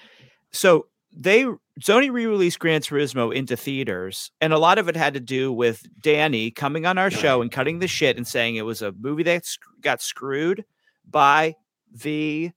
[0.51, 1.45] So they
[1.81, 5.87] Sony re-released Gran Turismo into theaters, and a lot of it had to do with
[6.01, 9.23] Danny coming on our show and cutting the shit and saying it was a movie
[9.25, 9.45] that
[9.81, 10.65] got screwed
[11.09, 11.55] by
[11.93, 12.51] the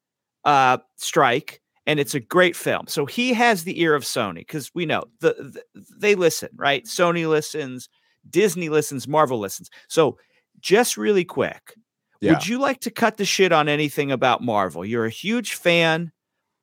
[0.44, 2.88] uh, strike, and it's a great film.
[2.88, 5.34] So he has the ear of Sony because we know the,
[5.74, 6.86] the, they listen, right?
[6.86, 7.90] Sony listens,
[8.30, 9.70] Disney listens, Marvel listens.
[9.88, 10.18] So
[10.60, 11.74] just really quick,
[12.22, 12.34] Yeah.
[12.34, 14.86] would you like to cut the shit on anything about Marvel?
[14.86, 16.12] You're a huge fan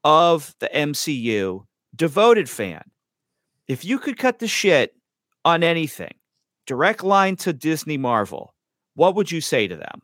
[0.04, 1.64] of the MCU,
[1.94, 2.82] devoted fan.
[3.68, 4.94] If you could cut the shit
[5.44, 6.14] on anything,
[6.66, 8.54] direct line to Disney Marvel,
[8.94, 10.02] what would you say to them?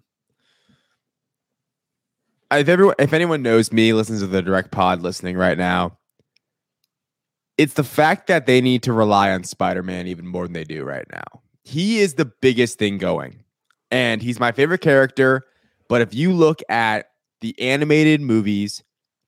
[2.52, 5.96] if everyone if anyone knows me listens to the direct pod listening right now
[7.56, 10.84] it's the fact that they need to rely on spider-man even more than they do
[10.84, 13.42] right now he is the biggest thing going
[13.90, 15.44] and he's my favorite character
[15.88, 17.10] but if you look at
[17.40, 18.82] the animated movies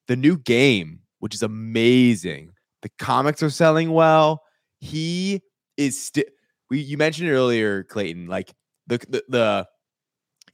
[0.06, 2.52] the new game which is amazing
[2.82, 4.42] the comics are selling well
[4.78, 5.40] he
[5.76, 6.24] is still
[6.70, 8.52] you mentioned earlier clayton like
[8.86, 9.68] the, the the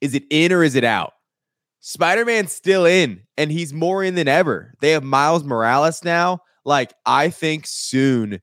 [0.00, 1.12] is it in or is it out
[1.86, 4.74] Spider Man's still in, and he's more in than ever.
[4.80, 6.40] They have Miles Morales now.
[6.64, 8.40] Like, I think soon,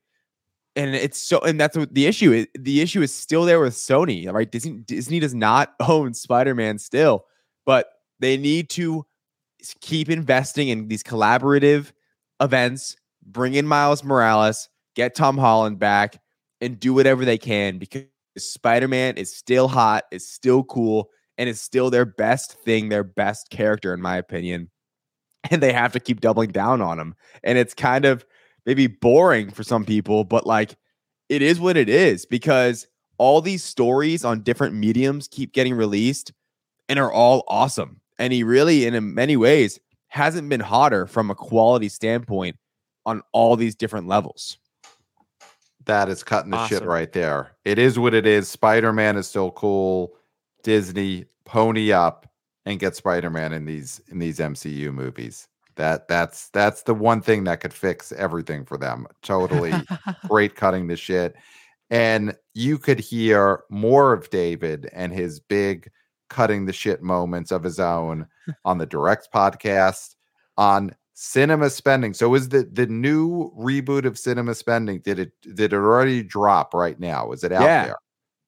[0.74, 2.46] and it's so, and that's what the issue is.
[2.58, 4.50] The issue is still there with Sony, right?
[4.50, 7.26] Disney, Disney does not own Spider Man still,
[7.66, 7.88] but
[8.18, 9.04] they need to
[9.82, 11.92] keep investing in these collaborative
[12.40, 16.20] events, bring in Miles Morales, get Tom Holland back,
[16.60, 18.04] and do whatever they can because
[18.36, 23.04] Spider Man is still hot, is still cool, and is still their best thing, their
[23.04, 24.70] best character, in my opinion.
[25.50, 27.14] And they have to keep doubling down on him.
[27.42, 28.24] And it's kind of
[28.64, 30.78] maybe boring for some people, but like
[31.28, 32.86] it is what it is because
[33.18, 36.32] all these stories on different mediums keep getting released
[36.88, 38.00] and are all awesome.
[38.18, 39.78] And he really, in many ways,
[40.14, 42.56] hasn't been hotter from a quality standpoint
[43.04, 44.58] on all these different levels.
[45.86, 47.56] That is cutting the shit right there.
[47.64, 48.48] It is what it is.
[48.48, 50.12] Spider Man is still cool.
[50.62, 52.30] Disney pony up
[52.64, 55.48] and get Spider Man in these in these MCU movies.
[55.74, 59.08] That that's that's the one thing that could fix everything for them.
[59.22, 59.72] Totally
[60.28, 61.34] great cutting the shit.
[61.90, 65.90] And you could hear more of David and his big
[66.34, 68.26] cutting the shit moments of his own
[68.64, 70.16] on the direct podcast
[70.56, 72.12] on cinema spending.
[72.12, 76.74] So is the the new reboot of cinema spending did it did it already drop
[76.74, 77.30] right now?
[77.30, 77.84] Is it out Yeah.
[77.84, 77.96] there?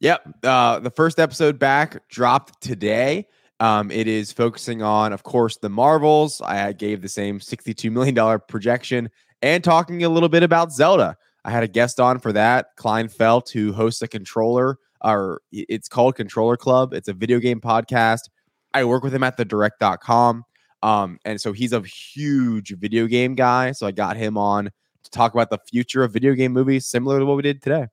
[0.00, 0.28] Yep.
[0.42, 3.26] Uh, the first episode back dropped today.
[3.60, 6.42] Um, it is focusing on, of course, the Marvels.
[6.42, 9.08] I gave the same $62 million projection
[9.42, 11.16] and talking a little bit about Zelda.
[11.44, 15.88] I had a guest on for that, Klein Felt, who hosts a controller, or it's
[15.88, 16.92] called Controller Club.
[16.92, 18.28] It's a video game podcast.
[18.74, 20.44] I work with him at the direct.com.
[20.82, 23.72] Um, and so he's a huge video game guy.
[23.72, 24.66] So I got him on
[25.04, 27.86] to talk about the future of video game movies, similar to what we did today.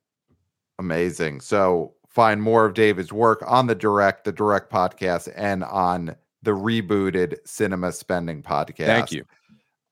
[0.79, 1.41] Amazing.
[1.41, 6.51] So find more of David's work on the direct, the direct podcast, and on the
[6.51, 8.87] rebooted cinema spending podcast.
[8.87, 9.23] Thank you.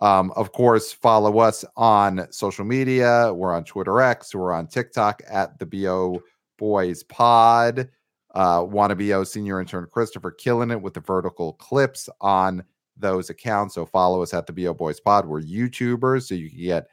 [0.02, 3.32] Um, of course, follow us on social media.
[3.34, 6.22] We're on Twitter X, we're on TikTok at the BO
[6.62, 7.90] Boys Pod.
[8.36, 12.64] Uh, WannaBO senior intern Christopher killing it with the vertical clips on
[12.96, 13.74] those accounts.
[13.74, 15.26] So follow us at the BO Boys Pod.
[15.26, 16.88] We're YouTubers, so you can get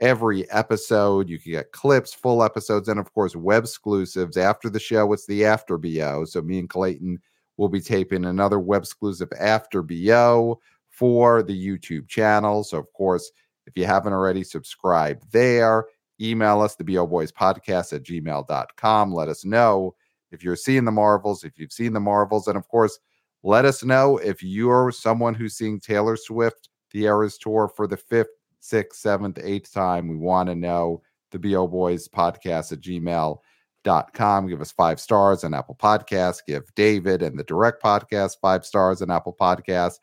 [0.00, 1.30] every episode.
[1.30, 4.36] You can get clips, full episodes, and of course, web exclusives.
[4.36, 6.26] After the show, it's the after BO.
[6.26, 7.18] So me and Clayton
[7.56, 10.60] will be taping another web exclusive after BO
[10.90, 12.62] for the YouTube channel.
[12.62, 13.32] So, of course,
[13.66, 15.86] if you haven't already, subscribe there.
[16.20, 19.12] Email us, the BO Boys Podcast at gmail.com.
[19.12, 19.94] Let us know
[20.30, 22.48] if you're seeing the Marvels, if you've seen the Marvels.
[22.48, 22.98] And of course,
[23.42, 27.96] let us know if you're someone who's seeing Taylor Swift, the Eras Tour for the
[27.96, 28.30] fifth,
[28.60, 30.08] sixth, seventh, eighth time.
[30.08, 34.46] We want to know the BO Boys Podcast at gmail.com.
[34.46, 36.38] Give us five stars on Apple Podcasts.
[36.46, 39.98] Give David and the Direct Podcast five stars on Apple Podcasts.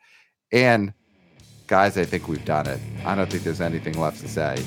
[0.52, 0.92] And
[1.66, 2.78] guys, I think we've done it.
[3.04, 4.62] I don't think there's anything left to say.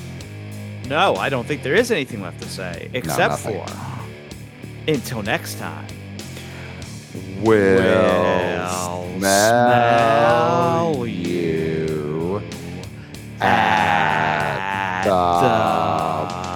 [0.87, 3.65] No, I don't think there is anything left to say except nothing.
[3.65, 5.87] for until next time.
[7.41, 8.69] Will Will
[9.17, 12.41] smell smell you
[13.41, 16.53] at at the